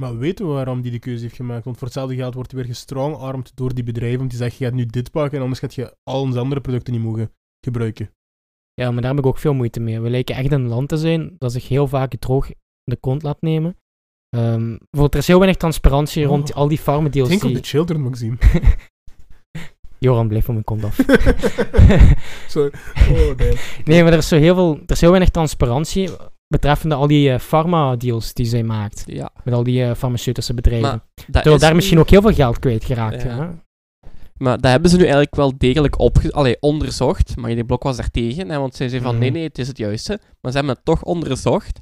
Maar 0.00 0.18
weten 0.18 0.46
we 0.46 0.52
waarom 0.52 0.80
die 0.80 0.90
de 0.90 0.98
keuze 0.98 1.22
heeft 1.22 1.34
gemaakt? 1.36 1.64
Want 1.64 1.76
voor 1.76 1.86
hetzelfde 1.86 2.14
geld 2.14 2.34
wordt 2.34 2.50
hij 2.52 2.60
weer 2.60 2.70
gestrongarmd 2.70 3.56
door 3.56 3.74
die 3.74 3.84
bedrijven. 3.84 4.18
Want 4.18 4.30
die 4.30 4.38
zeggen, 4.38 4.56
je 4.58 4.64
gaat 4.64 4.74
nu 4.74 4.86
dit 4.86 5.10
pakken 5.10 5.36
en 5.36 5.42
anders 5.42 5.60
gaat 5.60 5.74
je 5.74 5.96
al 6.02 6.20
onze 6.20 6.38
andere 6.38 6.60
producten 6.60 6.92
niet 6.92 7.02
mogen 7.02 7.32
gebruiken. 7.60 8.10
Ja, 8.74 8.90
maar 8.90 9.00
daar 9.02 9.10
heb 9.10 9.20
ik 9.20 9.26
ook 9.26 9.38
veel 9.38 9.54
moeite 9.54 9.80
mee. 9.80 10.00
We 10.00 10.10
lijken 10.10 10.34
echt 10.36 10.52
een 10.52 10.66
land 10.68 10.88
te 10.88 10.96
zijn 10.96 11.34
dat 11.38 11.52
zich 11.52 11.68
heel 11.68 11.86
vaak 11.88 12.16
droog 12.16 12.50
de 12.84 12.96
kont 12.96 13.22
laat 13.22 13.40
nemen. 13.40 13.76
Ehm, 14.28 14.66
bijvoorbeeld, 14.68 15.14
er 15.14 15.20
is 15.20 15.26
heel 15.26 15.38
weinig 15.38 15.58
transparantie 15.58 16.22
Oh. 16.24 16.28
rond 16.28 16.54
al 16.54 16.68
die 16.68 16.78
farmen 16.78 17.10
deals 17.10 17.28
Denk 17.28 17.44
op 17.44 17.54
de 17.54 17.62
Children 17.62 18.00
Magazine. 18.00 18.36
Joran, 19.98 20.28
blijf 20.28 20.44
van 20.44 20.54
mijn 20.54 20.66
kont 20.66 20.84
af. 20.84 20.96
Sorry. 22.48 22.70
Oh, 23.10 23.36
damn. 23.36 23.56
nee, 23.84 24.02
maar 24.02 24.12
er 24.12 24.18
is, 24.18 24.28
zo 24.28 24.36
heel 24.38 24.54
veel, 24.54 24.74
er 24.74 24.92
is 24.92 25.00
heel 25.00 25.10
weinig 25.10 25.30
transparantie 25.30 26.10
betreffende 26.48 26.94
al 26.94 27.06
die 27.06 27.30
eh, 27.32 27.38
pharma-deals 27.38 28.32
die 28.34 28.46
zij 28.46 28.62
maakt. 28.62 29.02
ja. 29.06 29.30
Met 29.44 29.54
al 29.54 29.62
die 29.62 29.84
eh, 29.84 29.94
farmaceutische 29.94 30.54
bedrijven. 30.54 30.88
Maar 30.90 31.02
Terwijl 31.32 31.54
is 31.54 31.60
daar 31.60 31.74
misschien 31.74 31.98
ook 31.98 32.10
heel 32.10 32.20
veel 32.20 32.34
geld 32.34 32.58
kwijt 32.58 32.84
geraakt. 32.84 33.22
Ja. 33.22 33.28
hè? 33.28 33.48
Maar 34.36 34.60
dat 34.60 34.70
hebben 34.70 34.90
ze 34.90 34.96
nu 34.96 35.02
eigenlijk 35.02 35.34
wel 35.34 35.58
degelijk 35.58 35.98
opge 35.98 36.32
allee, 36.32 36.56
onderzocht. 36.60 37.36
Maar 37.36 37.54
de 37.54 37.64
blok 37.64 37.82
was 37.82 37.96
daar 37.96 38.10
tegen, 38.10 38.48
hè, 38.50 38.58
want 38.58 38.74
zij 38.74 38.88
zei 38.88 39.02
van 39.02 39.10
Mhm. 39.10 39.20
nee, 39.20 39.30
nee, 39.30 39.42
het 39.42 39.58
is 39.58 39.68
het 39.68 39.78
juiste. 39.78 40.20
Maar 40.40 40.52
ze 40.52 40.56
hebben 40.58 40.74
het 40.74 40.84
toch 40.84 41.02
onderzocht. 41.02 41.78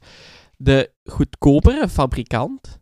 De 0.57 0.92
goedkopere 1.05 1.88
fabrikant, 1.88 2.79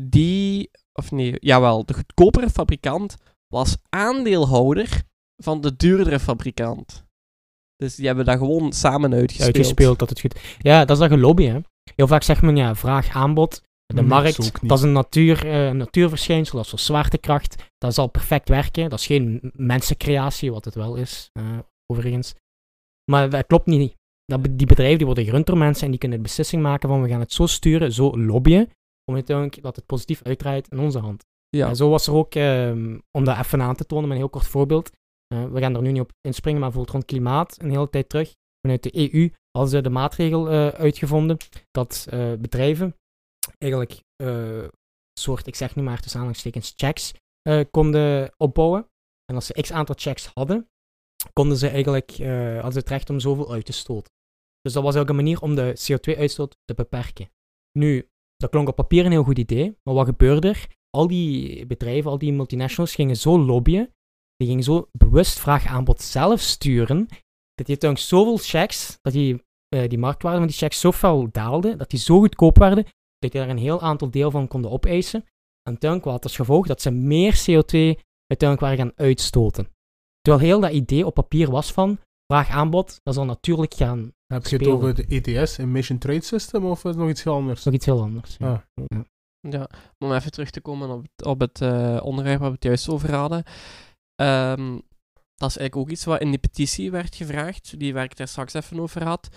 die, 0.00 0.70
of 0.92 1.10
nee, 1.10 1.34
jawel, 1.38 1.84
de 1.84 1.94
goedkopere 1.94 2.50
fabrikant 2.50 3.16
was 3.54 3.76
aandeelhouder 3.88 5.02
van 5.36 5.60
de 5.60 5.76
duurdere 5.76 6.20
fabrikant. 6.20 7.04
Dus 7.76 7.94
die 7.94 8.06
hebben 8.06 8.24
dat 8.24 8.38
gewoon 8.38 8.72
samen 8.72 9.12
uitgespeeld. 9.12 9.56
Uitgespeeld 9.56 9.98
dat 9.98 10.08
het 10.08 10.20
goed. 10.20 10.40
Ja, 10.58 10.84
dat 10.84 10.90
is 10.90 10.98
dat 10.98 11.12
gelobby, 11.12 11.44
hè. 11.44 11.58
Heel 11.94 12.06
vaak 12.06 12.22
zegt 12.22 12.42
men, 12.42 12.56
ja, 12.56 12.74
vraag, 12.74 13.08
aanbod. 13.08 13.62
De 13.86 14.02
markt, 14.02 14.36
dat 14.36 14.62
is 14.62 14.68
dat 14.68 14.82
een 14.82 14.92
natuur, 14.92 15.46
eh, 15.46 15.66
een 15.66 15.76
natuurverschijnsel, 15.76 16.54
dat 16.56 16.62
is 16.62 16.68
zoals 16.68 16.86
zwaartekracht. 16.86 17.70
Dat 17.78 17.94
zal 17.94 18.06
perfect 18.06 18.48
werken. 18.48 18.90
Dat 18.90 18.98
is 18.98 19.06
geen 19.06 19.52
mensencreatie, 19.54 20.52
wat 20.52 20.64
het 20.64 20.74
wel 20.74 20.96
is, 20.96 21.30
eh, 21.32 21.58
overigens. 21.86 22.34
Maar 23.10 23.30
dat 23.30 23.46
klopt 23.46 23.66
niet. 23.66 23.96
Dat, 24.24 24.40
die 24.50 24.66
bedrijven 24.66 24.96
die 24.96 25.06
worden 25.06 25.24
gerund 25.24 25.46
door 25.46 25.58
mensen 25.58 25.84
en 25.84 25.90
die 25.90 25.98
kunnen 25.98 26.18
de 26.18 26.24
beslissing 26.24 26.62
maken 26.62 26.88
van 26.88 27.02
we 27.02 27.08
gaan 27.08 27.20
het 27.20 27.32
zo 27.32 27.46
sturen, 27.46 27.92
zo 27.92 28.18
lobbyen, 28.18 28.68
om 29.04 29.14
uiteindelijk 29.14 29.62
dat 29.62 29.76
het 29.76 29.86
positief 29.86 30.22
uitdraait 30.22 30.68
in 30.68 30.78
onze 30.78 30.98
hand. 30.98 31.24
Ja. 31.56 31.68
En 31.68 31.76
zo 31.76 31.88
was 31.88 32.06
er 32.06 32.14
ook, 32.14 32.34
ehm, 32.34 32.98
om 33.10 33.24
dat 33.24 33.38
even 33.38 33.62
aan 33.62 33.76
te 33.76 33.86
tonen 33.86 34.04
met 34.04 34.12
een 34.12 34.22
heel 34.22 34.30
kort 34.30 34.46
voorbeeld. 34.46 34.90
eh, 35.34 35.44
we 35.44 35.60
gaan 35.60 35.74
er 35.74 35.82
nu 35.82 35.92
niet 35.92 36.00
op 36.02 36.12
inspringen, 36.20 36.60
maar 36.60 36.68
bijvoorbeeld 36.70 36.96
rond 36.96 37.10
klimaat, 37.10 37.62
een 37.62 37.70
hele 37.70 37.90
tijd 37.90 38.08
terug, 38.08 38.34
vanuit 38.60 38.82
de 38.82 38.98
EU, 39.14 39.30
hadden 39.50 39.70
ze 39.70 39.80
de 39.80 39.90
maatregel 39.90 40.50
eh, 40.50 40.68
uitgevonden 40.68 41.36
dat 41.70 42.06
eh, 42.10 42.32
bedrijven 42.34 42.96
eigenlijk 43.58 44.02
eh, 44.16 44.68
soort, 45.20 45.46
ik 45.46 45.54
zeg 45.54 45.76
nu 45.76 45.82
maar 45.82 46.00
tussen 46.00 46.20
aanhalingstekens, 46.20 46.72
checks 46.76 47.12
eh, 47.42 47.60
konden 47.70 48.32
opbouwen. 48.36 48.88
En 49.24 49.34
als 49.34 49.46
ze 49.46 49.60
x 49.60 49.72
aantal 49.72 49.94
checks 49.98 50.30
hadden, 50.34 50.68
konden 51.32 51.56
ze 51.56 51.68
eigenlijk, 51.68 52.10
eh 52.10 52.54
hadden 52.54 52.72
ze 52.72 52.78
het 52.78 52.88
recht 52.88 53.10
om 53.10 53.20
zoveel 53.20 53.52
uit 53.52 53.64
te 53.64 53.72
stoten. 53.72 54.12
Dus 54.60 54.72
dat 54.72 54.82
was 54.82 54.96
ook 54.96 55.08
een 55.08 55.16
manier 55.16 55.40
om 55.40 55.54
de 55.54 55.74
CO2-uitstoot 55.86 56.56
te 56.64 56.74
beperken. 56.74 57.30
Nu, 57.78 58.08
dat 58.36 58.50
klonk 58.50 58.68
op 58.68 58.76
papier 58.76 59.04
een 59.04 59.10
heel 59.10 59.24
goed 59.24 59.38
idee, 59.38 59.76
maar 59.82 59.94
wat 59.94 60.06
gebeurde 60.06 60.48
er? 60.48 60.66
Al 60.90 61.06
die 61.06 61.66
bedrijven, 61.66 62.10
al 62.10 62.18
die 62.18 62.32
multinationals 62.32 62.94
gingen 62.94 63.16
zo 63.16 63.38
lobbyen, 63.38 63.90
die 64.36 64.48
gingen 64.48 64.64
zo 64.64 64.88
bewust 64.92 65.38
vraag-aanbod 65.38 66.00
zelf 66.00 66.40
sturen, 66.40 67.06
dat 67.54 67.66
die 67.66 67.78
uiteindelijk 67.78 68.10
zoveel 68.10 68.36
checks, 68.36 68.98
dat 69.00 69.12
die, 69.12 69.42
eh, 69.68 69.88
die 69.88 69.98
marktwaarde 69.98 70.38
van 70.38 70.46
die 70.46 70.56
checks 70.56 70.80
zo 70.80 70.92
fel 70.92 71.28
daalde, 71.30 71.76
dat 71.76 71.90
die 71.90 71.98
zo 71.98 72.18
goedkoop 72.18 72.58
werden, 72.58 72.84
dat 73.18 73.32
je 73.32 73.38
daar 73.38 73.48
een 73.48 73.58
heel 73.58 73.80
aantal 73.80 74.10
deel 74.10 74.30
van 74.30 74.48
konden 74.48 74.70
opeisen. 74.70 75.20
En 75.62 75.72
uiteindelijk 75.72 76.10
had 76.10 76.24
als 76.24 76.36
gevolg 76.36 76.66
dat 76.66 76.82
ze 76.82 76.90
meer 76.90 77.32
CO2 77.32 77.98
uiteindelijk 78.26 78.60
waren 78.60 78.76
gaan 78.76 78.92
uitstoten. 78.94 79.68
Terwijl 80.20 80.44
heel 80.44 80.60
dat 80.60 80.72
idee 80.72 81.06
op 81.06 81.14
papier 81.14 81.50
was 81.50 81.72
van 81.72 81.98
vraag-aanbod, 82.26 83.00
dat 83.02 83.14
zal 83.14 83.24
natuurlijk 83.24 83.74
gaan. 83.74 84.12
Heb 84.26 84.46
je 84.46 84.56
het 84.56 84.66
over 84.66 84.88
het 84.88 85.06
ETS, 85.06 85.58
Emission 85.58 85.98
Trade 85.98 86.20
System, 86.20 86.64
of 86.64 86.78
is 86.78 86.90
het 86.90 86.96
nog 86.96 87.08
iets 87.08 87.24
heel 87.24 87.34
anders? 87.34 87.64
nog 87.64 87.74
iets 87.74 87.86
heel 87.86 88.02
anders. 88.02 88.36
ja. 88.38 88.52
Ah. 88.52 88.60
Ja, 88.88 89.04
om 89.98 90.12
even 90.12 90.30
terug 90.30 90.50
te 90.50 90.60
komen 90.60 90.90
op 90.90 91.02
het, 91.02 91.26
op 91.26 91.40
het 91.40 91.60
eh, 91.60 92.00
onderwerp 92.02 92.38
waar 92.38 92.48
we 92.48 92.54
het 92.54 92.64
juist 92.64 92.88
over 92.88 93.14
hadden. 93.14 93.42
Ehm, 94.14 94.78
dat 95.34 95.48
is 95.50 95.56
eigenlijk 95.56 95.76
ook 95.76 95.90
iets 95.90 96.04
wat 96.04 96.20
in 96.20 96.30
die 96.30 96.38
petitie 96.38 96.90
werd 96.90 97.14
gevraagd, 97.14 97.78
die 97.78 97.94
waar 97.94 98.04
ik 98.04 98.16
daar 98.16 98.28
straks 98.28 98.54
even 98.54 98.80
over 98.80 99.04
had. 99.04 99.28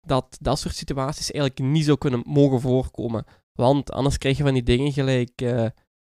Dat 0.00 0.36
dat 0.40 0.58
soort 0.58 0.74
situaties 0.74 1.30
eigenlijk 1.30 1.70
niet 1.70 1.84
zou 1.84 1.98
kunnen 1.98 2.22
mogen 2.26 2.60
voorkomen. 2.60 3.24
Want 3.52 3.90
anders 3.90 4.18
krijg 4.18 4.36
je 4.36 4.42
van 4.42 4.54
die 4.54 4.62
dingen 4.62 4.92
gelijk. 4.92 5.40
eh, 5.40 5.66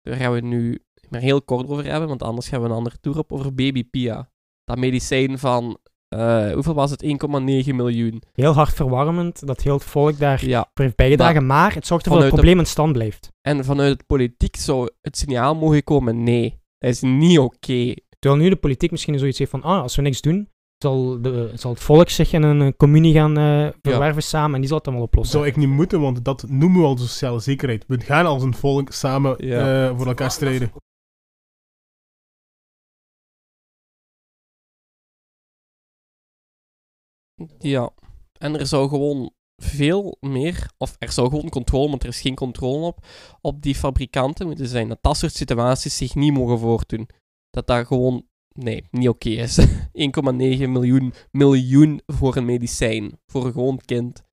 daar 0.02 0.18
gaan 0.18 0.34
we 0.34 0.40
nu 0.42 0.84
maar 1.10 1.22
heel 1.22 1.42
kort 1.42 1.68
over 1.68 1.86
hebben, 1.86 2.08
want 2.08 2.24
anders 2.24 2.48
gaan 2.48 2.62
we 2.62 2.68
een 2.68 2.76
andere 2.76 3.00
tour 3.00 3.18
op 3.18 3.32
over 3.32 3.56
Baby 3.56 3.84
Pia. 3.90 4.32
Dat 4.64 4.78
medicijn 4.78 5.40
van. 5.40 5.78
Eh, 6.08 6.52
hoeveel 6.54 6.74
was 6.74 6.92
het? 6.92 7.04
1,9 7.04 7.76
miljoen. 7.76 8.22
Heel 8.34 8.54
hard 8.54 8.74
verwarmend 8.74 9.48
dat 9.48 9.62
heel 9.62 9.74
het 9.74 9.84
volk 9.84 10.20
daar 10.20 10.46
Ja. 10.46 10.70
voor 10.74 10.84
heeft 10.86 10.96
bijgedragen, 10.98 11.46
maar, 11.46 11.74
het 11.74 11.88
zorgt 11.88 12.06
ervoor 12.06 12.22
dat 12.22 12.30
het 12.30 12.36
de- 12.36 12.42
probleem 12.42 12.60
in 12.66 12.70
stand 12.72 12.94
blijft. 12.94 13.32
En 13.42 13.66
vanuit 13.66 13.92
het 13.92 14.06
politiek 14.08 14.56
zou 14.56 14.90
het 15.02 15.18
signaal 15.18 15.56
mogen 15.56 15.84
komen: 15.84 16.24
nee, 16.24 16.60
dat 16.78 16.90
is 16.90 17.02
niet 17.02 17.40
oké. 17.40 17.94
Terwijl 18.20 18.44
nu 18.44 18.50
de 18.50 18.56
politiek 18.56 18.92
misschien 18.92 19.20
zoiets 19.20 19.38
heeft 19.40 19.52
van, 19.52 19.64
ah, 19.64 19.82
als 19.82 19.96
we 19.96 20.02
niks 20.02 20.22
doen, 20.22 20.50
zal, 20.78 21.22
de, 21.22 21.52
zal 21.54 21.72
het 21.72 21.80
volk 21.84 22.10
zich 22.10 22.34
in 22.34 22.44
een 22.44 22.62
eh, 22.62 22.72
communie 22.78 23.14
gaan 23.14 23.38
eh, 23.38 23.68
verwerven 23.82 24.24
samen 24.24 24.54
en 24.54 24.60
die 24.60 24.68
zal 24.68 24.76
het 24.78 24.86
dan 24.86 24.94
wel 24.96 25.04
oplossen. 25.04 25.36
Zou 25.38 25.48
ik 25.50 25.56
niet 25.56 25.70
moeten, 25.70 26.02
want 26.02 26.26
dat 26.26 26.46
noemen 26.50 26.82
we 26.82 26.88
al 26.88 26.98
sociale 26.98 27.40
zekerheid. 27.40 27.84
We 27.88 28.00
gaan 28.00 28.26
als 28.26 28.44
een 28.44 28.54
volk 28.56 28.92
samen 28.92 29.36
Ja. 29.38 29.88
eh, 29.90 29.98
voor 29.98 30.08
elkaar 30.08 30.32
strijden. 30.32 30.72
Ja. 37.60 37.90
En 38.38 38.60
er 38.60 38.68
zou 38.68 38.90
gewoon 38.90 39.32
veel 39.56 40.18
meer, 40.20 40.72
of 40.78 40.96
er 41.00 41.12
zou 41.12 41.30
gewoon 41.30 41.50
controle, 41.50 41.90
want 41.90 42.04
er 42.04 42.10
is 42.10 42.22
geen 42.22 42.36
controle 42.36 42.86
op, 42.86 43.06
op 43.42 43.62
die 43.62 43.76
fabrikanten 43.76 44.46
moeten 44.46 44.68
zijn. 44.68 44.88
Dat 44.88 44.98
dat 45.02 45.18
soort 45.18 45.34
situaties 45.34 45.98
zich 45.98 46.16
niet 46.16 46.34
mogen 46.34 46.60
voordoen. 46.60 47.10
Dat 47.50 47.68
dat 47.68 47.88
gewoon, 47.88 48.26
nee, 48.54 48.84
niet 48.92 49.10
oké 49.10 49.30
is. 49.30 49.60
1,9 49.66 49.66
miljoen, 50.70 51.14
miljoen 51.32 52.02
voor 52.06 52.36
een 52.36 52.46
medicijn, 52.46 53.20
voor 53.26 53.46
een 53.46 53.52
gewoon 53.52 53.82
kind. 53.86 54.24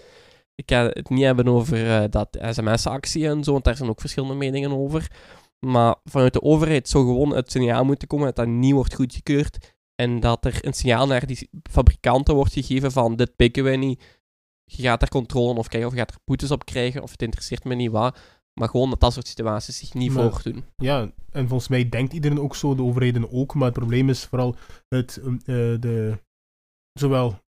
Ik 0.54 0.70
ga 0.70 0.86
het 0.86 1.08
niet 1.08 1.24
hebben 1.24 1.48
over 1.48 1.90
eh, 1.90 2.04
dat 2.10 2.38
sms-actie 2.40 3.28
en 3.28 3.44
zo, 3.44 3.52
want 3.52 3.64
daar 3.64 3.76
zijn 3.76 3.88
ook 3.88 4.00
verschillende 4.00 4.34
meningen 4.34 4.72
over. 4.72 5.10
Maar 5.66 5.96
vanuit 6.04 6.32
de 6.32 6.42
overheid 6.42 6.88
zou 6.88 7.04
gewoon 7.04 7.34
het 7.34 7.50
signaal 7.50 7.84
moeten 7.84 8.08
komen 8.08 8.26
dat 8.26 8.36
dat 8.36 8.46
niet 8.46 8.72
wordt 8.72 8.94
goedgekeurd. 8.94 9.73
En 10.02 10.20
dat 10.20 10.44
er 10.44 10.66
een 10.66 10.72
signaal 10.72 11.06
naar 11.06 11.26
die 11.26 11.48
fabrikanten 11.70 12.34
wordt 12.34 12.52
gegeven 12.52 12.92
van 12.92 13.16
dit 13.16 13.36
pikken 13.36 13.64
wij 13.64 13.76
niet. 13.76 14.22
Je 14.64 14.82
gaat 14.82 15.02
er 15.02 15.08
controle 15.08 15.58
op 15.58 15.68
krijgen 15.68 15.88
of 15.88 15.94
je 15.94 16.00
gaat 16.00 16.10
er 16.10 16.20
boetes 16.24 16.50
op 16.50 16.64
krijgen 16.64 17.02
of 17.02 17.10
het 17.10 17.22
interesseert 17.22 17.64
me 17.64 17.74
niet 17.74 17.90
wat. 17.90 18.18
Maar 18.60 18.68
gewoon 18.68 18.90
dat 18.90 19.00
dat 19.00 19.12
soort 19.12 19.26
situaties 19.26 19.78
zich 19.78 19.94
niet 19.94 20.12
Maar- 20.12 20.30
voordoen. 20.32 20.64
Ja, 20.76 21.12
en 21.30 21.48
volgens 21.48 21.68
mij 21.68 21.88
denkt 21.88 22.12
iedereen 22.12 22.40
ook 22.40 22.56
zo, 22.56 22.74
de 22.74 22.82
overheden 22.82 23.32
ook, 23.32 23.54
maar 23.54 23.64
het 23.64 23.78
probleem 23.78 24.08
is 24.08 24.24
vooral 24.24 24.56
het, 24.88 25.20
eh, 25.22 25.34
de, 25.80 26.18
zowel 26.92 27.42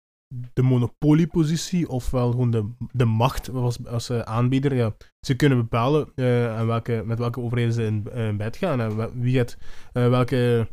de 0.53 0.63
monopoliepositie 0.63 1.89
ofwel 1.89 2.31
gewoon 2.31 2.51
de, 2.51 2.71
de 2.93 3.05
macht 3.05 3.49
als, 3.51 3.87
als 3.87 4.09
eh, 4.09 4.21
aanbieder. 4.21 4.75
Ja. 4.75 4.97
Ze 5.27 5.37
kunnen 5.37 5.59
bepalen 5.59 6.13
eh, 6.15 6.57
aan 6.57 6.67
welke, 6.67 7.03
met 7.05 7.19
welke 7.19 7.41
overheden 7.41 7.73
ze 7.73 7.85
in, 7.85 8.13
in 8.15 8.37
bed 8.37 8.57
gaan 8.57 8.81
en 8.81 9.21
wie 9.21 9.39
het, 9.39 9.57
welke 9.93 10.69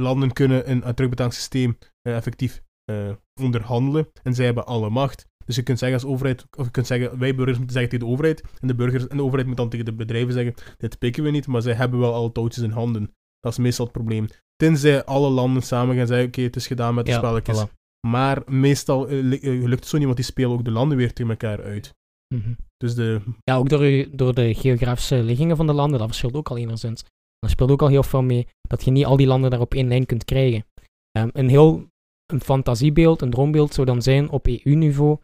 landen 0.00 0.32
kunnen 0.32 0.70
een, 0.70 0.86
een 0.86 0.94
terugbetalingssysteem 0.94 1.78
eh, 2.02 2.16
effectief 2.16 2.62
eh, 2.84 3.10
onderhandelen 3.40 4.08
en 4.22 4.34
zij 4.34 4.44
hebben 4.44 4.66
alle 4.66 4.90
macht. 4.90 5.26
Dus 5.44 5.56
je 5.56 5.62
kunt 5.62 5.78
zeggen 5.78 5.98
als 5.98 6.10
overheid, 6.12 6.46
of 6.56 6.64
je 6.64 6.70
kunt 6.70 6.86
zeggen, 6.86 7.18
wij 7.18 7.34
burgers 7.34 7.56
moeten 7.56 7.74
zeggen 7.74 7.90
tegen 7.92 8.06
de 8.06 8.12
overheid 8.12 8.42
en 8.60 8.68
de, 8.68 8.74
burgers, 8.74 9.06
en 9.06 9.16
de 9.16 9.22
overheid 9.22 9.46
moet 9.48 9.56
dan 9.56 9.68
tegen 9.68 9.84
de 9.84 9.92
bedrijven 9.94 10.32
zeggen, 10.32 10.54
dit 10.76 10.98
pikken 10.98 11.22
we 11.22 11.30
niet, 11.30 11.46
maar 11.46 11.62
zij 11.62 11.74
hebben 11.74 11.98
wel 12.00 12.14
alle 12.14 12.32
touwtjes 12.32 12.64
in 12.64 12.70
handen. 12.70 13.14
Dat 13.40 13.52
is 13.52 13.58
meestal 13.58 13.84
het 13.84 13.94
probleem. 13.94 14.26
Tenzij 14.56 15.04
alle 15.04 15.28
landen 15.28 15.62
samen 15.62 15.96
gaan 15.96 16.06
zeggen, 16.06 16.26
oké, 16.26 16.40
het 16.40 16.56
is 16.56 16.66
gedaan 16.66 16.94
met 16.94 17.04
de 17.04 17.10
Ja, 17.10 17.18
spelletjes. 17.18 17.64
voilà. 17.64 17.72
Maar 18.06 18.42
meestal 18.46 19.08
eh, 19.08 19.22
lukt 19.42 19.70
het 19.80 19.86
zo 19.86 19.96
niet, 19.96 20.04
want 20.06 20.16
die 20.16 20.26
spelen 20.26 20.50
ook 20.50 20.64
de 20.64 20.70
landen 20.70 20.96
weer 20.96 21.12
tegen 21.12 21.30
elkaar 21.30 21.62
uit. 21.62 21.94
Mhm. 22.34 22.52
Dus 22.76 22.94
de... 22.94 23.20
Ja, 23.44 23.56
ook 23.56 23.68
door, 23.68 24.06
door 24.10 24.34
de 24.34 24.54
geografische 24.54 25.22
liggingen 25.22 25.56
van 25.56 25.66
de 25.66 25.72
landen, 25.72 25.98
dat 25.98 26.08
verschilt 26.08 26.34
ook 26.34 26.48
al 26.48 26.56
enigszins. 26.58 27.04
Daar 27.38 27.50
speelt 27.50 27.70
ook 27.70 27.82
al 27.82 27.88
heel 27.88 28.02
veel 28.02 28.22
mee 28.22 28.46
dat 28.68 28.84
je 28.84 28.90
niet 28.90 29.04
al 29.04 29.16
die 29.16 29.26
landen 29.26 29.50
daar 29.50 29.60
op 29.60 29.74
één 29.74 29.88
lijn 29.88 30.06
kunt 30.06 30.24
krijgen. 30.24 30.66
Ehm, 31.10 31.28
een 31.32 31.48
heel 31.48 31.86
een 32.26 32.40
fantasiebeeld, 32.40 33.22
een 33.22 33.30
droombeeld 33.30 33.74
zou 33.74 33.86
dan 33.86 34.02
zijn 34.02 34.30
op 34.30 34.46
EU-niveau 34.46 35.16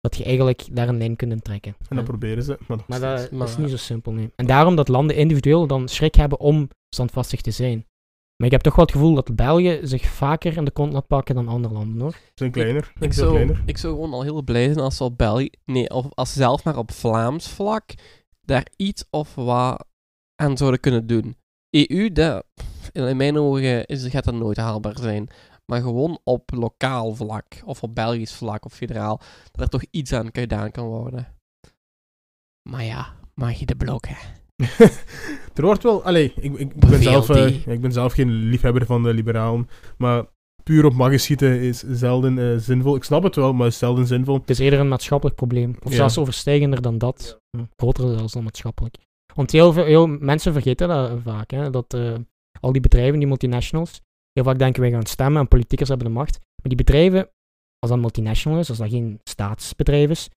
dat 0.00 0.16
je 0.16 0.24
eigenlijk 0.24 0.68
daar 0.72 0.88
een 0.88 0.98
lijn 0.98 1.16
kunt 1.16 1.44
trekken. 1.44 1.76
En 1.88 1.96
dat 1.96 2.04
proberen 2.04 2.42
ze. 2.42 2.58
Maar, 2.68 2.78
Maar 2.86 3.00
dat 3.00 3.30
Maar- 3.30 3.48
is 3.48 3.56
niet 3.56 3.70
zo 3.70 3.76
simpel, 3.76 4.12
nee. 4.12 4.32
En 4.36 4.46
daarom 4.46 4.76
dat 4.76 4.88
landen 4.88 5.16
individueel 5.16 5.66
dan 5.66 5.88
schrik 5.88 6.14
hebben 6.14 6.40
om 6.40 6.68
standvastig 6.94 7.40
te 7.40 7.50
zijn. 7.50 7.86
Maar 8.36 8.46
ik 8.46 8.52
heb 8.52 8.60
toch 8.60 8.74
wel 8.76 8.84
het 8.84 8.94
gevoel 8.94 9.14
dat 9.14 9.36
België 9.36 9.80
zich 9.82 10.06
vaker 10.06 10.56
in 10.56 10.64
de 10.64 10.70
kont 10.70 10.92
laat 10.92 11.06
pakken 11.06 11.34
dan 11.34 11.48
andere 11.48 11.74
landen, 11.74 12.00
hoor. 12.00 12.12
Ze 12.12 12.18
zijn 12.34 12.50
kleiner. 12.50 12.92
Ik 13.00 13.12
zou, 13.12 13.30
kleiner. 13.30 13.62
ik 13.66 13.76
zou 13.76 13.94
gewoon 13.94 14.12
al 14.12 14.22
heel 14.22 14.42
blij 14.42 14.64
zijn 14.64 14.78
als 14.78 14.96
ze 14.96 15.04
op 15.04 15.18
België, 15.18 15.50
nee, 15.64 15.90
of 15.90 16.06
als 16.14 16.32
ze 16.32 16.38
zelf 16.38 16.64
maar 16.64 16.76
op 16.76 16.92
Vlaams 16.92 17.48
vlak 17.48 17.94
daar 18.40 18.66
iets 18.76 19.04
of 19.10 19.34
wat 19.34 19.86
aan 20.42 20.56
zouden 20.56 20.80
kunnen 20.80 21.06
doen. 21.06 21.36
EU, 21.70 22.12
dat, 22.12 22.44
in 22.92 23.16
mijn 23.16 23.38
ogen 23.38 23.86
is, 23.86 24.06
gaat 24.08 24.24
dat 24.24 24.34
nooit 24.34 24.56
haalbaar 24.56 24.98
zijn. 24.98 25.28
Maar 25.66 25.80
gewoon 25.80 26.18
op 26.24 26.50
lokaal 26.54 27.14
vlak, 27.14 27.46
of 27.64 27.82
op 27.82 27.94
Belgisch 27.94 28.32
vlak, 28.34 28.64
of 28.64 28.72
federaal, 28.72 29.20
dat 29.52 29.60
er 29.60 29.68
toch 29.68 29.84
iets 29.90 30.12
aan 30.12 30.28
gedaan 30.32 30.70
kan 30.70 30.86
worden. 30.86 31.36
Maar 32.70 32.84
ja, 32.84 33.14
mag 33.34 33.52
je 33.58 33.66
de 33.66 33.76
blokken. 33.76 34.16
er 35.54 35.62
wordt 35.62 35.82
wel... 35.82 36.04
Allee, 36.04 36.32
ik, 36.36 36.58
ik, 36.58 36.74
ben 36.74 37.02
zelf, 37.02 37.28
eh, 37.28 37.66
ik 37.66 37.80
ben 37.80 37.92
zelf 37.92 38.12
geen 38.12 38.30
liefhebber 38.30 38.86
van 38.86 39.02
de 39.02 39.14
liberalen. 39.14 39.68
Maar 39.96 40.24
puur 40.62 40.84
op 40.84 40.92
maggen 40.94 41.20
schieten 41.20 41.60
is 41.60 41.78
zelden 41.78 42.38
eh, 42.38 42.58
zinvol. 42.58 42.96
Ik 42.96 43.04
snap 43.04 43.22
het 43.22 43.36
wel, 43.36 43.52
maar 43.52 43.66
is 43.66 43.78
zelden 43.78 44.06
zinvol. 44.06 44.34
Het 44.34 44.50
is 44.50 44.58
eerder 44.58 44.80
een 44.80 44.88
maatschappelijk 44.88 45.36
probleem. 45.36 45.76
Of 45.82 45.90
Ja. 45.90 45.96
zelfs 45.96 46.18
overstijgender 46.18 46.82
dan 46.82 46.98
dat. 46.98 47.38
Groter 47.76 48.16
zelfs 48.16 48.32
dan 48.32 48.42
maatschappelijk. 48.42 48.96
Want 49.40 49.52
heel 49.52 49.72
veel 49.72 49.84
heel, 49.84 50.06
mensen 50.06 50.52
vergeten 50.52 50.88
dat 50.88 51.20
vaak. 51.24 51.50
Hè, 51.50 51.70
dat 51.70 51.94
eh, 51.94 52.14
al 52.60 52.72
die 52.72 52.80
bedrijven, 52.80 53.18
die 53.18 53.28
multinationals, 53.28 54.00
heel 54.32 54.44
vaak 54.44 54.58
denken 54.58 54.80
wij 54.82 54.90
gaan 54.90 55.06
stemmen 55.06 55.40
en 55.40 55.48
politiekers 55.48 55.88
hebben 55.88 56.06
de 56.06 56.12
macht. 56.12 56.38
Maar 56.38 56.74
die 56.74 56.76
bedrijven, 56.76 57.30
als 57.78 57.90
dat 57.90 58.00
multinational 58.00 58.58
is, 58.58 58.68
als 58.68 58.78
dat 58.78 58.88
geen 58.88 59.20
staatsbedrijf 59.24 60.10
is, 60.10 60.28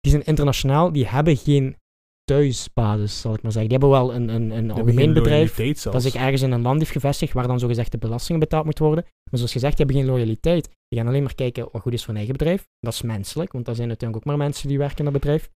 die 0.00 0.10
zijn 0.10 0.24
internationaal, 0.24 0.92
die 0.92 1.06
hebben 1.06 1.36
geen 1.36 1.76
thuisbasis, 2.24 3.20
zal 3.20 3.34
ik 3.34 3.42
maar 3.42 3.52
zeggen. 3.52 3.70
Die 3.70 3.78
hebben 3.78 3.98
wel 3.98 4.14
een, 4.14 4.28
een, 4.28 4.50
een 4.50 4.70
algemeen 4.70 5.12
bedrijf 5.12 5.56
dat 5.82 6.02
zich 6.02 6.14
ergens 6.14 6.42
in 6.42 6.52
een 6.52 6.62
land 6.62 6.78
heeft 6.78 6.92
gevestigd 6.92 7.32
waar 7.32 7.46
dan 7.46 7.58
zogezegd 7.58 7.92
de 7.92 7.98
belastingen 7.98 8.40
betaald 8.40 8.64
moeten 8.64 8.84
worden. 8.84 9.04
Maar 9.04 9.38
zoals 9.38 9.52
gezegd, 9.52 9.76
die 9.76 9.86
hebben 9.86 10.04
geen 10.04 10.14
loyaliteit. 10.14 10.68
Die 10.88 10.98
gaan 10.98 11.08
alleen 11.08 11.22
maar 11.22 11.34
kijken 11.34 11.68
wat 11.72 11.82
goed 11.82 11.92
is 11.92 12.00
voor 12.04 12.14
hun 12.14 12.16
eigen 12.16 12.36
bedrijf. 12.36 12.68
Dat 12.78 12.92
is 12.92 13.02
menselijk, 13.02 13.52
want 13.52 13.64
dat 13.64 13.76
zijn 13.76 13.88
uiteindelijk 13.88 14.28
ook 14.28 14.36
maar 14.36 14.46
mensen 14.46 14.68
die 14.68 14.78
werken 14.78 14.98
in 14.98 15.04
dat 15.04 15.12
bedrijf. 15.12 15.50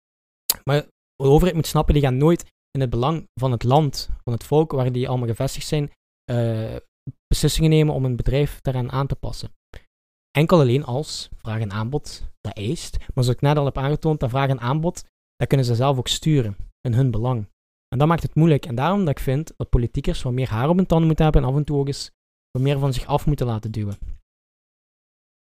Maar 0.64 0.82
de 1.16 1.24
overheid 1.24 1.56
moet 1.56 1.68
snappen, 1.68 1.94
die 1.94 2.04
gaan 2.04 2.18
nooit 2.18 2.46
in 2.72 2.82
het 2.82 2.90
belang 2.90 3.28
van 3.40 3.52
het 3.52 3.64
land, 3.64 4.10
van 4.24 4.34
het 4.34 4.44
volk 4.44 4.72
waar 4.72 4.92
die 4.92 5.10
allemaal 5.10 5.28
gevestigd 5.28 5.68
zijn, 5.68 5.92
eh, 6.32 6.76
beslissingen 7.28 7.70
nemen 7.70 7.94
om 7.94 8.06
een 8.06 8.16
bedrijf 8.16 8.62
daaraan 8.62 8.92
aan 8.92 9.08
te 9.08 9.16
passen. 9.16 9.52
Enkel 10.32 10.60
alleen 10.60 10.84
als 10.84 11.30
vraag 11.38 11.60
en 11.62 11.72
aanbod 11.72 12.24
dat 12.42 12.58
eist. 12.58 12.98
Maar 12.98 13.24
zoals 13.24 13.30
ik 13.30 13.42
net 13.42 13.58
al 13.58 13.66
heb 13.66 13.78
aangetoond, 13.78 14.20
dat 14.20 14.30
vraag 14.30 14.50
en 14.50 14.60
aanbod, 14.60 15.06
dat 15.36 15.48
kunnen 15.48 15.66
ze 15.66 15.76
zelf 15.76 15.98
ook 15.98 16.08
sturen 16.08 16.58
in 16.82 16.94
hun 16.94 17.12
belang. 17.12 17.48
En 17.88 17.98
dat 17.98 18.08
maakt 18.08 18.24
het 18.24 18.36
moeilijk. 18.36 18.66
En 18.66 18.76
daarom 18.76 19.00
dat 19.00 19.10
ik 19.10 19.20
vind 19.20 19.54
dat 19.58 19.70
politiekers 19.70 20.22
wat 20.22 20.34
meer 20.34 20.50
haar 20.50 20.70
op 20.70 20.76
hun 20.76 20.86
tanden 20.86 21.08
moeten 21.08 21.26
hebben 21.26 21.44
en 21.44 21.50
af 21.50 21.56
en 21.56 21.64
toe 21.64 21.78
ook 21.78 21.88
eens 21.88 22.12
wat 22.52 22.62
meer 22.62 22.80
van 22.80 22.94
zich 22.94 23.06
af 23.06 23.26
moeten 23.26 23.46
laten 23.46 23.72
duwen. 23.72 23.98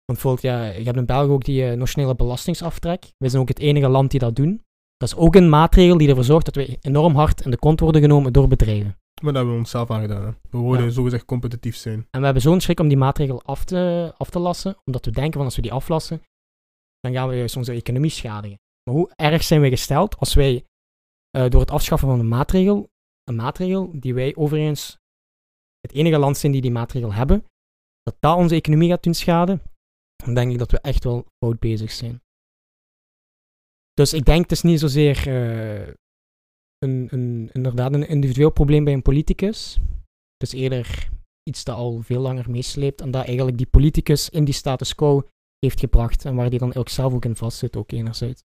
Want 0.05 0.19
bijvoorbeeld, 0.21 0.41
ja, 0.41 0.65
je 0.65 0.83
hebt 0.83 0.97
in 0.97 1.05
België 1.05 1.31
ook 1.31 1.45
die 1.45 1.69
eh, 1.69 1.77
nationale 1.77 2.15
belastingsaftrek. 2.15 3.11
Wij 3.17 3.29
zijn 3.29 3.41
ook 3.41 3.47
het 3.47 3.59
enige 3.59 3.87
land 3.87 4.11
die 4.11 4.19
dat 4.19 4.35
doen. 4.35 4.63
Dat 4.97 5.09
is 5.09 5.15
ook 5.15 5.35
een 5.35 5.49
maatregel 5.49 5.97
die 5.97 6.09
ervoor 6.09 6.23
zorgt 6.23 6.45
dat 6.45 6.55
we 6.55 6.77
enorm 6.81 7.15
hard 7.15 7.41
in 7.45 7.51
de 7.51 7.57
kont 7.57 7.79
worden 7.79 8.01
genomen 8.01 8.33
door 8.33 8.47
bedrijven. 8.47 8.97
Maar 9.21 9.33
dat 9.33 9.35
hebben 9.35 9.53
we 9.53 9.59
onszelf 9.59 9.91
aangedaan. 9.91 10.23
Hè. 10.25 10.31
We 10.49 10.57
worden 10.57 10.85
Ja. 10.85 10.91
zogezegd 10.91 11.25
competitief 11.25 11.75
zijn. 11.75 12.07
En 12.11 12.19
we 12.19 12.25
hebben 12.25 12.43
zo'n 12.43 12.61
schrik 12.61 12.79
om 12.79 12.87
die 12.87 12.97
maatregel 12.97 13.41
af 13.43 13.63
te, 13.65 14.13
af 14.17 14.29
te 14.29 14.39
lassen, 14.39 14.77
omdat 14.85 15.05
we 15.05 15.11
denken 15.11 15.33
van 15.33 15.43
als 15.43 15.55
we 15.55 15.61
die 15.61 15.71
aflassen, 15.73 16.21
dan 16.99 17.13
gaan 17.13 17.27
we 17.29 17.35
juist 17.35 17.55
onze 17.57 17.71
economie 17.73 18.09
schadigen. 18.09 18.57
Maar 18.83 18.95
hoe 18.95 19.11
erg 19.15 19.43
zijn 19.43 19.61
wij 19.61 19.69
gesteld 19.69 20.17
als 20.17 20.33
wij 20.33 20.63
eh, 21.29 21.49
door 21.49 21.61
het 21.61 21.71
afschaffen 21.71 22.07
van 22.07 22.19
een 22.19 22.27
maatregel, 22.27 22.89
een 23.23 23.35
maatregel 23.35 23.91
die 23.99 24.13
wij 24.13 24.35
overigens 24.35 24.97
het 25.79 25.91
enige 25.91 26.17
land 26.17 26.37
zijn 26.37 26.51
die 26.51 26.61
die 26.61 26.71
maatregel 26.71 27.13
hebben, 27.13 27.43
dat 28.03 28.15
dat 28.19 28.37
onze 28.37 28.55
economie 28.55 28.89
gaat 28.89 29.03
doen 29.03 29.13
schaden, 29.13 29.61
dan 30.23 30.33
denk 30.33 30.51
ik 30.51 30.57
dat 30.57 30.71
we 30.71 30.79
echt 30.79 31.03
wel 31.03 31.25
fout 31.43 31.59
bezig 31.59 31.91
zijn. 31.91 32.21
Dus 33.97 34.13
ik 34.13 34.25
denk 34.25 34.41
het 34.41 34.51
is 34.51 34.61
niet 34.61 34.79
zozeer 34.79 35.27
eh, 35.27 35.93
een, 36.77 37.07
een, 37.09 37.49
inderdaad 37.53 37.93
een 37.93 38.07
individueel 38.07 38.51
probleem 38.51 38.83
bij 38.83 38.93
een 38.93 39.01
politicus. 39.01 39.79
Het 40.37 40.53
is 40.53 40.59
eerder 40.59 41.09
iets 41.43 41.63
dat 41.63 41.75
al 41.75 42.01
veel 42.01 42.21
langer 42.21 42.49
meesleept 42.49 43.01
en 43.01 43.11
dat 43.11 43.25
eigenlijk 43.25 43.57
die 43.57 43.65
politicus 43.65 44.29
in 44.29 44.45
die 44.45 44.53
status 44.53 44.95
quo 44.95 45.27
heeft 45.59 45.79
gebracht 45.79 46.25
en 46.25 46.35
waar 46.35 46.49
die 46.49 46.59
dan 46.59 46.75
ook 46.75 46.89
zelf 46.89 47.13
ook 47.13 47.25
in 47.25 47.35
vastzit, 47.35 47.75
ook 47.75 47.91
enerzijds. 47.91 48.43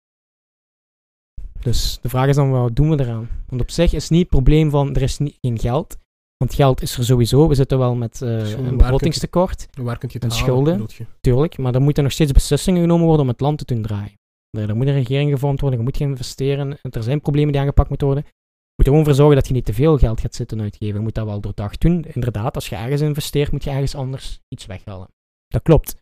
Dus 1.60 2.00
de 2.02 2.10
vraag 2.10 2.28
is 2.28 2.36
dan, 2.36 2.52
wat 2.52 2.76
doen 2.76 2.90
we 2.90 3.00
eraan? 3.00 3.30
Want 3.48 3.62
op 3.62 3.72
zich 3.72 3.94
is 3.94 4.10
niet 4.10 4.20
het 4.20 4.30
probleem 4.30 4.70
van, 4.70 4.96
er 4.96 5.02
is 5.02 5.18
niet, 5.18 5.38
geen 5.42 5.60
geld, 5.60 5.98
want 6.38 6.54
geld 6.54 6.82
is 6.82 6.98
er 6.98 7.06
sowieso, 7.06 7.48
we 7.48 7.56
zitten 7.56 7.78
wel 7.78 7.96
met 7.96 8.20
waar 8.20 8.30
een 8.30 8.64
kun 8.64 8.78
begrotingstekort, 8.78 9.68
Waar 9.72 9.98
kun 9.98 10.10
je 10.12 10.20
het 10.20 10.24
En 10.24 10.32
schulden? 10.32 10.86
je? 10.88 11.06
tuurlijk, 11.22 11.58
maar 11.58 11.76
er 11.76 11.82
moeten 11.82 12.04
nog 12.04 12.12
steeds 12.12 12.32
beslissingen 12.32 12.82
genomen 12.82 13.06
worden 13.06 13.24
om 13.24 13.32
het 13.32 13.42
land 13.42 13.58
te 13.58 13.66
doen 13.66 13.82
draaien. 13.82 14.18
Er, 14.50 14.76
moet 14.76 14.88
een 14.88 14.94
regering 14.94 15.32
gevormd 15.32 15.62
worden, 15.62 15.80
je 15.80 15.86
moet 15.86 15.98
gaan 15.98 16.10
investeren, 16.10 16.80
en 16.82 16.92
er 16.92 17.04
zijn 17.04 17.22
problemen 17.22 17.52
die 17.52 17.62
aangepakt 17.62 17.90
moeten 17.90 18.08
worden. 18.08 18.26
Je 18.26 18.74
moet 18.76 18.86
er 18.86 18.92
gewoon 18.92 19.04
voor 19.04 19.14
zorgen 19.14 19.36
dat 19.36 19.48
je 19.48 19.54
niet 19.54 19.66
te 19.66 19.74
veel 19.74 19.98
geld 19.98 20.22
gaat 20.22 20.36
zitten 20.36 20.62
uitgeven. 20.62 20.96
Je 20.96 21.02
moet 21.02 21.16
dat 21.16 21.26
wel 21.26 21.42
doordacht 21.42 21.82
doen. 21.82 22.04
Inderdaad, 22.04 22.56
als 22.56 22.70
je 22.70 22.76
ergens 22.76 23.02
investeert, 23.02 23.52
moet 23.52 23.64
je 23.64 23.70
ergens 23.70 23.96
anders 23.96 24.40
iets 24.48 24.66
weghalen. 24.66 25.08
Dat 25.48 25.62
klopt. 25.62 25.96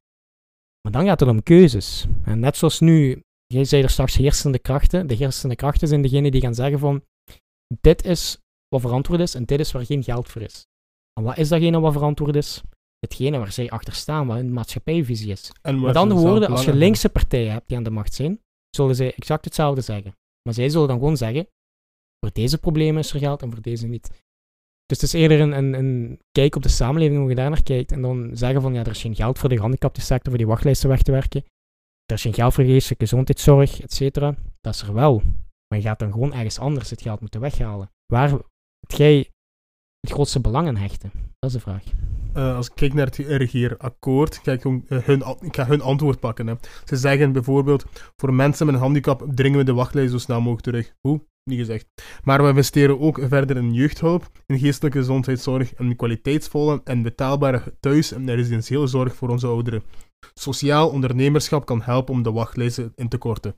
Maar 0.82 0.91
dan 0.91 1.06
gaat 1.06 1.20
het 1.20 1.30
om 1.30 1.43
keuzes. 1.43 2.06
En 2.24 2.39
net 2.39 2.58
zoals 2.58 2.80
nu, 2.80 3.22
jij 3.46 3.64
zei 3.64 3.84
er 3.84 3.89
straks 3.89 4.16
heersende 4.16 4.60
krachten. 4.60 5.08
De 5.08 5.14
heersende 5.14 5.56
krachten 5.56 5.88
zijn 5.88 6.02
degenen 6.02 6.32
die 6.32 6.41
gaan 6.41 6.56
zeggen 6.56 6.80
van, 6.80 7.04
dit 7.82 8.06
is 8.06 8.38
wat 8.68 8.82
verantwoord 8.82 9.20
is 9.20 9.36
en 9.36 9.46
dit 9.46 9.60
is 9.60 9.72
waar 9.72 9.86
geen 9.86 10.04
geld 10.04 10.30
voor 10.30 10.41
is. 10.41 10.68
En 11.14 11.24
wat 11.24 11.38
is 11.38 11.50
datgene 11.50 11.80
wat 11.80 11.93
verantwoord 11.93 12.36
is? 12.36 12.62
Hetgene 13.06 13.38
waar 13.38 13.51
zij 13.51 13.70
achter 13.70 13.93
staan, 13.93 14.28
wat 14.28 14.36
hun 14.36 14.53
maatschappijvisie 14.53 15.32
is. 15.32 15.51
Met 15.62 15.95
andere 15.95 16.20
woorden, 16.20 16.49
als 16.49 16.66
je 16.66 16.76
linkse 16.76 17.10
partijen 17.10 17.51
hebt 17.51 17.68
die 17.68 17.78
aan 17.78 17.84
de 17.84 17.89
macht 17.89 18.14
zijn, 18.14 18.39
zullen 18.70 18.95
zij 18.95 19.14
exact 19.14 19.45
hetzelfde 19.45 19.82
zeggen. 19.82 20.16
Maar 20.41 20.53
zij 20.53 20.70
zullen 20.70 20.88
dan 20.88 20.97
gewoon 20.97 21.18
zeggen, 21.18 21.47
voor 22.20 22.34
deze 22.34 22.58
problemen 22.58 23.01
is 23.01 23.14
er 23.14 23.20
geld 23.20 23.41
en 23.41 23.51
voor 23.51 23.62
deze 23.62 23.88
niet. 23.88 24.24
Dus 24.86 25.01
het 25.01 25.14
is 25.14 25.14
eerder 25.14 25.39
een, 25.39 25.51
een, 25.51 25.74
een 25.74 26.20
kijk 26.32 26.56
op 26.56 26.64
de 26.64 26.70
samenleving, 26.70 27.20
hoe 27.20 27.30
je 27.30 27.36
daar 27.36 27.49
naar 27.49 27.64
kijkt. 27.64 27.91
En 27.91 28.01
dan 28.01 28.30
zeggen 28.34 28.62
van, 28.62 28.74
ja, 28.74 28.80
er 28.80 28.88
is 28.88 29.01
geen 29.01 29.16
geld 29.16 29.39
voor 29.39 29.49
de 29.49 29.56
gehandicaptensector, 29.56 30.30
voor 30.30 30.38
die 30.38 30.47
wachtlijsten 30.47 30.89
weg 30.89 31.01
te 31.01 31.12
werken. 31.12 31.43
er 32.06 32.16
is 32.16 32.22
geen 32.22 32.34
geld 32.34 32.53
voor 32.53 32.64
geestelijke 32.64 33.03
gezondheidszorg, 33.03 33.82
et 33.82 33.93
cetera. 33.93 34.36
Dat 34.62 34.74
is 34.74 34.82
er 34.82 34.93
wel. 34.93 35.22
Maar 35.68 35.80
je 35.80 35.82
gaat 35.82 35.99
dan 35.99 36.12
gewoon 36.12 36.34
ergens 36.34 36.60
anders 36.60 36.89
het 36.89 37.01
geld 37.01 37.20
moeten 37.20 37.41
weghalen. 37.41 37.91
Waar 38.06 38.32
moet 38.32 38.97
jij 38.97 39.30
het 39.99 40.12
grootste 40.12 40.39
belang 40.39 40.68
aan 40.68 40.76
hechten? 40.76 41.12
Dat 41.39 41.49
is 41.49 41.56
de 41.56 41.60
vraag. 41.60 41.84
Eh, 42.36 42.56
als 42.56 42.68
ik 42.68 42.76
kijk 42.76 42.94
naar 42.94 43.06
het 43.06 43.16
regeerakkoord, 43.16 44.40
gewoon, 44.44 44.86
eh, 44.88 44.98
hun, 44.98 45.24
ik 45.42 45.56
ga 45.56 45.66
hun 45.66 45.82
antwoord 45.82 46.20
pakken. 46.20 46.48
Hè. 46.48 46.54
Ze 46.86 46.96
zeggen 46.96 47.32
bijvoorbeeld, 47.32 47.86
voor 48.16 48.34
mensen 48.34 48.66
met 48.66 48.76
een 48.76 48.82
handicap 48.82 49.26
dringen 49.34 49.58
we 49.58 49.64
de 49.66 49.74
wachtlijst 49.74 50.12
zo 50.12 50.18
snel 50.18 50.42
mogelijk 50.42 50.64
terug. 50.64 50.94
Hoe? 51.02 51.22
Niet 51.44 51.60
gezegd. 51.60 51.88
Maar 52.24 52.42
we 52.42 52.48
investeren 52.48 53.00
ook 53.00 53.20
verder 53.28 53.58
in 53.58 53.74
jeugdhulp, 53.74 54.30
in 54.46 54.60
geestelijke 54.60 54.98
gezondheidszorg 54.98 55.74
en 55.74 55.96
kwaliteitsvolle 55.96 56.82
en 56.84 57.02
betaalbare 57.02 57.74
thuis- 57.80 58.12
en 58.12 58.36
residentiële 58.36 58.88
zorg 58.88 59.16
voor 59.16 59.30
onze 59.30 59.48
ouderen. 59.48 59.84
Sociaal 60.34 60.90
ondernemerschap 60.90 61.66
kan 61.66 61.82
helpen 61.82 62.14
om 62.14 62.24
de 62.24 62.32
wachtlijsten 62.32 62.92
in 62.96 63.08
te 63.08 63.18
korten. 63.18 63.56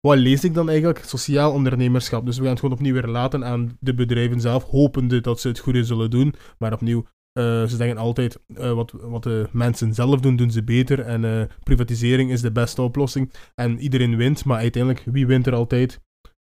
Wat 0.00 0.18
lees 0.18 0.44
ik 0.44 0.54
dan 0.54 0.68
eigenlijk? 0.68 1.04
Sociaal 1.04 1.52
ondernemerschap. 1.52 2.26
Dus 2.26 2.36
we 2.36 2.42
gaan 2.42 2.50
het 2.50 2.60
gewoon 2.60 2.74
opnieuw 2.74 2.92
weer 2.92 3.06
laten 3.06 3.44
aan 3.44 3.76
de 3.80 3.94
bedrijven 3.94 4.40
zelf, 4.40 4.64
hopende 4.64 5.20
dat 5.20 5.40
ze 5.40 5.48
het 5.48 5.58
goede 5.58 5.84
zullen 5.84 6.10
doen. 6.10 6.34
Maar 6.58 6.72
opnieuw, 6.72 7.04
ze 7.42 7.76
zeggen 7.76 7.96
altijd, 7.96 8.38
eh, 8.54 8.72
wat, 8.72 8.90
wat 8.92 9.22
de 9.22 9.48
mensen 9.52 9.94
zelf 9.94 10.20
doen, 10.20 10.36
doen 10.36 10.50
ze 10.50 10.62
beter. 10.62 11.00
En 11.00 11.24
eh, 11.24 11.46
privatisering 11.62 12.30
is 12.30 12.40
de 12.40 12.52
beste 12.52 12.82
oplossing. 12.82 13.32
En 13.54 13.78
iedereen 13.78 14.16
wint, 14.16 14.44
maar 14.44 14.58
uiteindelijk, 14.58 15.04
wie 15.04 15.26
wint 15.26 15.46
er 15.46 15.54
altijd? 15.54 16.00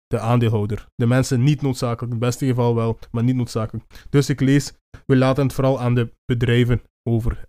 De 0.08 0.20
aandeelhouder. 0.20 0.88
De 0.96 1.06
mensen 1.06 1.44
niet 1.44 1.62
noodzakelijk, 1.62 2.14
in 2.14 2.20
het 2.20 2.20
beste 2.20 2.46
geval 2.46 2.76
wel, 2.76 3.00
maar 3.12 3.24
niet 3.24 3.36
noodzakelijk. 3.36 3.86
Dus 4.10 4.30
ik 4.30 4.40
lees, 4.40 4.74
we 5.06 5.16
laten 5.16 5.44
het 5.44 5.54
vooral 5.54 5.80
aan 5.80 5.96
de 5.96 6.14
bedrijven 6.26 6.82
over. 7.10 7.46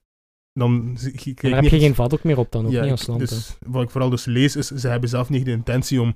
Dan 0.53 0.95
daar 0.95 1.13
niet 1.15 1.41
heb 1.43 1.65
je 1.65 1.79
geen 1.79 1.95
vat 1.95 2.15
ook 2.15 2.23
meer 2.25 2.39
op 2.39 2.53
dan, 2.53 2.67
ook 2.67 2.73
ja, 2.73 2.83
niet 2.83 2.91
als 2.91 3.07
land. 3.07 3.21
dus 3.29 3.57
wat 3.67 3.83
ik 3.83 3.91
vooral 3.91 4.11
dus 4.11 4.25
lees, 4.25 4.57
is, 4.57 4.67
ze 4.67 4.89
hebben 4.89 5.09
zelf 5.09 5.29
niet 5.29 5.45
de 5.45 5.51
intentie 5.51 6.01
om... 6.01 6.15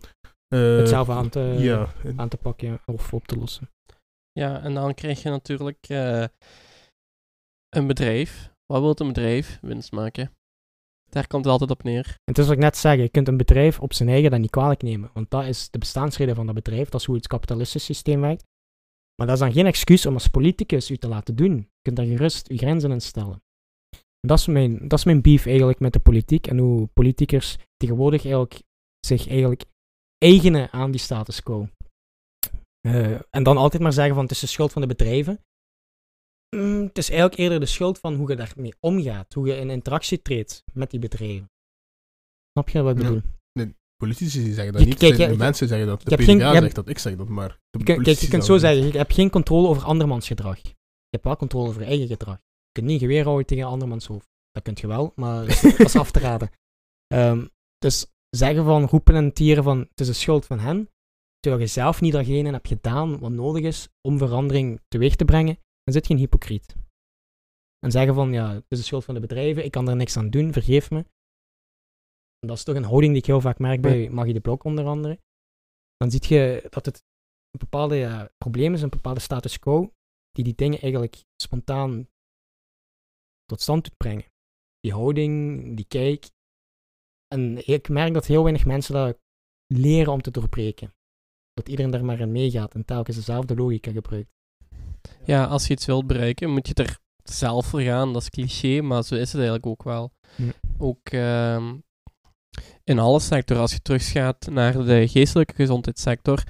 eh, 0.49 0.76
het 0.76 0.89
zelf 0.89 1.09
aan 1.09 1.29
te, 1.29 1.57
ja, 1.59 1.89
aan 2.16 2.29
te 2.29 2.37
pakken 2.37 2.81
of 2.87 3.12
op 3.12 3.26
te 3.26 3.37
lossen. 3.39 3.70
Ja, 4.33 4.62
en 4.62 4.74
dan 4.74 4.95
krijg 4.95 5.22
je 5.22 5.31
natuurlijk 5.31 5.87
eh, 5.89 6.24
een 7.69 7.87
bedrijf. 7.87 8.53
Wat 8.66 8.81
wil 8.81 8.95
een 8.97 9.12
bedrijf? 9.12 9.59
Winst 9.61 9.93
maken. 9.93 10.33
Daar 11.11 11.27
komt 11.27 11.45
het 11.45 11.53
altijd 11.53 11.71
op 11.71 11.83
neer. 11.83 12.07
En 12.07 12.14
het 12.25 12.39
is 12.39 12.45
wat 12.47 12.55
ik 12.55 12.62
net 12.62 12.77
zeg, 12.77 12.97
je 12.97 13.09
kunt 13.09 13.29
een 13.29 13.37
bedrijf 13.37 13.81
op 13.81 13.93
zijn 13.93 14.09
eigen 14.09 14.31
dan 14.31 14.41
niet 14.41 14.51
kwalijk 14.51 14.83
nemen. 14.83 15.11
Want 15.12 15.31
dat 15.31 15.45
is 15.45 15.71
de 15.71 15.79
bestaansreden 15.79 16.35
van 16.35 16.47
dat 16.47 16.55
bedrijf, 16.55 16.89
dat 16.89 17.01
is 17.01 17.07
hoe 17.07 17.16
het 17.16 17.27
kapitalistische 17.27 17.93
systeem 17.93 18.21
werkt. 18.21 18.45
Maar 19.14 19.27
dat 19.27 19.37
is 19.37 19.43
dan 19.43 19.53
geen 19.53 19.66
excuus 19.66 20.07
om 20.07 20.14
als 20.14 20.27
politicus 20.27 20.91
u 20.91 20.97
te 20.97 21.09
laten 21.09 21.37
doen. 21.37 21.57
Je 21.57 21.83
kunt 21.83 21.97
daar 21.97 22.07
gerust 22.07 22.49
uw 22.49 22.57
grenzen 22.57 22.91
in 22.91 23.01
stellen. 23.01 23.43
En 24.21 24.29
dat 24.29 24.39
is 24.39 24.47
mijn, 24.47 24.89
dat 24.89 24.99
is 24.99 25.05
mijn 25.05 25.23
beef 25.23 25.47
eigenlijk 25.47 25.81
met 25.81 25.93
de 25.93 26.01
politiek 26.01 26.47
en 26.47 26.59
hoe 26.59 26.87
politicers 26.87 27.57
tegenwoordig 27.77 28.23
eigenlijk 28.23 28.62
zich 29.07 29.29
eigenlijk 29.29 29.64
eigenen 30.19 30.73
aan 30.73 30.91
die 30.91 31.01
status 31.01 31.43
quo. 31.43 31.69
Eh, 32.81 33.21
en 33.31 33.43
dan 33.43 33.57
altijd 33.57 33.83
maar 33.83 33.93
zeggen 33.93 34.14
van 34.14 34.23
het 34.23 34.33
is 34.33 34.41
de 34.41 34.47
schuld 34.47 34.73
van 34.73 34.83
de 34.83 34.89
bedrijven. 34.89 35.41
Mm, 36.57 36.83
het 36.83 36.99
is 36.99 37.09
eigenlijk 37.11 37.41
eerder 37.41 37.61
de 37.61 37.67
schuld 37.67 37.99
van 37.99 38.15
hoe 38.15 38.31
je 38.31 38.37
daarmee 38.37 38.75
omgaat, 38.81 39.33
hoe 39.35 39.47
je 39.47 39.57
in 39.57 39.71
interactie 39.71 40.23
treedt 40.23 40.65
met 40.73 40.91
die 40.91 41.01
bedrijven. 41.01 41.51
Snap 42.53 42.69
je 42.69 42.83
wat 42.83 42.97
ik 42.97 43.03
Ja. 43.03 43.09
bedoel? 43.09 43.23
politici 44.05 44.53
zeggen 44.53 44.73
dat 44.73 44.85
niet, 44.85 44.99
kijk, 44.99 45.17
de 45.17 45.37
mensen 45.37 45.69
zeggen 45.69 45.87
dat. 45.87 46.03
De 46.03 46.17
PvdA 46.17 46.25
geen- 46.25 46.41
hebt- 46.41 46.63
zegt 46.63 46.75
dat, 46.75 46.89
ik 46.89 46.99
zeg 46.99 47.17
dat, 47.17 47.29
maar... 47.29 47.59
Kijk, 47.85 48.07
je 48.07 48.29
kunt 48.29 48.45
zo 48.45 48.59
zeggen 48.59 48.87
je 48.87 48.97
hebt 48.99 49.13
geen 49.15 49.31
controle 49.31 49.69
over 49.69 49.83
andermans 49.85 50.27
gedrag. 50.27 50.59
Je 50.63 50.75
hebt 51.11 51.25
wel 51.25 51.37
controle 51.37 51.69
over 51.69 51.81
je 51.81 51.87
eigen 51.87 52.07
gedrag. 52.07 52.35
Je 52.37 52.73
kunt 52.73 52.87
niet 52.87 53.01
geweer 53.01 53.25
houden 53.25 53.47
tegen 53.47 53.65
andermans 53.65 54.07
hoofd. 54.07 54.29
Dat 54.51 54.63
kunt 54.63 54.81
je 54.81 54.87
wel, 54.87 55.13
maar 55.17 55.41
dat 55.47 55.63
is- 55.65 55.77
dat 55.77 55.87
is 55.87 55.97
af 55.97 56.11
te 56.11 56.19
raden. 56.19 56.51
Ehm, 57.07 57.47
dus 57.79 58.07
zeggen 58.31 58.65
van, 58.65 58.85
roepen 58.85 59.15
en 59.15 59.33
tieren 59.33 59.65
van, 59.65 59.79
het 59.79 60.01
is 60.01 60.07
de 60.07 60.13
schuld 60.13 60.47
van 60.47 60.59
hen, 60.59 60.91
terwijl 61.41 61.63
je 61.63 61.69
zelf 61.69 62.01
niet 62.01 62.13
datgene 62.13 62.51
hebt 62.51 62.69
gedaan 62.69 63.19
wat 63.19 63.31
nodig 63.31 63.63
is 63.65 63.89
om 64.01 64.19
verandering 64.19 64.81
teweeg 64.89 65.17
te 65.17 65.25
brengen, 65.25 65.59
dan 65.89 65.97
zit 65.97 66.07
je 66.07 66.14
een 66.14 66.20
hypocriet. 66.20 66.76
En 67.78 67.91
zeggen 67.91 68.14
van, 68.14 68.32
ja, 68.32 68.55
het 68.55 68.64
is 68.68 68.78
de 68.78 68.84
schuld 68.84 69.05
van 69.05 69.14
de 69.14 69.20
bedrijven, 69.20 69.64
ik 69.64 69.70
kan 69.70 69.89
er 69.89 69.97
niks 69.97 70.16
aan 70.16 70.30
doen, 70.30 70.53
vergeef 70.53 70.91
me. 70.91 70.99
En 72.39 72.49
dat 72.49 72.57
is 72.57 72.64
toch 72.64 72.76
een 72.76 72.84
houding 72.84 73.12
die 73.12 73.20
ik 73.20 73.26
heel 73.26 73.41
vaak 73.41 73.59
merk 73.59 73.80
bij 73.80 74.11
Maggie 74.11 74.34
de 74.34 74.41
Blok 74.41 74.64
onder 74.64 74.86
andere. 74.86 75.20
Dan 75.97 76.11
zie 76.11 76.34
je 76.34 76.66
dat 76.70 76.86
het 76.86 76.97
een 77.51 77.59
bepaalde 77.59 78.32
probleem 78.39 78.74
is, 78.74 78.82
een 78.82 78.89
bepaalde 78.89 79.20
status 79.20 79.59
quo, 79.59 79.95
die 80.30 80.45
die 80.45 80.55
dingen 80.55 80.80
eigenlijk 80.80 81.24
spontaan 81.43 82.09
tot 83.45 83.61
stand 83.61 83.84
doet 83.84 83.97
brengen. 83.97 84.24
Die 84.80 84.93
houding, 84.93 85.76
die 85.76 85.86
kijk. 85.86 86.30
En 87.34 87.66
ik 87.66 87.89
merk 87.89 88.14
dat 88.14 88.26
heel 88.26 88.43
weinig 88.43 88.64
mensen 88.66 88.95
dat 88.95 89.18
leren 89.66 90.12
om 90.12 90.22
te 90.22 90.30
doorbreken. 90.30 90.95
Dat 91.53 91.68
iedereen 91.68 91.91
daar 91.91 92.05
maar 92.05 92.20
in 92.20 92.32
meegaat 92.32 92.74
en 92.74 92.84
telkens 92.84 93.16
dezelfde 93.16 93.55
logica 93.55 93.91
gebruikt. 93.91 94.36
Ja, 95.25 95.45
als 95.45 95.67
je 95.67 95.73
iets 95.73 95.87
wilt 95.87 96.07
bereiken, 96.07 96.51
moet 96.51 96.69
je 96.69 96.75
er 96.75 96.99
zelf 97.23 97.67
voor 97.67 97.81
gaan. 97.81 98.13
Dat 98.13 98.23
is 98.23 98.31
cliché, 98.31 98.81
maar 98.81 99.03
zo 99.05 99.15
is 99.15 99.21
het 99.33 99.35
eigenlijk 99.35 99.67
ook 99.67 99.83
wel. 99.83 100.13
Ja. 100.37 100.53
Ook 100.79 101.09
ehm, 101.09 101.75
in 102.85 102.99
alle 102.99 103.21
sectoren, 103.21 103.63
als 103.63 103.73
je 103.73 103.83
teruggaat 103.83 104.47
naar 104.51 104.85
de 104.85 105.09
geestelijke 105.09 105.55
gezondheidssector, 105.55 106.43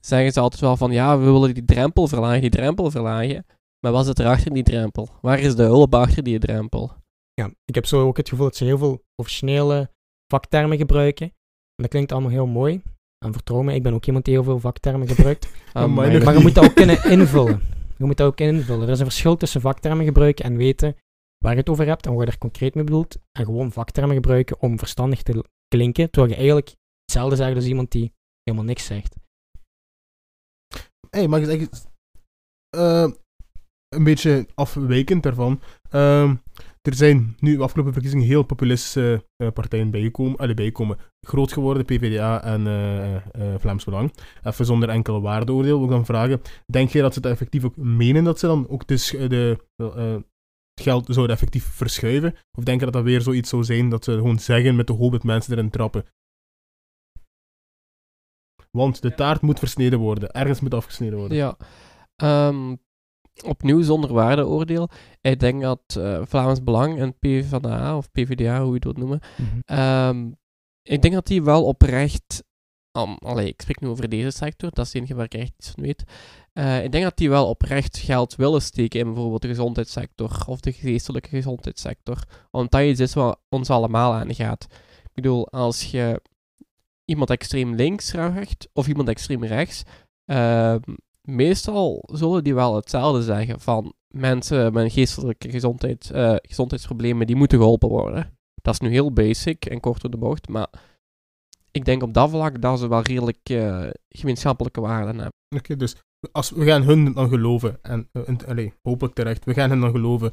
zeggen 0.00 0.32
ze 0.32 0.40
altijd 0.40 0.60
wel 0.60 0.76
van 0.76 0.92
ja, 0.92 1.18
we 1.18 1.24
willen 1.24 1.54
die 1.54 1.64
drempel 1.64 2.08
verlagen, 2.08 2.40
die 2.40 2.50
drempel 2.50 2.90
verlagen. 2.90 3.46
Maar 3.80 3.92
wat 3.92 4.06
zit 4.06 4.18
er 4.18 4.26
achter 4.26 4.52
die 4.52 4.62
drempel? 4.62 5.08
Waar 5.20 5.38
is 5.38 5.54
de 5.56 5.62
hulp 5.62 5.94
achter 5.94 6.22
die 6.22 6.38
drempel? 6.38 6.92
Ja, 7.34 7.50
ik 7.64 7.74
heb 7.74 7.86
zo 7.86 8.06
ook 8.06 8.16
het 8.16 8.28
gevoel 8.28 8.44
dat 8.46 8.56
ze 8.56 8.64
heel 8.64 8.78
veel 8.78 9.04
professionele 9.14 9.90
vaktermen 10.32 10.76
gebruiken. 10.78 11.26
En 11.26 11.82
dat 11.82 11.88
klinkt 11.88 12.12
allemaal 12.12 12.30
heel 12.30 12.46
mooi. 12.46 12.82
En 13.24 13.32
vertrouw 13.32 13.62
me, 13.62 13.74
ik 13.74 13.82
ben 13.82 13.94
ook 13.94 14.06
iemand 14.06 14.24
die 14.24 14.34
heel 14.34 14.44
veel 14.44 14.60
vaktermen 14.60 15.08
gebruikt. 15.08 15.48
Ah, 15.72 15.82
Amai. 15.82 16.10
maar- 16.12 16.24
Maar 16.24 16.34
je 16.36 16.40
moet 16.42 16.54
dat 16.54 16.64
ook 16.64 16.74
kunnen 16.74 17.04
invullen. 17.18 17.62
Je 18.02 18.08
moet 18.08 18.16
dat 18.16 18.26
ook 18.26 18.40
invullen. 18.40 18.86
Er 18.86 18.92
is 18.92 18.98
een 18.98 19.06
verschil 19.06 19.36
tussen 19.36 19.60
vaktermen 19.60 20.04
gebruiken 20.04 20.44
en 20.44 20.56
weten 20.56 20.96
waar 21.38 21.52
je 21.52 21.58
het 21.58 21.68
over 21.68 21.86
hebt 21.86 22.06
en 22.06 22.14
wat 22.14 22.24
je 22.24 22.32
er 22.32 22.38
concreet 22.38 22.74
mee 22.74 22.84
bedoelt. 22.84 23.16
En 23.32 23.44
gewoon 23.44 23.72
vaktermen 23.72 24.14
gebruiken 24.14 24.60
om 24.60 24.78
verstandig 24.78 25.22
te 25.22 25.44
klinken, 25.68 26.10
terwijl 26.10 26.32
je 26.32 26.38
eigenlijk 26.38 26.74
hetzelfde 27.04 27.36
zegt 27.36 27.54
als 27.54 27.64
iemand 27.64 27.90
die 27.90 28.12
helemaal 28.42 28.66
niks 28.66 28.84
zegt. 28.84 29.16
hey, 31.10 31.28
mag 31.28 31.40
ik 31.40 31.68
eh, 32.70 33.10
een 33.88 34.04
beetje 34.04 34.46
afwijkend 34.54 35.22
daarvan. 35.22 35.60
Ehm, 35.90 36.36
er 36.82 36.94
zijn 36.94 37.36
nu 37.38 37.56
de 37.56 37.62
afgelopen 37.62 37.92
verkiezingen 37.92 38.26
heel 38.26 38.42
populistische 38.42 39.26
eh, 39.36 39.48
partijen 39.50 39.90
bijgekomen, 39.90 40.36
allee, 40.38 40.54
bijgekomen. 40.54 40.98
Groot 41.26 41.52
geworden, 41.52 41.84
PvdA 41.84 42.42
en 42.44 42.66
eh, 42.66 43.54
Vlaams 43.58 43.84
Belang. 43.84 44.14
Even 44.42 44.64
zonder 44.64 44.88
enkel 44.88 45.20
waardeoordeel 45.20 45.76
wil 45.76 45.84
ik 45.84 45.90
dan 45.90 46.04
vragen, 46.04 46.40
denk 46.66 46.90
je 46.90 47.00
dat 47.00 47.12
ze 47.14 47.20
het 47.20 47.28
effectief 47.28 47.64
ook 47.64 47.76
menen 47.76 48.24
dat 48.24 48.38
ze 48.38 48.46
dan 48.46 48.68
ook 48.68 48.86
de, 48.86 48.96
sch- 48.96 49.28
de, 49.28 49.64
eh, 49.76 50.12
het 50.74 50.82
geld 50.82 51.06
zouden 51.08 51.34
effectief 51.36 51.64
verschuiven? 51.64 52.34
Of 52.58 52.64
denk 52.64 52.78
je 52.78 52.84
dat 52.84 52.94
dat 52.94 53.04
weer 53.04 53.20
zoiets 53.20 53.48
zou 53.48 53.64
zijn 53.64 53.88
dat 53.88 54.04
ze 54.04 54.12
gewoon 54.12 54.38
zeggen 54.38 54.76
met 54.76 54.86
de 54.86 54.92
hoop 54.92 55.12
dat 55.12 55.22
mensen 55.24 55.52
erin 55.52 55.70
trappen? 55.70 56.04
Want 58.70 59.02
de 59.02 59.14
taart 59.14 59.40
moet 59.40 59.58
versneden 59.58 59.98
worden. 59.98 60.30
Ergens 60.32 60.60
moet 60.60 60.74
afgesneden 60.74 61.18
worden. 61.18 61.36
Ja, 61.36 61.56
ehm, 62.16 62.76
opnieuw 63.44 63.82
zonder 63.82 64.12
waardeoordeel. 64.12 64.88
Ik 65.20 65.40
denk 65.40 65.62
dat 65.62 65.80
eh, 65.98 66.20
Vlaams 66.24 66.62
Belang 66.62 66.98
en 66.98 67.18
PvdA, 67.18 67.96
of 67.96 68.10
PvdA, 68.10 68.58
hoe 68.60 68.68
je 68.68 68.74
het 68.74 68.84
wilt 68.84 68.98
noemen, 68.98 69.20
Ehm, 69.64 70.30
ik 70.82 71.02
denk 71.02 71.14
dat 71.14 71.26
die 71.26 71.42
wel 71.42 71.64
oprecht. 71.64 72.44
Um, 72.98 73.14
allee, 73.14 73.48
ik 73.48 73.60
spreek 73.60 73.80
nu 73.80 73.88
over 73.88 74.08
deze 74.08 74.30
sector, 74.30 74.70
dat 74.70 74.86
is 74.86 74.92
het 74.92 75.02
enige 75.02 75.14
waar 75.14 75.24
ik 75.24 75.34
echt 75.34 75.52
iets 75.58 75.70
van 75.70 75.82
weet. 75.82 76.04
Eh, 76.52 76.84
ik 76.84 76.92
denk 76.92 77.04
dat 77.04 77.16
die 77.16 77.28
wel 77.28 77.48
oprecht 77.48 77.98
geld 77.98 78.36
willen 78.36 78.62
steken 78.62 79.00
in 79.00 79.06
bijvoorbeeld 79.06 79.42
de 79.42 79.48
gezondheidssector 79.48 80.44
of 80.46 80.60
de 80.60 80.72
geestelijke 80.72 81.28
gezondheidssector. 81.28 82.24
Omdat 82.50 82.70
dat 82.70 82.82
iets 82.82 83.00
is 83.00 83.14
wat 83.14 83.40
ons 83.48 83.70
allemaal 83.70 84.12
aangaat. 84.12 84.66
Ik 85.02 85.12
bedoel, 85.14 85.48
als 85.48 85.90
je 85.90 86.22
iemand 87.04 87.30
extreem 87.30 87.74
links 87.74 88.10
vraagt 88.10 88.68
of 88.72 88.88
iemand 88.88 89.08
extreem 89.08 89.44
rechts, 89.44 89.82
ehm, 90.24 90.80
meestal 91.22 92.08
zullen 92.12 92.44
die 92.44 92.54
wel 92.54 92.74
hetzelfde 92.76 93.22
zeggen 93.22 93.60
van 93.60 93.94
mensen 94.08 94.72
met 94.72 94.92
geestelijke 94.92 95.50
gezondheid, 95.50 96.10
eh, 96.10 96.34
gezondheidsproblemen, 96.42 97.26
die 97.26 97.36
moeten 97.36 97.58
geholpen 97.58 97.88
worden. 97.88 98.36
Dat 98.54 98.74
is 98.74 98.80
nu 98.80 98.88
heel 98.88 99.12
basic 99.12 99.64
en 99.64 99.80
kort 99.80 100.00
door 100.00 100.10
de 100.10 100.16
bocht, 100.16 100.48
maar 100.48 100.68
ik 101.70 101.84
denk 101.84 102.02
op 102.02 102.14
dat 102.14 102.30
vlak 102.30 102.62
dat 102.62 102.78
ze 102.78 102.88
wel 102.88 103.02
redelijk 103.02 103.38
eh, 103.42 103.88
gemeenschappelijke 104.08 104.80
waarden 104.80 105.14
hebben. 105.14 105.32
Oké, 105.56 105.76
dus 105.76 105.96
als 106.32 106.50
we 106.50 106.64
gaan 106.64 106.82
hun 106.82 107.12
dan 107.12 107.28
geloven, 107.28 107.78
en, 107.82 108.08
hopelijk 108.82 109.14
terecht, 109.14 109.44
we 109.44 109.54
gaan 109.54 109.70
hen 109.70 109.80
dan 109.80 109.90
geloven, 109.90 110.32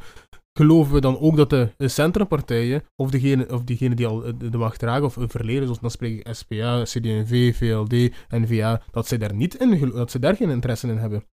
geloven 0.59 0.93
we 0.93 1.01
dan 1.01 1.19
ook 1.19 1.35
dat 1.35 1.49
de, 1.49 1.73
de 1.77 1.87
centrumpartijen, 1.87 2.83
of 2.95 3.11
degene, 3.11 3.53
of 3.53 3.63
diegenen 3.63 3.97
die 3.97 4.07
al 4.07 4.37
de, 4.37 4.57
macht 4.57 4.79
dragen, 4.79 5.05
of 5.05 5.17
verleden, 5.19 5.63
zoals 5.63 5.79
dan 5.79 5.91
spreek 5.91 6.19
ik 6.19 6.35
SPA, 6.35 6.83
CD&V, 6.83 7.55
VLD, 7.55 8.13
NVA, 8.29 8.81
dat 8.91 9.07
zij 9.07 9.17
daar 9.17 9.33
niet 9.33 9.59
dat 9.93 10.11
ze 10.11 10.19
daar 10.19 10.35
geen 10.35 10.49
interesse 10.49 10.87
in 10.87 10.97
hebben? 10.97 11.23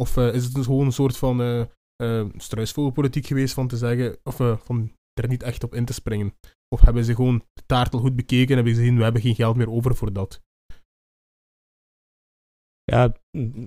Of 0.00 0.16
eh, 0.16 0.34
is 0.34 0.44
het 0.44 0.54
dus 0.54 0.66
gewoon 0.66 0.86
een 0.86 0.92
soort 0.92 1.16
van 1.16 1.40
eh 1.40 1.60
eh 1.96 2.26
struisvogelpolitiek 2.36 3.26
geweest 3.26 3.54
van 3.54 3.68
te 3.68 3.76
zeggen, 3.76 4.16
of 4.22 4.36
van 4.64 4.92
er 5.20 5.28
niet 5.28 5.42
echt 5.42 5.64
op 5.64 5.74
in 5.74 5.84
te 5.84 5.92
springen? 5.92 6.34
Of 6.74 6.80
hebben 6.80 7.04
ze 7.04 7.14
gewoon 7.14 7.42
de 7.52 7.62
taart 7.66 7.94
al 7.94 8.00
goed 8.00 8.16
bekeken 8.16 8.48
en 8.48 8.54
hebben 8.54 8.74
ze 8.74 8.80
gezien, 8.80 8.96
we 8.96 9.02
hebben 9.02 9.22
geen 9.22 9.34
geld 9.34 9.56
meer 9.56 9.70
over 9.70 9.96
voor 9.96 10.12
dat? 10.12 10.40
Ja, 12.84 13.12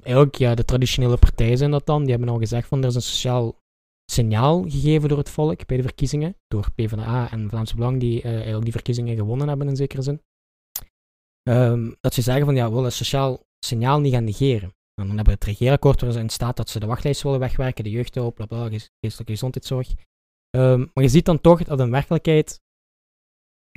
eigenlijk, 0.02 0.36
ja, 0.36 0.56
de 0.56 0.66
traditionele 0.66 1.18
partijen 1.18 1.58
zijn 1.58 1.72
dat 1.72 1.86
dan. 1.86 2.02
Die 2.02 2.12
hebben 2.12 2.30
al 2.30 2.40
gezegd 2.40 2.68
van 2.68 2.82
er 2.82 2.88
is 2.88 2.96
een 2.96 3.02
sociaal 3.02 3.56
signaal 4.12 4.64
gegeven 4.70 5.10
door 5.10 5.18
het 5.18 5.30
volk 5.30 5.66
bij 5.66 5.78
de 5.78 5.84
verkiezingen. 5.84 6.36
Door 6.48 6.72
PvdA 6.76 7.32
en 7.32 7.50
Vlaamse 7.50 7.76
Belang, 7.76 8.00
die 8.00 8.22
eh, 8.22 8.32
eigenlijk 8.34 8.64
die 8.64 8.72
verkiezingen 8.72 9.16
gewonnen 9.16 9.48
hebben 9.48 9.68
in 9.68 9.76
zekere 9.76 10.02
zin. 10.02 10.22
Ehm, 11.44 11.92
dat 12.02 12.14
ze 12.14 12.22
zeggen 12.22 12.46
van 12.46 12.56
ja, 12.56 12.64
we 12.64 12.70
willen 12.70 12.86
een 12.86 12.92
sociaal 12.92 13.44
signaal 13.66 14.00
niet 14.00 14.14
gaan 14.14 14.24
negeren. 14.24 14.70
En 14.70 15.08
dan 15.08 15.16
hebben 15.16 15.26
we 15.26 15.32
het 15.32 15.44
regeerakkoord 15.44 16.02
waarin 16.02 16.30
staat 16.30 16.58
dat 16.58 16.70
ze 16.70 16.80
de 16.80 16.86
wachtlijst 16.86 17.24
willen 17.24 17.40
wegwerken, 17.40 17.84
de 17.84 17.90
jeugdhulp, 17.90 18.36
bla 18.36 18.46
bla, 18.46 18.70
geestelijke 18.70 19.32
gezondheidszorg. 19.32 19.88
Ehm, 20.50 20.80
maar 20.94 21.04
je 21.04 21.10
ziet 21.10 21.26
dan 21.26 21.42
toch 21.42 21.64
dat 21.64 21.80
in 21.80 21.92
werkelijkheid 21.92 22.62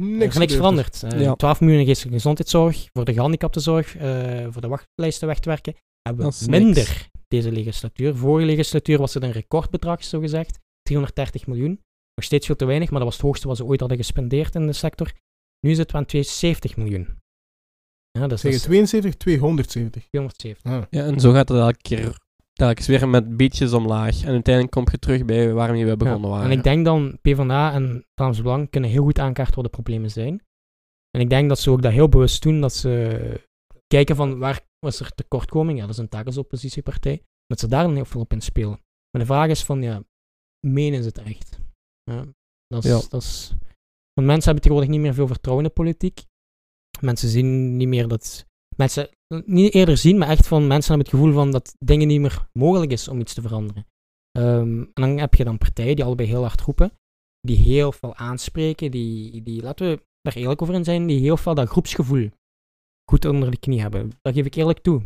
Niks, 0.02 0.34
er 0.34 0.40
niks 0.40 0.54
verandert. 0.54 1.02
Eh, 1.02 1.20
Ja. 1.20 1.34
12 1.34 1.60
miljoen 1.60 1.78
in 1.80 1.86
geestelijke 1.86 2.16
gezondheidszorg, 2.16 2.88
voor 2.92 3.04
de 3.04 3.12
gehandicaptenzorg, 3.12 3.96
eh 3.96 4.46
voor 4.50 4.60
de 4.60 4.68
wachtlijsten 4.68 5.28
weg 5.28 5.38
te 5.38 5.48
werken, 5.48 5.74
hebben 6.02 6.30
we 6.30 6.46
minder 6.50 7.08
deze 7.30 7.52
legislatuur. 7.52 8.16
Vorige 8.16 8.46
legislatuur 8.46 8.98
was 8.98 9.14
het 9.14 9.22
een 9.22 9.32
recordbedrag, 9.32 10.04
zo 10.04 10.20
gezegd. 10.20 10.58
330 10.82 11.46
miljoen. 11.46 11.80
Nog 12.14 12.24
steeds 12.24 12.46
veel 12.46 12.56
te 12.56 12.64
weinig, 12.64 12.90
maar 12.90 12.98
dat 12.98 13.08
was 13.08 13.16
het 13.16 13.26
hoogste 13.26 13.48
wat 13.48 13.56
ze 13.56 13.64
ooit 13.64 13.80
hadden 13.80 13.98
gespendeerd 13.98 14.54
in 14.54 14.66
de 14.66 14.72
sector. 14.72 15.12
Nu 15.60 15.74
zitten 15.74 15.94
we 15.94 16.00
aan 16.00 16.06
270 16.06 16.76
miljoen. 16.76 17.18
Ja, 18.18 18.26
dat 18.26 18.32
is, 18.32 18.42
dat 18.42 18.52
Zeggen 18.52 18.60
is 18.60 18.88
72, 18.88 19.14
270. 19.14 20.08
270. 20.08 20.72
Ah. 20.72 20.82
Ja, 20.90 21.04
en 21.04 21.20
zo 21.20 21.32
gaat 21.32 21.48
het 21.48 21.58
elke 21.58 21.82
keer 21.82 22.16
telkens 22.52 22.86
weer 22.86 23.08
met 23.08 23.36
beetjes 23.36 23.72
omlaag. 23.72 24.22
En 24.22 24.32
uiteindelijk 24.32 24.74
kom 24.74 24.86
je 24.90 24.98
terug 24.98 25.24
bij 25.24 25.52
waarmee 25.52 25.86
we 25.86 25.96
begonnen 25.96 26.30
Ja, 26.30 26.36
waren. 26.36 26.50
En 26.50 26.58
ik 26.58 26.64
denk 26.64 26.84
dan, 26.84 27.18
PvdA 27.22 27.72
en 27.72 28.06
Vlaams 28.14 28.42
Belang 28.42 28.70
kunnen 28.70 28.90
heel 28.90 29.02
goed 29.02 29.18
aankaarten 29.18 29.54
wat 29.54 29.64
de 29.64 29.70
problemen 29.70 30.10
zijn. 30.10 30.42
En 31.10 31.20
ik 31.20 31.30
denk 31.30 31.48
dat 31.48 31.58
ze 31.58 31.70
ook 31.70 31.82
dat 31.82 31.92
heel 31.92 32.08
bewust 32.08 32.42
doen, 32.42 32.60
dat 32.60 32.74
ze 32.74 33.40
kijken 33.86 34.16
van 34.16 34.38
waar 34.38 34.60
was 34.86 35.00
er 35.00 35.14
tekortkoming. 35.14 35.78
Ja, 35.78 35.84
dat 35.84 35.94
is 35.94 36.00
een 36.00 36.08
taak 36.08 36.26
als 36.26 36.38
oppositiepartij. 36.38 37.22
Dat 37.46 37.60
ze 37.60 37.68
daar 37.68 37.84
dan 37.84 37.94
heel 37.94 38.04
veel 38.04 38.20
op 38.20 38.32
inspelen. 38.32 38.80
Maar 39.10 39.22
de 39.22 39.26
vraag 39.26 39.48
is 39.48 39.64
van, 39.64 39.82
ja, 39.82 40.02
menen 40.66 41.02
ze 41.02 41.08
het 41.08 41.18
echt? 41.18 41.58
Ja, 42.10 42.26
dat 42.66 42.84
is, 42.84 42.90
Ja. 42.90 43.00
dat 43.08 43.22
is... 43.22 43.54
Want 44.12 44.26
mensen 44.26 44.44
hebben 44.44 44.62
tegenwoordig 44.62 44.90
niet 44.90 45.00
meer 45.00 45.14
veel 45.14 45.26
vertrouwen 45.26 45.64
in 45.64 45.70
de 45.70 45.82
politiek. 45.82 46.24
Mensen 47.00 47.28
zien 47.28 47.76
niet 47.76 47.88
meer 47.88 48.08
dat... 48.08 48.46
Mensen, 48.76 49.08
niet 49.44 49.74
eerder 49.74 49.96
zien, 49.96 50.18
maar 50.18 50.28
echt 50.28 50.46
van 50.46 50.66
mensen 50.66 50.88
hebben 50.88 51.06
het 51.06 51.16
gevoel 51.16 51.32
van 51.32 51.50
dat 51.50 51.74
dingen 51.78 52.08
niet 52.08 52.20
meer 52.20 52.48
mogelijk 52.52 52.92
is 52.92 53.08
om 53.08 53.20
iets 53.20 53.34
te 53.34 53.42
veranderen. 53.42 53.86
Ehm, 54.38 54.80
en 54.80 54.90
dan 54.94 55.18
heb 55.18 55.34
je 55.34 55.44
dan 55.44 55.58
partijen 55.58 55.96
die 55.96 56.04
allebei 56.04 56.28
heel 56.28 56.42
hard 56.42 56.60
roepen, 56.60 56.92
die 57.40 57.56
heel 57.56 57.92
veel 57.92 58.14
aanspreken, 58.14 58.90
die, 58.90 59.42
die, 59.42 59.62
laten 59.62 59.90
we 59.90 60.02
daar 60.20 60.36
eerlijk 60.36 60.62
over 60.62 60.74
in 60.74 60.84
zijn, 60.84 61.06
die 61.06 61.20
heel 61.20 61.36
veel 61.36 61.54
dat 61.54 61.68
groepsgevoel 61.68 62.30
goed 63.10 63.24
onder 63.24 63.50
de 63.50 63.58
knie 63.58 63.80
hebben. 63.80 64.10
Dat 64.22 64.34
geef 64.34 64.46
ik 64.46 64.54
eerlijk 64.54 64.78
toe. 64.78 65.02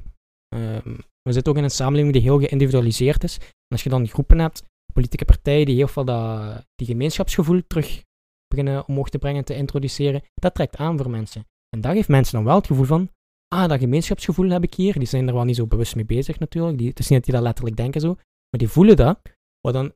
Ehm, 0.48 0.94
we 1.22 1.32
zitten 1.32 1.52
ook 1.52 1.58
in 1.58 1.64
een 1.64 1.70
samenleving 1.70 2.12
die 2.12 2.22
heel 2.22 2.38
geïndividualiseerd 2.38 3.24
is. 3.24 3.38
En 3.38 3.72
als 3.76 3.82
je 3.82 3.88
dan 3.88 4.08
groepen 4.08 4.38
hebt, 4.38 4.62
politieke 4.92 5.24
partijen 5.24 5.66
die 5.66 5.74
heel 5.74 5.88
veel 5.88 6.04
dat, 6.04 6.66
die 6.74 6.86
gemeenschapsgevoel 6.86 7.60
terug 7.66 8.02
beginnen 8.46 8.88
omhoog 8.88 9.08
te 9.08 9.18
brengen, 9.18 9.44
te 9.44 9.54
introduceren, 9.54 10.22
dat 10.34 10.54
trekt 10.54 10.76
aan 10.76 10.98
voor 10.98 11.10
mensen. 11.10 11.46
En 11.68 11.80
dat 11.80 11.92
geeft 11.92 12.08
mensen 12.08 12.34
dan 12.34 12.44
wel 12.44 12.56
het 12.56 12.66
gevoel 12.66 12.84
van, 12.84 13.10
ah, 13.48 13.68
dat 13.68 13.78
gemeenschapsgevoel 13.78 14.50
heb 14.50 14.62
ik 14.62 14.74
hier. 14.74 14.98
Die 14.98 15.08
zijn 15.08 15.28
er 15.28 15.34
wel 15.34 15.44
niet 15.44 15.56
zo 15.56 15.66
bewust 15.66 15.94
mee 15.94 16.04
bezig 16.04 16.38
natuurlijk. 16.38 16.78
Die, 16.78 16.88
het 16.88 16.98
is 16.98 17.08
niet 17.08 17.18
dat 17.18 17.24
die 17.24 17.34
dat 17.34 17.42
letterlijk 17.42 17.76
denken 17.76 18.00
zo, 18.00 18.14
maar 18.14 18.60
die 18.60 18.68
voelen 18.68 18.96
dat, 18.96 19.20
wat 19.60 19.72
dan 19.72 19.92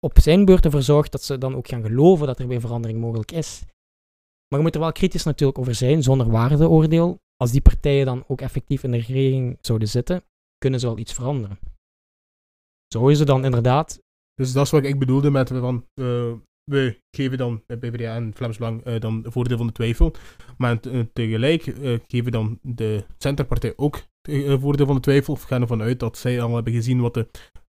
op 0.00 0.18
zijn 0.20 0.44
beurt 0.44 0.64
ervoor 0.64 0.82
zorgt 0.82 1.12
dat 1.12 1.22
ze 1.22 1.38
dan 1.38 1.56
ook 1.56 1.68
gaan 1.68 1.82
geloven 1.82 2.26
dat 2.26 2.38
er 2.38 2.48
weer 2.48 2.60
verandering 2.60 3.00
mogelijk 3.00 3.32
is. 3.32 3.62
Maar 4.48 4.58
je 4.58 4.64
moet 4.64 4.74
er 4.74 4.80
wel 4.80 4.92
kritisch 4.92 5.24
natuurlijk 5.24 5.58
over 5.58 5.74
zijn, 5.74 6.02
zonder 6.02 6.30
waardeoordeel. 6.30 7.18
Als 7.36 7.50
die 7.50 7.60
partijen 7.60 8.06
dan 8.06 8.24
ook 8.26 8.40
effectief 8.40 8.82
in 8.82 8.90
de 8.90 8.96
regering 8.96 9.58
zouden 9.60 9.88
zitten, 9.88 10.22
kunnen 10.58 10.80
ze 10.80 10.86
wel 10.86 10.98
iets 10.98 11.12
veranderen. 11.12 11.58
Zo 12.92 13.08
is 13.08 13.18
het 13.18 13.28
dan 13.28 13.44
inderdaad. 13.44 14.00
Dus 14.34 14.52
dat 14.52 14.64
is 14.64 14.70
wat 14.70 14.84
ik 14.84 14.98
bedoelde 14.98 15.30
met 15.30 15.48
van, 15.48 15.86
eh, 15.94 16.32
we 16.64 17.00
geven 17.16 17.38
dan 17.38 17.62
bij 17.66 17.76
PvdA 17.76 18.14
en 18.14 18.34
Vlaams 18.34 18.58
Belang 18.58 18.82
eh, 18.84 19.00
dan 19.00 19.22
de 19.22 19.30
voordeel 19.30 19.56
van 19.56 19.66
de 19.66 19.72
twijfel. 19.72 20.12
Maar 20.58 20.80
te- 20.80 20.90
eh, 20.90 21.00
tegelijk 21.12 21.66
eh, 21.66 21.98
geven 22.06 22.32
dan 22.32 22.58
de 22.62 23.04
centerpartij 23.18 23.72
ook 23.76 23.96
het 24.22 24.60
voordeel 24.60 24.86
van 24.86 24.94
de 24.94 25.00
twijfel. 25.00 25.32
Of 25.34 25.42
gaan 25.42 25.60
ervan 25.60 25.82
uit 25.82 26.00
dat 26.00 26.18
zij 26.18 26.40
al 26.42 26.54
hebben 26.54 26.72
gezien 26.72 27.00
wat 27.00 27.14
de 27.14 27.28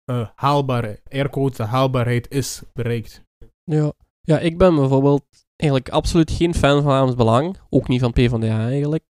eh, 0.04 0.30
haalbare 0.36 1.00
aircodes, 1.10 1.58
de 1.58 1.64
haalbaarheid 1.64 2.30
is 2.32 2.62
bereikt. 2.74 3.24
Ja. 3.64 3.94
ja, 4.22 4.40
ik 4.40 4.58
ben 4.58 4.76
bijvoorbeeld 4.76 5.26
eigenlijk 5.62 5.90
absoluut 5.90 6.32
geen 6.32 6.54
fan 6.56 6.72
van 6.74 6.82
Vlaams 6.82 7.16
Belang. 7.16 7.58
Ook 7.70 7.88
niet 7.88 8.02
van 8.02 8.12
PvdA 8.12 8.68
eigenlijk. 8.68 9.10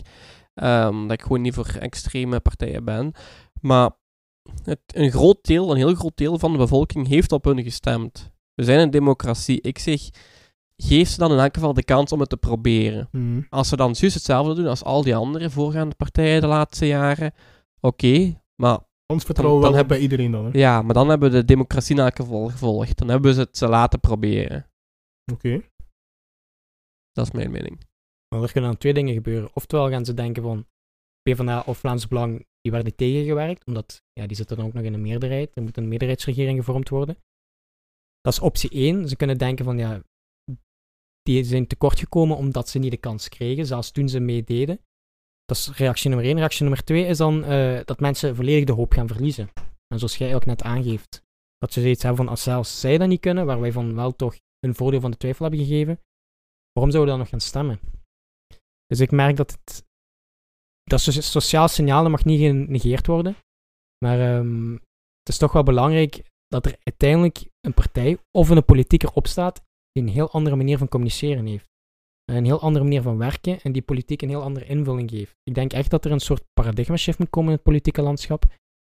Ehm, 0.54 1.02
dat 1.02 1.12
ik 1.12 1.22
gewoon 1.22 1.41
niet 1.41 1.54
voor 1.54 1.76
extreme 1.80 2.39
partijen 2.39 2.84
ben. 2.86 3.12
Maar 3.62 3.91
het, 4.64 4.80
een 4.88 5.12
groot 5.12 5.38
deel, 5.41 5.72
een 5.72 5.78
heel 5.78 5.95
groot 5.95 6.18
deel 6.18 6.39
van 6.39 6.52
de 6.52 6.58
bevolking 6.58 7.08
heeft 7.08 7.32
op 7.32 7.45
hun 7.45 7.64
gestemd. 7.64 8.32
We 8.54 8.64
zijn 8.64 8.80
een 8.80 8.89
democratie. 8.91 9.62
Ik 9.62 9.80
zeg, 9.80 10.02
geef 10.78 11.10
ze 11.10 11.18
dan 11.18 11.32
in 11.32 11.38
elk 11.38 11.54
geval 11.54 11.74
de 11.74 11.84
kans 11.84 12.12
om 12.12 12.20
het 12.20 12.30
te 12.30 12.38
proberen. 12.38 13.10
Als 13.49 13.68
ze 13.70 13.76
dan 13.76 13.95
juist 13.97 14.16
hetzelfde 14.16 14.54
doen 14.54 14.68
als 14.68 14.84
al 14.84 15.04
die 15.04 15.16
andere 15.16 15.49
voorgaande 15.49 15.95
partijen 15.95 16.41
de 16.41 16.47
laatste 16.47 16.88
jaren, 16.88 17.34
oké, 17.80 18.41
maar 18.56 18.80
Ons 19.06 19.24
vertrouwen 19.24 19.62
dan 19.62 19.70
wel 19.72 19.80
hebben- 19.80 19.97
bij 19.97 20.08
iedereen 20.08 20.32
dan. 20.32 20.45
hè. 20.45 20.49
ja, 20.60 20.82
maar 20.82 20.93
dan 20.93 21.10
hebben 21.10 21.32
we 21.32 21.38
de 21.38 21.45
democratie 21.45 21.95
in 21.95 22.02
elk 22.02 22.16
geval 22.16 22.47
gevolgd. 22.49 22.97
Dan 22.97 23.08
hebben 23.08 23.34
ze 23.34 23.39
het 23.39 23.58
ze 23.58 23.68
laten 23.68 23.99
proberen. 23.99 24.66
Oké. 25.34 25.62
Dat 27.12 27.26
is 27.26 27.32
mijn 27.32 27.51
mening. 27.51 27.80
Maar 28.28 28.43
er 28.43 28.51
kunnen 28.51 28.70
dan 28.70 28.80
twee 28.80 28.93
dingen 28.93 29.14
gebeuren. 29.14 29.49
Oftewel 29.53 29.89
gaan 29.89 30.05
ze 30.05 30.14
denken 30.14 30.43
van 30.43 30.68
PvdA 31.22 31.64
of 31.66 31.78
Vlaams 31.78 32.07
Belang, 32.07 32.45
die 32.62 32.72
werden 32.72 32.95
tegengewerkt, 32.95 33.66
omdat 33.66 34.03
ja, 34.14 34.28
die 34.28 34.36
zitten 34.36 34.57
dan 34.57 34.66
ook 34.66 34.74
nog 34.74 34.84
in 34.84 34.93
een 34.93 35.01
meerderheid. 35.01 35.55
Er 35.55 35.64
moet 35.64 35.78
een 35.78 35.88
meerderheidsregering 35.88 36.57
gevormd 36.57 36.89
worden. 36.89 37.18
Dat 38.22 38.34
is 38.34 38.39
optie 38.39 38.70
1. 38.70 39.07
Ze 39.07 39.16
kunnen 39.16 39.38
denken 39.38 39.66
van 39.66 39.78
ja, 39.78 40.01
die 41.22 41.43
zijn 41.43 41.68
tekortgekomen 41.68 42.38
omdat 42.38 42.70
ze 42.70 42.80
niet 42.80 42.91
de 42.91 42.97
kans 42.97 43.30
kregen, 43.30 43.66
zelfs 43.66 43.91
toen 43.91 44.09
ze 44.09 44.20
meededen. 44.20 44.80
Dat 45.45 45.57
is 45.57 45.72
reactie 45.78 46.09
nummer 46.09 46.28
1. 46.28 46.38
Reactie 46.38 46.62
nummer 46.62 46.84
2 46.84 47.05
is 47.05 47.18
dan 47.18 47.43
eh, 47.43 47.80
dat 47.86 47.99
mensen 47.99 48.36
volledig 48.36 48.66
de 48.66 48.72
hoop 48.72 48.93
gaan 48.93 49.07
verliezen. 49.07 49.49
En 49.88 49.99
zoals 49.99 50.18
jij 50.18 50.36
ook 50.36 50.45
net 50.45 50.64
aangeeft, 50.64 51.24
dat 51.57 51.74
ze 51.74 51.82
zoiets 51.82 52.03
hebben 52.03 52.24
van 52.24 52.32
als 52.32 52.43
zelfs 52.43 52.80
zij 52.80 52.97
dat 52.97 53.07
niet 53.07 53.20
kunnen, 53.20 53.45
waar 53.45 53.59
wij 53.59 53.72
van 53.72 53.95
wel 53.95 54.16
toch 54.16 54.36
een 54.59 54.76
voordeel 54.76 55.01
van 55.01 55.12
de 55.12 55.18
twijfel 55.18 55.45
hebben 55.45 55.66
gegeven, 55.66 55.99
waarom 56.74 56.92
zouden 56.92 57.02
we 57.02 57.10
dan 57.10 57.20
nog 57.20 57.30
gaan 57.30 57.40
stemmen? 57.40 57.80
Dus 58.86 59.00
ik 59.00 59.12
merk 59.12 59.36
dat 59.36 59.52
het. 59.52 59.86
Dat 60.84 61.02
so- 61.02 61.22
sociaal 61.22 61.68
signaal 61.68 62.02
dat 62.02 62.12
mag 62.12 62.26
niet 62.26 62.40
genegeerd 62.40 63.08
worden. 63.08 63.36
Maar 64.06 64.20
ehm, 64.20 64.72
het 65.20 65.30
is 65.30 65.38
toch 65.38 65.52
wel 65.52 65.64
belangrijk 65.64 66.24
dat 66.48 66.66
er 66.66 66.76
uiteindelijk 66.84 67.46
een 67.62 67.74
partij 67.74 68.18
of 68.32 68.50
een 68.50 68.66
politieker 68.66 69.12
opstaat 69.12 69.62
die 69.92 70.04
een 70.04 70.10
heel 70.10 70.32
andere 70.32 70.56
manier 70.56 70.78
van 70.78 70.88
communiceren 70.88 71.46
heeft. 71.46 71.70
Een 72.26 72.46
heel 72.46 72.62
andere 72.62 72.84
manier 72.84 73.02
van 73.02 73.18
werken 73.18 73.62
en 73.62 73.72
die 73.72 73.82
politiek 73.82 74.22
een 74.22 74.30
heel 74.30 74.42
andere 74.42 74.66
invulling 74.66 75.10
geeft. 75.10 75.36
Ik 75.44 75.54
denk 75.54 75.74
echt 75.74 75.90
dat 75.90 76.06
er 76.06 76.12
een 76.12 76.20
soort 76.20 76.44
paradigma 76.54 76.96
shift 76.96 77.20
moet 77.20 77.30
komen 77.30 77.50
in 77.50 77.56
het 77.56 77.64
politieke 77.64 78.02
landschap. 78.02 78.44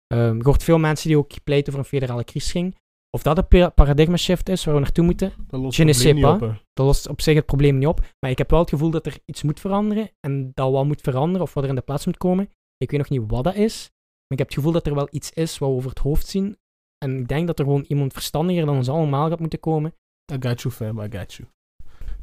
Ehm 0.08 0.38
je 0.38 0.44
hoort 0.44 0.64
veel 0.64 0.78
mensen 0.78 1.08
die 1.08 1.18
ook 1.18 1.44
pleiten 1.44 1.72
voor 1.74 1.82
een 1.82 1.88
federale 1.88 2.24
kiesging. 2.24 2.76
Of 3.16 3.24
dat 3.24 3.38
een 3.38 3.48
pa- 3.48 3.70
paradigma 3.70 4.18
shift 4.18 4.50
is 4.50 4.64
waar 4.66 4.74
we 4.76 4.80
naartoe 4.80 5.06
moeten, 5.06 5.34
Dat 5.48 5.60
lost 5.62 5.78
Je 5.78 5.86
het 5.86 6.14
niet 6.16 6.26
op. 6.26 6.40
hè. 6.40 6.48
dat 6.74 6.86
lost 6.86 7.08
op 7.08 7.22
zich 7.22 7.36
het 7.36 7.46
probleem 7.46 7.78
niet 7.78 7.88
op. 7.88 8.00
Maar 8.20 8.32
ik 8.32 8.38
heb 8.38 8.50
wel 8.50 8.60
het 8.60 8.70
gevoel 8.70 8.90
dat 8.90 9.06
er 9.06 9.18
iets 9.26 9.44
moet 9.44 9.60
veranderen. 9.60 10.10
En 10.20 10.52
dat 10.54 10.72
wel 10.72 10.86
moet 10.86 11.02
veranderen 11.02 11.42
of 11.42 11.54
wat 11.54 11.64
er 11.64 11.70
in 11.70 11.76
de 11.76 11.82
plaats 11.82 12.06
moet 12.06 12.18
komen. 12.18 12.50
Ik 12.78 12.92
weet 12.92 13.00
nog 13.00 13.10
niet 13.10 13.22
wat 13.28 13.44
dat 13.44 13.56
is. 13.56 13.82
Maar 14.28 14.28
ik 14.28 14.38
heb 14.38 14.48
het 14.48 14.54
gevoel 14.54 14.72
dat 14.72 14.88
er 14.88 14.96
wel 14.96 15.08
iets 15.12 15.32
is 15.32 15.58
wat 15.58 15.70
we 15.70 15.76
over 15.76 15.90
het 15.90 16.00
hoofd 16.00 16.28
zien. 16.28 16.58
En 17.06 17.18
ik 17.20 17.28
denk 17.28 17.48
dat 17.48 17.60
er 17.60 17.66
gewoon 17.66 17.86
iemand 17.88 18.14
verstandiger 18.14 18.66
dan 18.66 18.76
ons 18.76 18.90
allemaal 18.90 19.30
gaat 19.30 19.40
moeten 19.40 19.60
komen. 19.60 19.94
I 20.34 20.36
got 20.40 20.62
you, 20.62 20.74
fam, 20.74 21.00
I 21.02 21.08
got 21.18 21.34
you. 21.34 21.50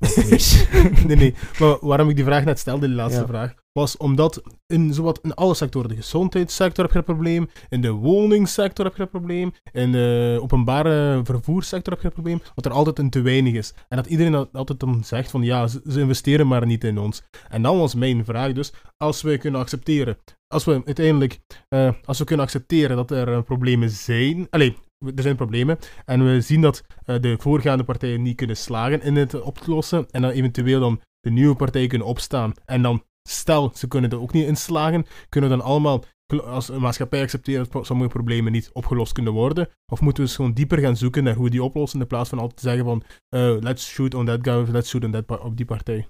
Please. 0.26 0.66
nee, 1.06 1.16
nee. 1.16 1.34
Maar 1.60 1.78
waarom 1.80 2.08
ik 2.08 2.16
die 2.16 2.24
vraag 2.24 2.44
net 2.44 2.58
stelde, 2.58 2.86
die 2.86 2.94
laatste 2.96 3.20
Ja. 3.20 3.26
vraag, 3.26 3.54
was 3.72 3.96
omdat 3.96 4.42
in 4.66 4.94
zowat 4.94 5.18
in 5.22 5.34
alle 5.34 5.54
sectoren, 5.54 5.88
de 5.88 5.96
gezondheidssector 5.96 6.84
heb 6.84 6.92
je 6.92 6.98
een 6.98 7.04
probleem, 7.04 7.48
in 7.68 7.80
de 7.80 7.90
woningsector 7.90 8.84
heb 8.84 8.96
je 8.96 9.02
een 9.02 9.08
probleem, 9.08 9.52
in 9.72 9.92
de 9.92 10.38
openbare 10.42 11.20
vervoerssector 11.24 11.92
heb 11.92 12.02
je 12.02 12.08
een 12.08 12.14
probleem, 12.14 12.40
dat 12.54 12.64
er 12.64 12.72
altijd 12.72 12.98
een 12.98 13.10
te 13.10 13.20
weinig 13.20 13.54
is. 13.54 13.74
En 13.88 13.96
dat 13.96 14.06
iedereen 14.06 14.34
al- 14.34 14.48
altijd 14.52 14.80
dan 14.80 15.04
zegt 15.04 15.30
van 15.30 15.42
ja, 15.42 15.66
ze, 15.66 15.80
investeren 15.84 16.46
maar 16.46 16.66
niet 16.66 16.84
in 16.84 16.98
ons. 16.98 17.22
En 17.48 17.62
dan 17.62 17.78
was 17.78 17.94
mijn 17.94 18.24
vraag 18.24 18.52
dus, 18.52 18.72
als 18.96 19.22
we 19.22 19.38
kunnen 19.38 19.60
accepteren, 19.60 20.16
als 20.46 20.64
we 20.64 20.82
uiteindelijk, 20.84 21.38
eh, 21.68 21.92
als 22.04 22.18
we 22.18 22.24
kunnen 22.24 22.44
accepteren 22.44 22.96
dat 22.96 23.10
er 23.10 23.32
eh, 23.32 23.42
problemen 23.42 23.90
zijn, 23.90 24.46
allee, 24.50 24.76
er 25.16 25.22
zijn 25.22 25.36
problemen, 25.36 25.78
en 26.04 26.24
we 26.24 26.40
zien 26.40 26.60
dat 26.60 26.82
eh, 27.04 27.20
de 27.20 27.36
voorgaande 27.38 27.84
partijen 27.84 28.22
niet 28.22 28.36
kunnen 28.36 28.56
slagen 28.56 29.02
in 29.02 29.16
het 29.16 29.40
oplossen, 29.40 30.06
en 30.10 30.22
dan 30.22 30.30
eventueel 30.30 30.80
dan 30.80 31.00
de 31.20 31.30
nieuwe 31.30 31.56
partijen 31.56 31.88
kunnen 31.88 32.06
opstaan, 32.06 32.52
en 32.64 32.82
dan 32.82 33.02
stel 33.28 33.70
ze 33.74 33.88
kunnen 33.88 34.10
er 34.10 34.20
ook 34.20 34.32
niet 34.32 34.46
in 34.46 34.56
slagen, 34.56 35.06
kunnen 35.28 35.50
we 35.50 35.56
dan 35.56 35.64
allemaal 35.66 36.04
als 36.38 36.68
een 36.68 36.80
maatschappij 36.80 37.22
accepteert 37.22 37.72
dat 37.72 37.86
sommige 37.86 38.10
problemen 38.10 38.52
niet 38.52 38.70
opgelost 38.72 39.12
kunnen 39.12 39.32
worden? 39.32 39.68
Of 39.92 40.00
moeten 40.00 40.22
we 40.22 40.28
eens 40.28 40.36
gewoon 40.36 40.52
dieper 40.52 40.78
gaan 40.78 40.96
zoeken 40.96 41.24
naar 41.24 41.34
hoe 41.34 41.44
we 41.44 41.50
die 41.50 41.62
oplossen, 41.62 42.00
in 42.00 42.06
plaats 42.06 42.28
van 42.28 42.38
altijd 42.38 42.56
te 42.56 42.62
zeggen 42.62 42.84
van 42.84 43.02
eh, 43.28 43.56
let's 43.60 43.86
shoot 43.86 44.14
on 44.14 44.26
that 44.26 44.38
guy 44.42 44.54
of 44.54 44.68
let's 44.68 44.88
shoot 44.88 45.04
on 45.04 45.10
that 45.10 45.40
op 45.40 45.56
die 45.56 45.66
partij? 45.66 46.08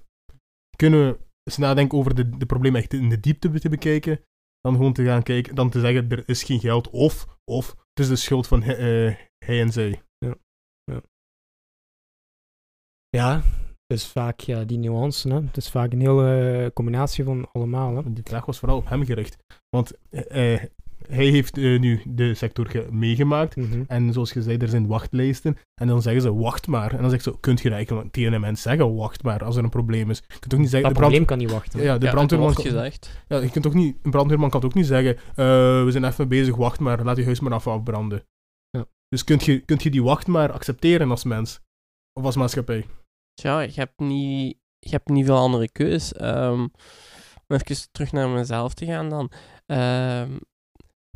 Kunnen 0.75 1.07
we 1.07 1.19
eens 1.43 1.57
nadenken 1.57 1.97
over 1.97 2.15
de, 2.15 2.29
de 2.29 2.45
problemen 2.45 2.81
echt 2.81 2.93
in 2.93 3.09
de 3.09 3.19
diepte 3.19 3.59
te 3.59 3.69
bekijken, 3.69 4.21
dan 4.61 4.75
gewoon 4.75 4.93
te 4.93 5.03
gaan 5.03 5.23
kijken, 5.23 5.55
dan 5.55 5.69
te 5.69 5.79
zeggen 5.79 6.09
er 6.09 6.23
is 6.25 6.43
geen 6.43 6.59
geld 6.59 6.89
of, 6.89 7.27
of 7.51 7.69
het 7.69 7.99
is 7.99 8.07
de 8.07 8.15
schuld 8.15 8.47
van 8.47 8.63
eh, 8.63 9.15
hij 9.45 9.61
en 9.61 9.71
zij. 9.71 10.01
Ja, 13.09 13.43
is 13.91 14.05
vaak 14.07 14.39
ja, 14.39 14.63
die 14.63 14.77
nuance. 14.77 15.29
Hè. 15.29 15.35
Het 15.35 15.57
is 15.57 15.69
vaak 15.69 15.91
een 15.93 15.99
hele 15.99 16.71
combinatie 16.73 17.23
van 17.23 17.47
allemaal. 17.51 17.95
Hè. 17.95 18.13
Die 18.13 18.23
vraag 18.23 18.45
was 18.45 18.59
vooral 18.59 18.77
op 18.77 18.89
hem 18.89 19.05
gericht. 19.05 19.37
Want 19.69 19.91
eh, 20.09 20.53
eh, 20.53 20.61
hij 21.07 21.25
heeft 21.25 21.57
eh, 21.57 21.79
nu 21.79 22.01
de 22.05 22.33
sector 22.33 22.67
ge- 22.67 22.87
meegemaakt. 22.91 23.55
Mhm. 23.55 23.83
En 23.87 24.13
zoals 24.13 24.33
je 24.33 24.41
zei, 24.41 24.57
er 24.57 24.67
zijn 24.67 24.87
wachtlijsten. 24.87 25.57
En 25.81 25.87
dan 25.87 26.01
zeggen 26.01 26.21
ze, 26.21 26.33
wacht 26.33 26.67
maar. 26.67 26.93
En 26.93 27.01
dan 27.01 27.09
zegt 27.09 27.23
ze, 27.23 27.35
kunt 27.39 27.61
je 27.61 27.69
eigenlijk 27.71 28.11
tegen 28.11 28.33
een 28.33 28.41
mens 28.41 28.61
zeggen, 28.61 28.95
wacht 28.95 29.23
maar, 29.23 29.43
als 29.43 29.55
er 29.55 29.63
een 29.63 29.69
probleem 29.69 30.09
is. 30.09 30.17
Je 30.17 30.39
kunt 30.39 30.49
toch 30.49 30.59
niet 30.59 30.69
zeggen... 30.69 30.89
Dat 30.93 30.97
de 30.97 31.05
brand- 31.07 31.13
probleem 31.13 31.25
kan 31.25 31.37
niet 31.37 31.51
wachten. 31.51 31.81
Ja, 31.81 31.97
de 31.97 32.05
ja, 32.05 32.11
brandweerman... 32.11 32.53
kan- 32.53 32.63
gezegd. 32.63 33.23
Ja, 33.27 33.37
je 33.37 33.49
kunt 33.49 33.63
toch 33.63 33.73
niet, 33.73 33.95
een 34.01 34.11
brandweerman 34.11 34.49
kan 34.49 34.63
ook 34.63 34.73
niet 34.73 34.85
zeggen, 34.85 35.17
eh, 35.17 35.83
we 35.83 35.87
zijn 35.89 36.03
even 36.03 36.27
bezig, 36.27 36.55
wacht 36.55 36.79
maar, 36.79 37.03
laat 37.03 37.17
je 37.17 37.23
huis 37.25 37.39
maar 37.39 37.53
af 37.53 37.67
afbranden. 37.67 38.23
Ja. 38.69 38.85
Dus 39.09 39.23
kunt 39.23 39.43
je, 39.43 39.59
kunt 39.59 39.83
je 39.83 39.89
die 39.89 40.03
wacht 40.03 40.27
maar 40.27 40.51
accepteren 40.51 41.09
als 41.11 41.23
mens? 41.23 41.59
Of 42.19 42.23
als 42.25 42.35
maatschappij? 42.35 42.85
Tja, 43.33 43.59
je 43.59 43.71
hebt 43.73 43.99
niet, 43.99 44.57
je 44.79 44.89
hebt 44.89 45.09
niet 45.09 45.25
veel 45.25 45.37
andere 45.37 45.71
keus. 45.71 46.13
Ehm, 46.13 46.67
om 47.47 47.57
even 47.57 47.91
terug 47.91 48.11
naar 48.11 48.29
mezelf 48.29 48.73
te 48.73 48.85
gaan 48.85 49.09
dan. 49.09 49.31
Ehm, 49.65 50.37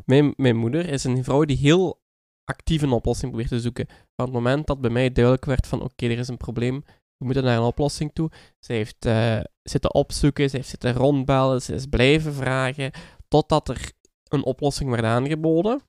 mijn, 0.04 0.32
mijn 0.36 0.56
moeder 0.56 0.88
is 0.88 1.04
een 1.04 1.24
vrouw 1.24 1.44
die 1.44 1.56
heel 1.56 2.00
actief 2.44 2.82
een 2.82 2.92
oplossing 2.92 3.30
probeert 3.30 3.50
te 3.50 3.60
zoeken. 3.60 3.86
Van 3.88 4.24
het 4.24 4.34
moment 4.34 4.66
dat 4.66 4.80
bij 4.80 4.90
mij 4.90 5.12
duidelijk 5.12 5.44
werd 5.44 5.66
van 5.66 5.82
oké, 5.82 6.06
er 6.06 6.18
is 6.18 6.28
een 6.28 6.36
probleem, 6.36 6.82
we 7.16 7.24
moeten 7.24 7.44
naar 7.44 7.56
een 7.56 7.62
oplossing 7.62 8.10
toe. 8.12 8.30
Ze 8.58 8.72
heeft 8.72 9.04
eh, 9.04 9.40
zitten 9.62 9.94
opzoeken, 9.94 10.50
ze 10.50 10.56
heeft 10.56 10.68
zitten 10.68 10.92
rondbellen, 10.92 11.62
ze 11.62 11.74
is 11.74 11.86
blijven 11.86 12.34
vragen, 12.34 12.90
totdat 13.28 13.68
er 13.68 13.92
een 14.28 14.44
oplossing 14.44 14.90
werd 14.90 15.04
aangeboden. 15.04 15.82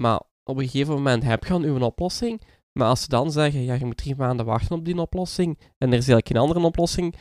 Maar 0.00 0.20
op 0.44 0.56
een 0.56 0.68
gegeven 0.68 0.94
moment 0.94 1.22
heb 1.22 1.42
je 1.42 1.48
dan 1.48 1.62
uw 1.62 1.80
oplossing, 1.80 2.42
maar 2.76 2.88
als 2.88 3.02
ze 3.02 3.08
dan 3.08 3.32
zeggen, 3.32 3.62
ja, 3.62 3.74
je 3.74 3.84
moet 3.84 3.96
drie 3.96 4.16
maanden 4.16 4.46
wachten 4.46 4.76
op 4.76 4.84
die 4.84 5.00
oplossing, 5.00 5.58
en 5.58 5.88
er 5.88 5.98
is 5.98 6.08
eigenlijk 6.08 6.26
geen 6.26 6.36
andere 6.36 6.60
oplossing, 6.60 7.14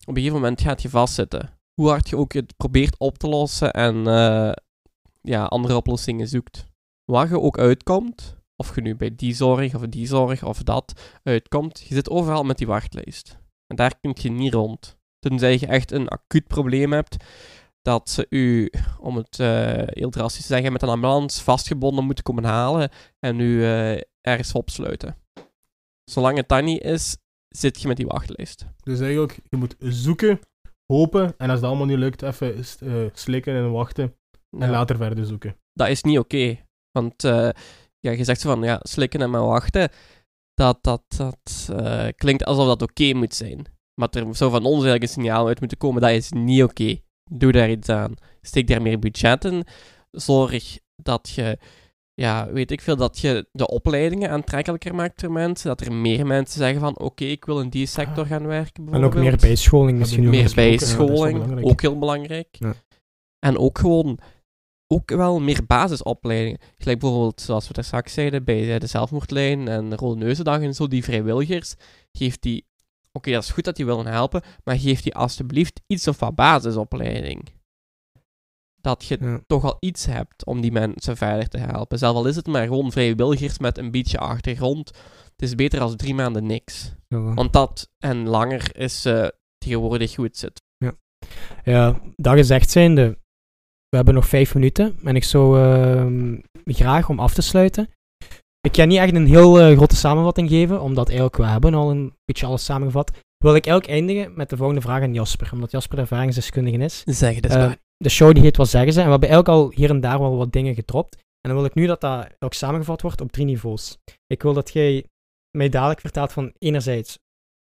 op 0.00 0.08
een 0.08 0.14
gegeven 0.14 0.34
moment 0.34 0.60
gaat 0.60 0.82
je 0.82 0.88
vastzitten. 0.88 1.50
Hoe 1.74 1.88
hard 1.88 2.08
je 2.08 2.16
ook 2.16 2.32
het 2.32 2.56
probeert 2.56 2.98
op 2.98 3.18
te 3.18 3.28
lossen 3.28 3.72
en 3.72 4.06
eh, 4.06 4.52
ja, 5.22 5.44
andere 5.44 5.76
oplossingen 5.76 6.28
zoekt. 6.28 6.66
Waar 7.04 7.28
je 7.28 7.40
ook 7.40 7.58
uitkomt, 7.58 8.36
of 8.56 8.74
je 8.74 8.80
nu 8.80 8.96
bij 8.96 9.14
die 9.14 9.34
zorg 9.34 9.74
of 9.74 9.82
die 9.82 10.06
zorg 10.06 10.44
of 10.44 10.62
dat 10.62 11.18
uitkomt, 11.22 11.80
je 11.88 11.94
zit 11.94 12.10
overal 12.10 12.42
met 12.42 12.58
die 12.58 12.66
wachtlijst. 12.66 13.38
En 13.66 13.76
daar 13.76 14.00
kun 14.00 14.16
je 14.20 14.30
niet 14.30 14.54
rond. 14.54 14.98
Tenzij 15.18 15.52
je 15.60 15.66
echt 15.66 15.92
een 15.92 16.08
acuut 16.08 16.46
probleem 16.46 16.92
hebt, 16.92 17.16
dat 17.82 18.10
ze 18.10 18.26
u, 18.28 18.70
om 19.00 19.16
het 19.16 19.40
eh, 19.40 19.82
heel 19.86 20.10
drastisch 20.10 20.46
te 20.46 20.52
zeggen, 20.52 20.72
met 20.72 20.82
een 20.82 20.88
ambulance 20.88 21.42
vastgebonden 21.42 22.04
moeten 22.04 22.24
komen 22.24 22.44
halen 22.44 22.90
en 23.18 23.40
u 23.40 23.64
eh, 23.64 24.00
ergens 24.28 24.52
opsluiten. 24.52 25.16
Zolang 26.04 26.36
het 26.36 26.48
dat 26.48 26.62
niet 26.62 26.82
is, 26.82 27.16
zit 27.48 27.80
je 27.80 27.88
met 27.88 27.96
die 27.96 28.06
wachtlijst. 28.06 28.66
Dus 28.82 29.00
eigenlijk, 29.00 29.38
je 29.48 29.56
moet 29.56 29.76
zoeken, 29.78 30.40
hopen, 30.92 31.34
en 31.38 31.50
als 31.50 31.60
dat 31.60 31.68
allemaal 31.68 31.86
niet 31.86 31.98
lukt, 31.98 32.22
even 32.22 32.54
eh, 32.80 32.92
slikken 33.12 33.54
en 33.54 33.72
wachten, 33.72 34.14
en 34.50 34.66
Ja. 34.66 34.70
later 34.70 34.96
verder 34.96 35.26
zoeken. 35.26 35.56
dat 35.72 35.88
is 35.88 36.02
niet 36.02 36.18
oké. 36.18 36.66
Want 36.98 37.24
eh, 37.24 37.48
ja, 38.00 38.10
je 38.10 38.24
zegt 38.24 38.40
zo 38.40 38.50
van, 38.50 38.62
ja, 38.62 38.80
slikken 38.82 39.20
en 39.20 39.30
maar 39.30 39.46
wachten. 39.46 39.90
Dat, 40.54 40.78
dat, 40.82 41.02
dat 41.16 41.68
eh, 41.76 42.08
klinkt 42.16 42.44
alsof 42.44 42.66
dat 42.66 42.82
oké 42.82 43.12
moet 43.12 43.34
zijn. 43.34 43.66
Maar 44.00 44.08
er 44.10 44.36
zou 44.36 44.50
van 44.50 44.64
ons 44.64 44.72
eigenlijk 44.74 45.02
een 45.02 45.08
signaal 45.08 45.46
uit 45.46 45.60
moeten 45.60 45.78
komen, 45.78 46.00
dat 46.02 46.10
is 46.10 46.30
niet 46.32 46.62
oké. 46.62 46.98
Doe 47.30 47.52
daar 47.52 47.70
iets 47.70 47.88
aan. 47.88 48.14
Steek 48.40 48.66
daar 48.66 48.82
meer 48.82 48.98
budget 48.98 49.44
in. 49.44 49.64
Zorg 50.10 50.78
dat 51.02 51.28
je, 51.30 51.58
ja, 52.18 52.52
weet 52.52 52.70
ik 52.70 52.80
veel, 52.80 52.96
dat 52.96 53.18
je 53.18 53.48
de 53.52 53.68
opleidingen 53.68 54.30
aantrekkelijker 54.30 54.94
maakt 54.94 55.20
voor 55.20 55.32
mensen. 55.32 55.68
Dat 55.68 55.80
er 55.80 55.92
meer 55.92 56.26
mensen 56.26 56.58
zeggen 56.58 56.80
van, 56.80 56.98
oké, 56.98 57.24
ik 57.24 57.44
wil 57.44 57.60
in 57.60 57.68
die 57.68 57.86
sector 57.86 58.26
gaan 58.26 58.46
werken 58.46 58.88
En 58.92 59.04
ook 59.04 59.14
meer 59.14 59.36
bijscholing 59.36 59.98
misschien. 59.98 60.28
Meer 60.28 60.48
ja, 60.48 60.54
wel 60.54 60.54
bijscholing, 60.54 61.64
ook 61.64 61.80
heel 61.80 61.98
belangrijk. 61.98 62.48
Ja. 62.50 62.74
En 63.38 63.58
ook 63.58 63.78
gewoon, 63.78 64.18
ook 64.86 65.10
wel 65.10 65.40
meer 65.40 65.66
basisopleidingen. 65.66 66.60
Gelijk 66.78 66.98
bijvoorbeeld, 66.98 67.40
zoals 67.40 67.68
we 67.68 67.74
daar 67.74 67.84
straks 67.84 68.12
zeiden, 68.12 68.44
bij 68.44 68.74
eh, 68.74 68.80
de 68.80 68.86
zelfmoordlijn 68.86 69.68
en 69.68 69.96
Rode 69.96 70.24
Neuzendag 70.24 70.60
en 70.60 70.74
zo, 70.74 70.86
die 70.86 71.04
vrijwilligers, 71.04 71.74
geeft 72.12 72.42
die, 72.42 72.66
oké, 73.12 73.30
dat 73.30 73.42
is 73.42 73.50
goed 73.50 73.64
dat 73.64 73.76
die 73.76 73.86
willen 73.86 74.06
helpen, 74.06 74.42
maar 74.64 74.78
geef 74.78 75.02
die 75.02 75.14
alsjeblieft 75.14 75.80
iets 75.86 76.08
of 76.08 76.18
wat 76.18 76.34
basisopleiding. 76.34 77.57
Dat 78.88 79.04
je 79.04 79.18
Ja. 79.20 79.40
toch 79.46 79.64
al 79.64 79.76
iets 79.80 80.06
hebt 80.06 80.44
om 80.44 80.60
die 80.60 80.72
mensen 80.72 81.16
verder 81.16 81.48
te 81.48 81.58
helpen. 81.58 81.98
Zelf 81.98 82.16
al 82.16 82.26
is 82.26 82.36
het 82.36 82.46
maar 82.46 82.66
gewoon 82.66 82.92
vrijwilligers 82.92 83.58
met 83.58 83.78
een 83.78 83.90
beetje 83.90 84.18
achtergrond. 84.18 84.88
Het 85.32 85.42
is 85.42 85.54
beter 85.54 85.80
als 85.80 85.96
drie 85.96 86.14
maanden 86.14 86.46
niks. 86.46 86.94
Ja. 87.08 87.34
Want 87.34 87.52
dat 87.52 87.88
en 88.04 88.28
langer 88.28 88.76
is 88.78 89.04
eh, 89.04 89.26
tegenwoordig 89.58 90.16
hoe 90.16 90.24
het 90.24 90.38
zit. 90.38 90.62
Ja, 91.64 92.00
dat 92.16 92.34
gezegd 92.36 92.70
zijnde, 92.70 93.18
we 93.88 93.96
hebben 93.96 94.14
nog 94.14 94.28
vijf 94.28 94.54
minuten 94.54 94.98
en 95.04 95.16
ik 95.16 95.24
zou 95.24 95.60
ehm, 95.60 96.38
graag 96.64 97.08
om 97.08 97.18
af 97.20 97.34
te 97.34 97.42
sluiten. 97.42 97.88
Ik 98.60 98.72
kan 98.72 98.88
niet 98.88 98.98
echt 98.98 99.14
een 99.14 99.26
heel 99.26 99.60
eh, 99.60 99.76
grote 99.76 99.96
samenvatting 99.96 100.48
geven, 100.48 100.80
omdat 100.80 101.06
eigenlijk 101.06 101.36
we 101.36 101.44
hebben 101.46 101.74
al 101.74 101.90
een 101.90 102.14
beetje 102.24 102.46
alles 102.46 102.64
samengevat. 102.64 103.10
Wil 103.44 103.54
ik 103.54 103.66
eigenlijk 103.66 103.98
eindigen 103.98 104.36
met 104.36 104.50
de 104.50 104.56
volgende 104.56 104.80
vraag 104.80 105.02
aan 105.02 105.14
Jasper, 105.14 105.50
omdat 105.52 105.70
Jasper 105.70 105.96
de 105.96 106.02
ervaringsdeskundige 106.02 106.78
is. 106.78 107.02
Zeg 107.04 107.34
het 107.34 107.44
eens 107.44 107.54
Eh, 107.54 107.60
maar. 107.60 107.78
De 107.98 108.08
show 108.08 108.32
die 108.34 108.42
heet 108.42 108.56
Wat 108.56 108.68
Zeggen 108.68 108.92
Ze 108.92 108.98
en 108.98 109.04
we 109.04 109.10
hebben 109.10 109.28
eigenlijk 109.28 109.58
al 109.58 109.72
hier 109.74 109.90
en 109.90 110.00
daar 110.00 110.18
wel 110.18 110.36
wat 110.36 110.52
dingen 110.52 110.74
gedropt. 110.74 111.16
En 111.16 111.50
dan 111.50 111.54
wil 111.54 111.64
ik 111.64 111.74
nu 111.74 111.86
dat 111.86 112.00
dat 112.00 112.34
ook 112.38 112.52
samengevat 112.52 113.02
wordt 113.02 113.20
op 113.20 113.32
drie 113.32 113.44
niveaus. 113.44 113.98
Ik 114.26 114.42
wil 114.42 114.52
dat 114.52 114.72
jij 114.72 115.06
mij 115.56 115.68
dadelijk 115.68 116.00
vertelt 116.00 116.32
van 116.32 116.52
enerzijds, 116.58 117.18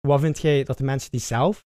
wat 0.01 0.21
vind 0.21 0.41
jij 0.41 0.65
dat 0.65 0.79
de 0.79 0.85
mensen 0.85 1.11
die 1.11 1.21
zelf 1.21 1.65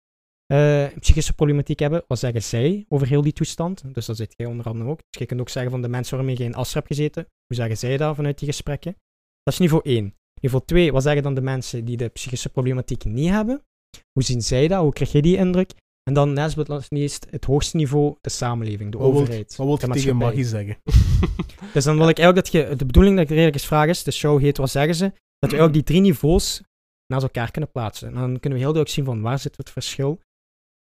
eh, 0.46 0.88
psychische 1.00 1.34
problematiek 1.34 1.80
hebben, 1.80 2.04
wat 2.08 2.20
zeggen 2.20 2.44
zij 2.44 2.86
over 2.90 3.08
heel 3.08 3.22
die 3.22 3.34
toestand? 3.34 3.94
Dus 3.94 4.06
dat 4.06 4.18
zit 4.18 4.34
jij 4.38 4.48
onder 4.48 4.66
andere 4.66 4.90
ook. 4.90 5.00
Dus 5.10 5.20
je 5.20 5.26
kunt 5.26 5.40
ook 5.40 5.50
zeggen 5.50 5.72
van 5.72 5.82
de 5.82 5.88
mensen 5.88 6.18
waarmee 6.18 6.38
je 6.38 6.44
in 6.44 6.56
Aster 6.56 6.76
hebt 6.76 6.88
gezeten, 6.88 7.28
hoe 7.48 7.56
zeggen 7.56 7.78
zij 7.78 7.98
dat 7.98 8.16
vanuit 8.16 8.40
die 8.40 8.48
gesprekken? 8.48 8.96
Dat 9.44 9.54
is 9.54 9.60
niveau 9.60 9.84
1. 9.84 10.16
Niveau 10.42 10.66
2, 10.66 10.92
wat 10.92 11.04
zeggen 11.04 11.24
dan 11.24 11.34
de 11.34 11.42
mensen 11.42 11.86
die 11.86 11.98
de 11.98 12.08
psychische 12.08 12.50
problematiek 12.50 13.06
niet 13.06 13.30
hebben? 13.30 13.64
Hoe 14.12 14.24
zien 14.24 14.42
zij 14.42 14.68
dat? 14.68 14.82
Hoe 14.82 14.94
krijg 14.94 15.12
je 15.12 15.22
die 15.22 15.38
indruk? 15.38 15.74
En 16.08 16.14
dan, 16.14 16.34
naast 16.34 16.56
but 16.56 16.68
not 16.68 16.86
least, 16.90 17.28
het 17.30 17.46
hoogste 17.46 17.76
niveau, 17.78 18.16
de 18.22 18.30
samenleving, 18.30 18.92
de 18.92 18.98
Wat 18.98 19.08
wilt- 19.12 19.22
overheid. 19.22 19.56
Wat 19.56 19.82
wil 19.82 19.90
je 19.90 20.00
tegen. 20.00 20.16
Maggie 20.16 20.46
zeggen? 20.46 20.78
Dus 21.74 21.84
dan 21.84 21.98
wil 21.98 22.10
ik 22.10 22.18
eigenlijk 22.20 22.52
dat 22.52 22.70
je, 22.70 22.76
de 22.76 22.86
bedoeling 22.86 23.16
dat 23.16 23.24
ik 23.24 23.30
redelijk 23.30 23.56
eens 23.56 23.66
vraag 23.66 23.88
is, 23.88 24.04
de 24.04 24.12
show 24.12 24.40
heet 24.40 24.58
Wat 24.58 24.70
zeggen 24.70 24.96
ze? 24.96 25.12
Dat 25.40 25.52
we 25.52 25.60
ook 25.60 25.74
die 25.74 25.84
drie 25.84 26.02
niveaus 26.02 26.62
naast 27.06 27.24
elkaar 27.24 27.52
kunnen 27.52 27.72
plaatsen. 27.72 28.08
En 28.08 28.14
dan 28.14 28.40
kunnen 28.40 28.60
we 28.60 28.66
heel 28.66 28.74
duidelijk 28.74 28.90
zien 28.90 29.06
van 29.06 29.22
waar 29.22 29.40
zit 29.40 29.58
het 29.58 29.70
verschil, 29.70 30.20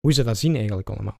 hoe 0.01 0.13
ze 0.13 0.23
dat 0.25 0.39
zien 0.39 0.57
eigenlijk 0.57 0.91
allemaal. 0.91 1.19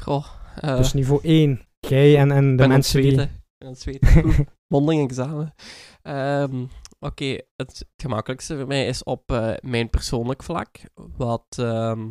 Goh, 0.00 0.26
eh, 0.60 0.76
dus 0.76 0.92
niveau 0.92 1.20
1, 1.22 1.60
jij 1.80 2.16
en, 2.18 2.30
en 2.30 2.56
de 2.56 2.68
mensen 2.68 3.02
die... 3.02 3.10
zweten. 3.12 3.30
Ik 3.34 3.58
ben 3.58 3.68
aan 3.68 3.74
het. 3.74 4.24
Oeh, 4.24 4.38
Mondeling 4.74 5.08
examen. 5.08 5.54
Ehm, 6.02 6.64
Oké, 7.00 7.38
het 7.56 7.86
gemakkelijkste 7.96 8.56
voor 8.56 8.66
mij 8.66 8.86
is 8.86 9.02
op 9.04 9.30
eh, 9.32 9.54
mijn 9.60 9.90
persoonlijk 9.90 10.42
vlak. 10.42 10.78
Wat, 10.94 11.46
ehm, 11.58 12.10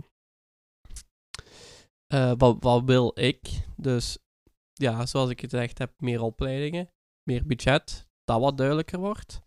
eh, 2.07 2.31
wat, 2.37 2.57
wat 2.59 2.83
wil 2.83 3.11
ik? 3.19 3.39
Dus 3.75 4.17
ja, 4.73 5.05
zoals 5.05 5.29
ik 5.29 5.39
gezegd 5.39 5.77
heb, 5.77 5.91
meer 5.97 6.21
opleidingen, 6.21 6.89
meer 7.23 7.45
budget, 7.45 8.07
dat 8.23 8.39
wat 8.39 8.57
duidelijker 8.57 8.99
wordt. 8.99 9.41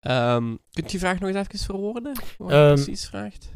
Ehm, 0.00 0.46
kunt 0.48 0.60
je 0.72 0.82
die 0.82 0.98
vraag 0.98 1.18
nog 1.20 1.28
eens 1.30 1.48
even 1.48 1.58
verwoorden? 1.58 2.14
Wat 2.38 2.50
je 2.50 2.54
Ehm, 2.56 2.74
precies 2.74 3.06
vraagt? 3.08 3.52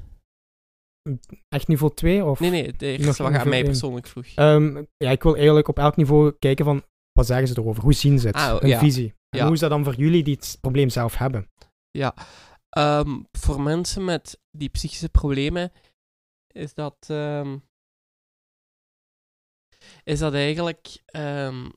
Echt 1.49 1.69
niveau 1.69 1.95
2? 1.95 2.25
Of... 2.25 2.41
Nee, 2.41 2.51
nee, 2.51 2.73
de 2.73 2.87
eerste 2.87 3.23
wat 3.23 3.33
je 3.33 3.39
aan 3.39 3.49
mij 3.49 3.65
persoonlijk 3.65 4.07
vroeg. 4.07 4.27
Ehm, 4.35 4.85
ja, 4.97 5.11
ik 5.11 5.23
wil 5.23 5.37
eigenlijk 5.37 5.69
op 5.69 5.79
elk 5.79 5.97
niveau 5.97 6.33
kijken 6.39 6.65
van, 6.65 6.83
wat 7.13 7.27
zeggen 7.27 7.49
ze 7.49 7.59
erover? 7.59 7.83
Hoe 7.83 7.93
zien 7.93 8.19
ze 8.19 8.27
het? 8.27 8.37
Ah, 8.37 8.61
Hun 8.61 8.69
ja. 8.71 8.79
visie. 8.79 9.15
En 9.29 9.39
Ja. 9.39 9.45
hoe 9.45 9.55
is 9.55 9.61
dat 9.61 9.71
dan 9.71 9.85
voor 9.85 9.95
jullie 9.95 10.23
die 10.25 10.35
het 10.35 10.59
probleem 10.61 10.89
zelf 10.89 11.17
hebben? 11.17 11.51
Ja, 11.91 12.15
voor 13.33 13.61
mensen 13.61 14.05
met 14.05 14.41
die 14.51 14.69
psychische 14.69 15.09
problemen 15.09 15.73
is 16.47 16.75
dat, 16.75 16.97
is 20.05 20.19
dat 20.19 20.35
eigenlijk, 20.35 21.03
ehm, 21.07 21.69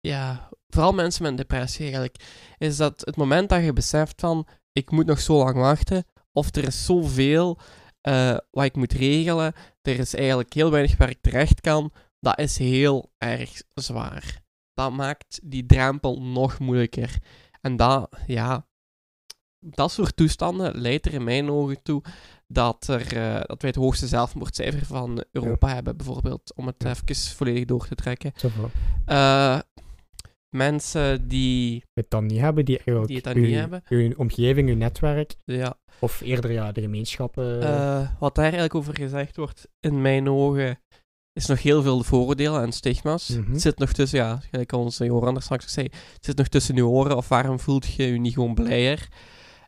ja, 0.00 0.48
vooral 0.68 0.92
mensen 0.92 1.22
met 1.22 1.36
depressie 1.36 1.82
eigenlijk, 1.82 2.16
is 2.58 2.76
dat 2.76 3.00
het 3.00 3.16
moment 3.16 3.48
dat 3.48 3.64
je 3.64 3.72
beseft 3.72 4.20
van, 4.20 4.46
ik 4.72 4.90
moet 4.90 5.06
nog 5.06 5.20
zo 5.20 5.36
lang 5.36 5.56
wachten, 5.56 6.04
of 6.32 6.54
er 6.54 6.66
is 6.66 6.84
zoveel 6.84 7.58
eh, 8.00 8.36
wat 8.50 8.64
ik 8.64 8.76
moet 8.76 8.92
regelen, 8.92 9.52
er 9.82 9.98
is 9.98 10.14
eigenlijk 10.14 10.52
heel 10.52 10.70
weinig 10.70 10.96
waar 10.96 11.10
ik 11.10 11.20
terecht 11.20 11.60
kan, 11.60 11.92
dat 12.20 12.38
is 12.38 12.58
heel 12.58 13.12
erg 13.18 13.62
zwaar. 13.74 14.42
Dat 14.74 14.92
maakt 14.92 15.40
die 15.42 15.66
drempel 15.66 16.22
nog 16.22 16.58
moeilijker. 16.58 17.18
En 17.60 17.76
dat, 17.76 18.16
ja, 18.26 18.66
dat 19.58 19.92
soort 19.92 20.16
toestanden 20.16 20.80
leidt 20.80 21.06
er 21.06 21.14
in 21.14 21.24
mijn 21.24 21.50
ogen 21.50 21.82
toe 21.82 22.02
dat, 22.54 22.86
er, 22.88 23.16
eh, 23.16 23.34
dat 23.34 23.62
wij 23.62 23.70
het 23.70 23.74
hoogste 23.78 24.06
zelfmoordcijfer 24.06 24.86
van 24.86 25.24
Europa 25.32 25.74
hebben, 25.74 25.96
bijvoorbeeld. 25.96 26.52
Om 26.54 26.66
het 26.66 26.76
Ja. 26.78 26.90
even 26.90 27.16
volledig 27.36 27.64
door 27.64 27.86
te 27.86 27.94
trekken. 27.94 28.32
Eh, 29.04 29.58
mensen 30.50 31.28
die, 31.28 31.84
Het 31.94 32.10
dan 32.10 32.26
niet 32.26 32.40
hebben, 32.40 32.64
die 32.64 32.76
eigenlijk 32.76 33.06
Die 33.06 33.16
het 33.16 33.24
dan 33.24 33.36
uw, 33.36 33.44
niet 33.44 33.54
hebben. 33.54 33.82
uw 33.88 34.12
omgeving, 34.16 34.68
uw 34.68 34.76
netwerk, 34.76 35.34
ja, 35.44 35.74
of 35.98 36.20
eerder 36.20 36.52
ja, 36.52 36.72
de 36.72 36.80
gemeenschappen. 36.80 37.62
Eh, 37.62 38.08
wat 38.18 38.34
daar 38.34 38.44
eigenlijk 38.44 38.74
over 38.74 38.94
gezegd 38.94 39.36
wordt, 39.36 39.68
in 39.80 40.00
mijn 40.00 40.28
ogen, 40.30 40.78
is 41.32 41.46
nog 41.46 41.62
heel 41.62 41.82
veel 41.82 42.02
vooroordelen 42.02 42.62
en 42.62 42.72
stigma's. 42.72 43.28
Mhm. 43.28 43.52
Het 43.52 43.60
zit 43.60 43.78
nog 43.78 43.92
tussen, 43.92 44.18
ja, 44.18 44.40
gelijk 44.50 44.72
onze 44.72 45.04
Joran 45.04 45.42
straks 45.42 45.64
ook 45.64 45.70
zei, 45.70 45.86
het 46.12 46.24
zit 46.24 46.36
nog 46.36 46.48
tussen 46.48 46.76
uw 46.76 46.88
oren, 46.88 47.16
of 47.16 47.28
waarom 47.28 47.60
voelt 47.60 47.86
je 47.94 48.02
je 48.12 48.18
niet 48.20 48.34
gewoon 48.34 48.54
blijer? 48.54 49.08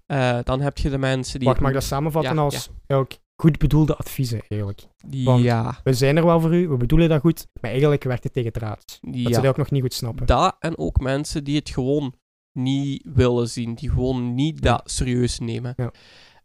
Eh, 0.06 0.38
dan 0.42 0.60
heb 0.60 0.78
je 0.78 0.90
de 0.90 0.98
mensen 0.98 1.38
die... 1.38 1.48
Wacht, 1.48 1.60
mag 1.60 1.68
ik 1.68 1.74
dat 1.74 1.84
samenvatten 1.84 2.34
Ja, 2.34 2.40
als 2.42 2.70
ook 2.86 3.10
goed 3.42 3.58
bedoelde 3.58 3.96
adviezen, 3.96 4.40
eigenlijk? 4.48 4.86
want- 5.24 5.42
Ja, 5.42 5.80
We 5.84 5.92
zijn 5.92 6.16
er 6.16 6.24
wel 6.24 6.40
voor 6.40 6.54
u, 6.54 6.68
we 6.68 6.76
bedoelen 6.76 7.08
dat 7.08 7.20
goed, 7.20 7.46
maar 7.60 7.70
eigenlijk 7.70 8.04
werkt 8.04 8.24
het 8.24 8.32
tegen 8.32 8.52
het 8.52 8.62
raad. 8.62 8.98
Dat 9.00 9.14
ze 9.14 9.20
ja. 9.20 9.28
dat 9.30 9.46
ook 9.46 9.56
nog 9.56 9.70
niet 9.70 9.82
goed 9.82 9.94
snappen. 9.94 10.26
Dat 10.26 10.56
en 10.58 10.78
ook 10.78 11.00
mensen 11.00 11.44
die 11.44 11.56
het 11.56 11.70
gewoon 11.70 12.14
niet 12.52 13.06
willen 13.14 13.48
zien, 13.48 13.74
die 13.74 13.90
gewoon 13.90 14.34
niet 14.34 14.64
Ja. 14.64 14.70
dat 14.76 14.90
serieus 14.90 15.38
nemen. 15.38 15.74
Ja. 15.76 15.90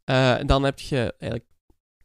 Eh, 0.03 0.45
dan 0.47 0.63
heb 0.63 0.79
je 0.79 1.13
eigenlijk 1.17 1.51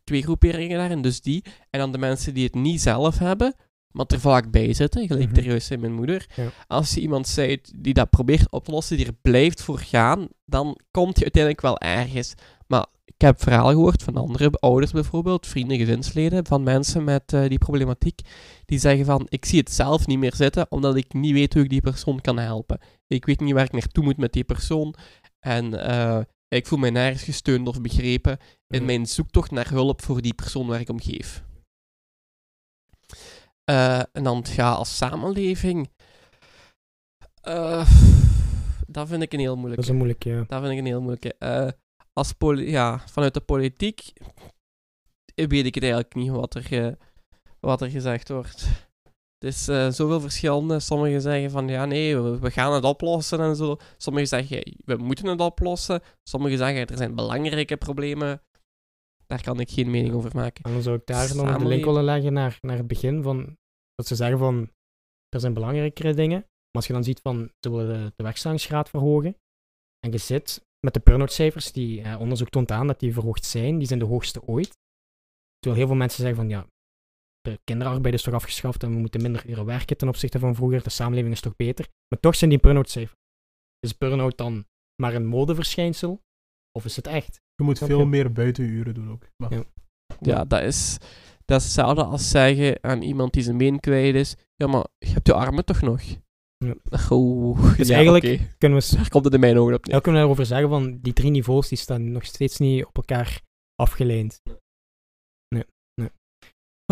twee 0.05 0.23
groeperingen 0.23 0.79
daarin, 0.79 1.03
dus 1.03 1.21
die. 1.21 1.45
En 1.71 1.81
dan 1.81 1.93
de 1.93 1.99
mensen 1.99 2.35
die 2.35 2.45
het 2.45 2.55
niet 2.55 2.81
zelf 2.81 3.19
hebben, 3.19 3.55
maar 3.97 4.07
er 4.09 4.21
vaak 4.21 4.51
bij 4.51 4.73
zitten, 4.75 5.07
gelijk 5.07 5.37
er 5.37 5.45
juist 5.45 5.67
zei 5.67 5.81
mijn 5.81 5.93
moeder. 5.95 6.27
Ja. 6.37 6.49
Als 6.67 6.95
je 6.95 7.01
iemand 7.01 7.29
ziet 7.29 7.73
die 7.77 7.95
dat 7.95 8.11
probeert 8.11 8.51
op 8.51 8.65
te 8.65 8.71
lossen, 8.71 8.97
die 8.97 9.07
er 9.07 9.17
blijft 9.23 9.63
voor 9.63 9.79
gaan, 9.79 10.29
dan 10.45 10.79
komt 10.91 11.17
je 11.17 11.23
uiteindelijk 11.23 11.63
wel 11.63 11.79
ergens. 11.79 12.35
Maar 12.67 12.87
ik 13.05 13.15
heb 13.21 13.43
verhalen 13.43 13.75
gehoord 13.75 14.03
van 14.03 14.17
andere 14.17 14.51
ouders 14.51 14.93
bijvoorbeeld, 14.93 15.47
vrienden, 15.47 15.79
gezinsleden, 15.79 16.47
van 16.47 16.63
mensen 16.63 17.05
met 17.05 17.33
eh, 17.33 17.49
die 17.49 17.59
problematiek, 17.59 18.21
die 18.65 18.79
zeggen 18.79 19.05
van, 19.05 19.27
ik 19.29 19.45
zie 19.45 19.59
het 19.59 19.71
zelf 19.73 20.07
niet 20.07 20.19
meer 20.19 20.35
zitten, 20.35 20.67
omdat 20.69 20.97
ik 20.97 21.13
niet 21.13 21.33
weet 21.33 21.55
hoe 21.55 21.63
ik 21.63 21.71
die 21.71 21.81
persoon 21.81 22.21
kan 22.21 22.39
helpen. 22.39 22.79
Ik 23.07 23.27
weet 23.27 23.41
niet 23.41 23.55
waar 23.55 23.65
ik 23.65 23.73
naartoe 23.73 24.05
moet 24.05 24.17
met 24.17 24.33
die 24.33 24.45
persoon. 24.45 24.95
En 25.41 25.87
eh, 25.89 26.19
ik 26.49 26.67
voel 26.67 26.79
mij 26.79 26.91
nergens 26.91 27.23
gesteund 27.23 27.69
of 27.69 27.81
begrepen 27.81 28.39
in 28.69 28.77
Mhm. 28.79 28.85
mijn 28.87 29.07
zoektocht 29.07 29.51
naar 29.51 29.71
hulp 29.71 30.03
voor 30.03 30.23
die 30.23 30.35
persoon 30.35 30.67
waar 30.67 30.81
ik 30.81 30.89
om 30.89 31.01
geef. 31.01 31.45
Eh, 33.71 33.99
en 34.13 34.23
dan 34.23 34.45
ja, 34.55 34.73
als 34.73 34.97
samenleving. 34.97 35.91
eh, 37.41 37.91
dat 38.87 39.09
vind 39.09 39.23
ik 39.23 39.33
een 39.33 39.39
heel 39.39 39.49
Dat 39.49 39.57
moeilijke. 39.59 39.83
is 39.85 39.89
een 39.91 39.97
moeilijke, 39.97 40.29
ja. 40.29 40.45
Dat 40.47 40.61
vind 40.61 40.73
ik 40.73 40.79
een 40.79 40.87
heel 40.87 41.01
moeilijke. 41.01 41.35
Eh, 41.39 41.69
als 42.13 42.35
ja, 42.57 42.99
vanuit 43.09 43.35
de 43.35 43.41
politiek 43.41 44.13
weet 45.35 45.67
ik 45.67 45.75
het 45.75 45.83
eigenlijk 45.83 46.15
niet 46.15 46.31
wat 46.31 46.55
er, 46.55 46.97
wat 47.61 47.81
er 47.83 47.91
gezegd 47.91 48.29
wordt. 48.29 48.67
Het 49.39 49.55
is 49.55 49.69
eh, 49.69 49.89
zoveel 49.91 50.21
verschillende. 50.21 50.81
Sommigen 50.81 51.21
zeggen 51.21 51.51
van 51.51 51.69
ja, 51.69 51.85
nee, 51.85 52.19
we, 52.21 52.39
we 52.39 52.51
gaan 52.51 52.73
het 52.73 52.85
oplossen 52.85 53.41
en 53.41 53.57
zo. 53.57 53.77
Sommigen 53.97 54.29
zeggen 54.29 54.77
we 54.85 54.97
moeten 54.97 55.27
het 55.27 55.41
oplossen. 55.41 56.03
Sommigen 56.23 56.59
zeggen 56.59 56.87
er 56.87 56.97
zijn 56.97 57.15
belangrijke 57.15 57.77
problemen. 57.77 58.43
Daar 59.27 59.43
kan 59.43 59.61
ik 59.61 59.71
geen 59.71 59.91
mening 59.91 60.15
over 60.15 60.31
maken. 60.35 60.65
En 60.65 60.73
dan 60.73 60.83
zou 60.83 60.97
ik 60.97 61.07
daar 61.07 61.35
dan 61.35 61.59
de 61.59 61.67
link 61.67 61.85
willen 61.85 62.05
leggen 62.05 62.33
naar, 62.33 62.59
naar 62.61 62.77
het 62.77 62.87
begin 62.87 63.23
van 63.23 63.57
dat 63.95 64.07
ze 64.07 64.15
zeggen 64.15 64.39
van 64.39 64.71
er 65.29 65.41
zijn 65.41 65.55
belangrijkere 65.55 66.15
dingen. 66.15 66.39
Maar 66.39 66.85
als 66.85 66.87
je 66.87 66.93
dan 66.93 67.05
ziet 67.05 67.21
van 67.21 67.51
ze 67.61 67.71
willen 67.71 68.05
de, 68.05 68.13
de 68.17 68.23
wegstellingsgraad 68.23 68.89
verhogen 68.89 69.37
en 69.99 70.13
je 70.13 70.19
zit 70.19 70.67
met 70.81 70.95
de 70.95 71.01
burn-out 71.01 71.33
cijfers, 71.33 71.73
die 71.73 72.03
eh, 72.03 72.21
onderzoek 72.21 72.49
toont 72.49 72.71
aan 72.71 72.87
dat 72.87 73.01
die 73.01 73.13
verhoogd 73.13 73.45
zijn, 73.45 73.79
die 73.79 73.87
zijn 73.87 73.99
de 73.99 74.05
hoogste 74.05 74.43
ooit. 74.43 74.79
Terwijl 75.59 75.81
heel 75.81 75.87
veel 75.87 75.97
mensen 76.03 76.21
zeggen 76.21 76.37
van 76.37 76.49
ja, 76.49 76.67
de 77.41 77.61
kinderarbeid 77.65 78.15
is 78.15 78.23
toch 78.23 78.35
afgeschaft 78.35 78.83
en 78.83 78.91
we 78.91 78.99
moeten 78.99 79.23
minder 79.23 79.49
uren 79.49 79.65
werken 79.65 79.97
ten 79.97 80.09
opzichte 80.09 80.39
van 80.39 80.55
vroeger, 80.55 80.83
de 80.83 80.91
samenleving 80.91 81.35
is 81.35 81.41
toch 81.41 81.57
beter. 81.57 81.89
Maar 82.09 82.21
toch 82.21 82.37
zijn 82.37 82.51
die 82.51 82.61
burn-out 82.61 82.91
cijfers. 82.91 83.21
Is 83.79 83.99
burn-out 83.99 84.37
dan 84.37 84.67
maar 85.03 85.15
een 85.15 85.27
modeverschijnsel? 85.27 86.23
Of 86.73 86.85
is 86.85 86.97
het 86.97 87.07
echt? 87.07 87.41
Je 87.57 87.63
moet 87.65 87.79
veel 87.79 87.99
je? 87.99 88.05
meer 88.07 88.33
buitenuren 88.33 88.95
doen 88.95 89.11
ook. 89.11 89.23
Maar 89.37 89.53
Ja. 89.53 89.65
Ja, 90.21 90.45
dat 90.45 90.63
is, 90.63 90.97
dat 91.45 91.59
is 91.61 91.65
hetzelfde 91.65 92.05
als 92.05 92.31
zeggen 92.31 92.79
aan 92.85 93.03
iemand 93.03 93.33
die 93.33 93.43
zijn 93.43 93.57
been 93.59 93.81
kwijt 93.81 94.15
is. 94.15 94.35
Ja, 94.57 94.67
maar 94.67 94.87
je 94.99 95.09
hebt 95.13 95.27
je 95.27 95.33
armen 95.35 95.65
toch 95.65 95.81
nog? 95.81 96.01
Ja. 96.65 96.75
Oeh, 97.11 97.77
Dus 97.77 97.89
ja, 97.89 97.95
eigenlijk. 97.95 98.55
Kunnen 98.59 98.79
we 98.79 98.97
Daar 98.97 99.09
komt 99.09 99.25
het 99.25 99.35
in 99.35 99.41
mijn 99.41 99.59
ogen 99.59 99.75
op 99.75 99.85
neer. 99.85 99.95
Ja, 99.95 100.01
kunnen 100.01 100.21
we 100.21 100.27
daarover 100.27 100.47
zeggen 100.47 100.69
van 100.69 100.99
die 101.03 101.13
drie 101.13 101.31
niveaus 101.31 101.69
die 101.69 101.79
staan 101.79 102.13
nog 102.13 102.25
steeds 102.25 102.59
niet 102.59 102.85
op 102.85 102.97
elkaar 102.97 103.41
afgeleend. 103.83 104.43
Nee, 105.55 105.65
nee. 106.01 106.11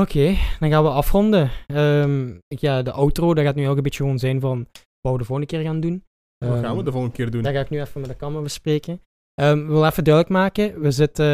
Oké, 0.00 0.36
dan 0.60 0.70
gaan 0.70 0.82
we 0.82 0.88
afronden. 0.90 1.50
Ehm, 1.66 2.28
ik- 2.48 2.58
ja, 2.58 2.82
de 2.82 2.92
outro, 2.92 3.34
dat 3.34 3.44
gaat 3.44 3.54
nu 3.54 3.68
ook 3.68 3.76
een 3.76 3.82
beetje 3.82 4.02
gewoon 4.02 4.18
zijn 4.18 4.40
van 4.40 4.66
wat 5.00 5.12
we 5.12 5.18
de 5.18 5.24
volgende 5.24 5.50
keer 5.50 5.62
gaan 5.62 5.80
doen. 5.80 6.04
wat 6.38 6.50
gaan 6.52 6.60
we 6.62 6.66
Ehm, 6.76 6.84
de 6.84 6.90
volgende 6.92 7.16
keer 7.16 7.30
doen? 7.30 7.42
Dat 7.42 7.52
ga 7.52 7.60
ik 7.60 7.70
nu 7.70 7.80
even 7.80 8.00
met 8.00 8.10
de 8.10 8.16
kamer 8.16 8.42
bespreken. 8.42 9.00
Ehm 9.34 9.58
we 9.66 9.72
willen 9.72 9.88
even 9.90 10.04
duidelijk 10.04 10.34
maken, 10.34 10.80
we 10.80 10.90
zitten... 10.90 11.24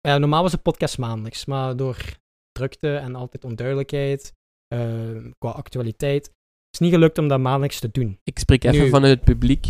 ja, 0.00 0.18
normaal 0.18 0.42
was 0.42 0.50
de 0.52 0.58
podcast 0.58 0.98
maandelijks, 0.98 1.44
maar 1.46 1.76
door 1.76 1.96
drukte 2.52 2.96
en 2.96 3.14
altijd 3.14 3.44
onduidelijkheid 3.44 4.32
ehm, 4.68 5.30
qua 5.38 5.50
actualiteit, 5.50 6.26
is 6.26 6.78
het 6.78 6.80
niet 6.80 6.92
gelukt 6.92 7.18
om 7.18 7.28
dat 7.28 7.40
maandelijks 7.40 7.80
te 7.80 7.90
doen. 7.90 8.18
Ik 8.24 8.38
spreek 8.38 8.64
even 8.64 8.80
Nu- 8.84 8.88
vanuit 8.90 9.12
het 9.14 9.24
publiek. 9.24 9.66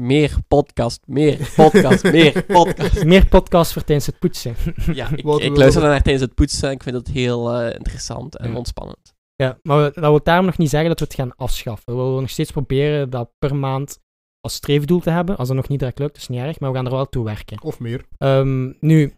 Meer 0.00 0.36
podcast, 0.48 1.02
meer 1.06 1.52
podcast, 1.56 2.02
meer 2.12 2.44
podcast. 2.44 3.04
Meer 3.04 3.26
podcasts 3.26 3.72
voor 3.72 3.84
tijdens 3.84 4.06
het 4.06 4.18
poetsen. 4.18 4.54
Ja, 4.94 5.08
ik, 5.10 5.24
ik 5.24 5.56
luister 5.56 5.82
naar 5.82 6.02
tijdens 6.02 6.24
het 6.24 6.34
poetsen 6.34 6.68
en 6.68 6.74
ik 6.74 6.82
vind 6.82 6.96
het 6.96 7.08
heel 7.08 7.52
eh, 7.54 7.74
interessant 7.74 8.36
en 8.36 8.50
Ja. 8.50 8.56
ontspannend. 8.56 9.14
Ja, 9.34 9.58
maar 9.62 9.78
we- 9.84 9.90
dat 10.00 10.04
wil 10.10 10.22
daarom 10.22 10.46
nog 10.46 10.58
niet 10.58 10.70
zeggen 10.70 10.88
dat 10.88 10.98
we 10.98 11.04
het 11.04 11.14
gaan 11.14 11.36
afschaffen. 11.36 11.96
We 11.96 12.02
willen 12.02 12.20
nog 12.20 12.30
steeds 12.30 12.50
proberen 12.50 13.10
dat 13.10 13.30
per 13.38 13.56
maand 13.56 13.98
als 14.46 14.54
streefdoel 14.54 15.00
te 15.00 15.10
hebben. 15.10 15.36
Als 15.36 15.48
dat 15.48 15.56
nog 15.56 15.68
niet 15.68 15.78
direct 15.78 15.98
lukt, 15.98 16.16
is 16.16 16.28
niet 16.28 16.40
erg, 16.40 16.60
maar 16.60 16.70
we 16.70 16.76
gaan 16.76 16.86
er 16.86 16.92
wel 16.92 17.08
toe 17.08 17.24
werken. 17.24 17.62
Of 17.62 17.80
meer. 17.80 18.06
Ehm, 18.18 18.72
nu, 18.80 19.14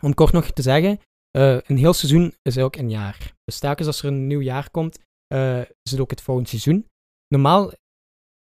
om 0.00 0.14
kort 0.14 0.32
nog 0.32 0.50
te 0.50 0.62
zeggen, 0.62 1.00
eh, 1.30 1.58
een 1.66 1.76
heel 1.76 1.92
seizoen 1.92 2.34
is 2.42 2.58
ook 2.58 2.76
een 2.76 2.90
jaar. 2.90 3.34
Dus 3.44 3.58
telkens 3.58 3.86
als 3.86 4.02
er 4.02 4.08
een 4.08 4.26
nieuw 4.26 4.40
jaar 4.40 4.70
komt, 4.70 4.98
eh, 5.26 5.60
is 5.60 5.90
het 5.90 6.00
ook 6.00 6.10
het 6.10 6.22
volgende 6.22 6.48
seizoen. 6.48 6.86
Normaal 7.28 7.72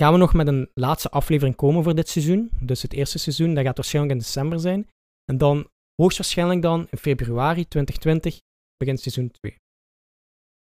gaan 0.01 0.13
we 0.13 0.19
nog 0.19 0.33
met 0.33 0.47
een 0.47 0.69
laatste 0.73 1.09
aflevering 1.09 1.55
komen 1.55 1.83
voor 1.83 1.95
dit 1.95 2.09
seizoen. 2.09 2.49
Dus 2.59 2.81
het 2.81 2.93
eerste 2.93 3.19
seizoen, 3.19 3.53
dat 3.53 3.63
gaat 3.63 3.75
waarschijnlijk 3.75 4.15
in 4.15 4.21
december 4.21 4.59
zijn. 4.59 4.87
En 5.31 5.37
dan, 5.37 5.67
hoogstwaarschijnlijk 6.01 6.61
dan, 6.61 6.87
in 6.89 6.97
februari 6.97 7.67
2020, 7.67 8.39
begint 8.77 8.99
seizoen 8.99 9.31
2. 9.31 9.55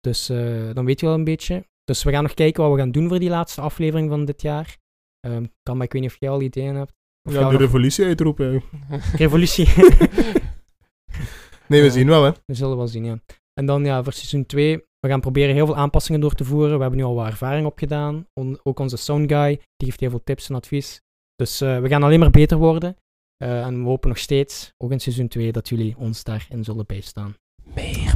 Dus 0.01 0.29
eh, 0.29 0.75
dan 0.75 0.85
weet 0.85 1.01
je 1.01 1.07
wel 1.07 1.15
een 1.15 1.25
beetje. 1.25 1.65
Dus 1.85 2.03
we 2.03 2.11
gaan 2.11 2.23
nog 2.23 2.35
kijken 2.35 2.63
wat 2.63 2.73
we 2.73 2.79
gaan 2.79 2.93
doen 2.93 3.09
voor 3.09 3.19
die 3.19 3.29
laatste 3.29 3.61
aflevering 3.61 4.09
van 4.09 4.25
dit 4.25 4.43
jaar. 4.43 4.83
Ehm, 5.25 5.45
kan, 5.63 5.77
maar 5.77 5.87
ik 5.87 5.93
weet 5.93 6.03
niet 6.03 6.11
of 6.11 6.17
jij 6.21 6.31
al 6.31 6.43
ideeën 6.43 6.75
hebt. 6.75 6.93
Of 7.29 7.33
Ja, 7.33 7.39
de 7.39 7.45
nog- 7.53 7.61
revolutie 7.61 8.05
uitroepen. 8.05 8.63
revolutie. 9.25 9.69
Nee, 11.69 11.83
we 11.83 11.91
zien 11.91 12.07
wel, 12.07 12.23
hè. 12.25 12.31
We 12.47 12.55
zullen 12.55 12.77
wel 12.77 12.89
zien, 12.89 13.05
ja. 13.05 13.19
En 13.55 13.67
dan 13.67 13.85
ja, 13.85 14.03
voor 14.03 14.13
seizoen 14.13 14.47
2, 14.47 14.77
we 15.01 15.09
gaan 15.09 15.21
proberen 15.21 15.55
heel 15.55 15.67
veel 15.67 15.77
aanpassingen 15.77 16.21
door 16.21 16.35
te 16.35 16.45
voeren. 16.45 16.75
We 16.75 16.81
hebben 16.81 16.99
nu 16.99 17.05
al 17.05 17.15
wat 17.15 17.27
ervaring 17.27 17.67
opgedaan. 17.67 18.27
On- 18.41 18.59
ook 18.63 18.79
onze 18.79 18.97
sound 18.97 19.33
guy, 19.33 19.49
die 19.77 19.89
geeft 19.89 20.01
heel 20.01 20.11
veel 20.11 20.23
tips 20.25 20.49
en 20.49 20.55
advies. 20.55 21.01
Dus 21.35 21.61
eh, 21.61 21.81
we 21.81 21.89
gaan 21.89 22.03
alleen 22.03 22.19
maar 22.21 22.31
beter 22.31 22.59
worden. 22.59 22.97
Eh, 23.37 23.67
en 23.67 23.83
we 23.83 23.89
hopen 23.89 24.09
nog 24.09 24.19
steeds, 24.19 24.73
ook 24.77 24.91
in 24.93 25.01
seizoen 25.01 25.29
2, 25.29 25.53
dat 25.53 25.69
jullie 25.69 25.95
ons 25.99 26.25
daarin 26.25 26.65
zullen 26.65 26.87
bijstaan. 26.87 27.35
Meer 27.75 28.14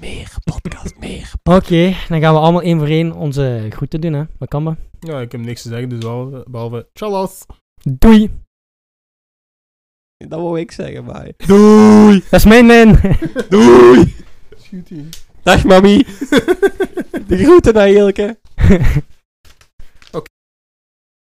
meer 0.00 0.34
podcast, 0.44 0.98
meer. 0.98 1.32
Oké, 1.56 1.96
dan 2.08 2.20
gaan 2.20 2.34
we 2.34 2.40
allemaal 2.40 2.62
één 2.62 2.78
voor 2.78 2.88
één 2.88 3.12
onze 3.12 3.66
groeten 3.70 4.00
doen, 4.00 4.12
hè. 4.12 4.24
Wat 4.38 4.48
kan 4.48 4.64
we? 4.64 4.76
Ja, 5.00 5.20
ik 5.20 5.32
heb 5.32 5.40
niks 5.40 5.62
te 5.62 5.68
zeggen, 5.68 5.88
dus 5.88 5.98
behalve, 5.98 6.44
behalve 6.50 6.88
tjallas. 6.92 7.46
Doei! 7.82 8.30
Dat 10.16 10.40
wou 10.40 10.60
ik 10.60 10.72
zeggen, 10.72 11.04
maar... 11.04 11.32
Doei! 11.36 12.22
Dat 12.30 12.40
is 12.40 12.44
mijn 12.44 12.66
man! 12.66 12.98
Doei! 13.48 14.14
Dag, 15.42 15.64
mami. 15.64 16.04
De 17.26 17.36
groeten 17.38 17.74
naar 17.74 17.90
Jelke. 17.90 18.38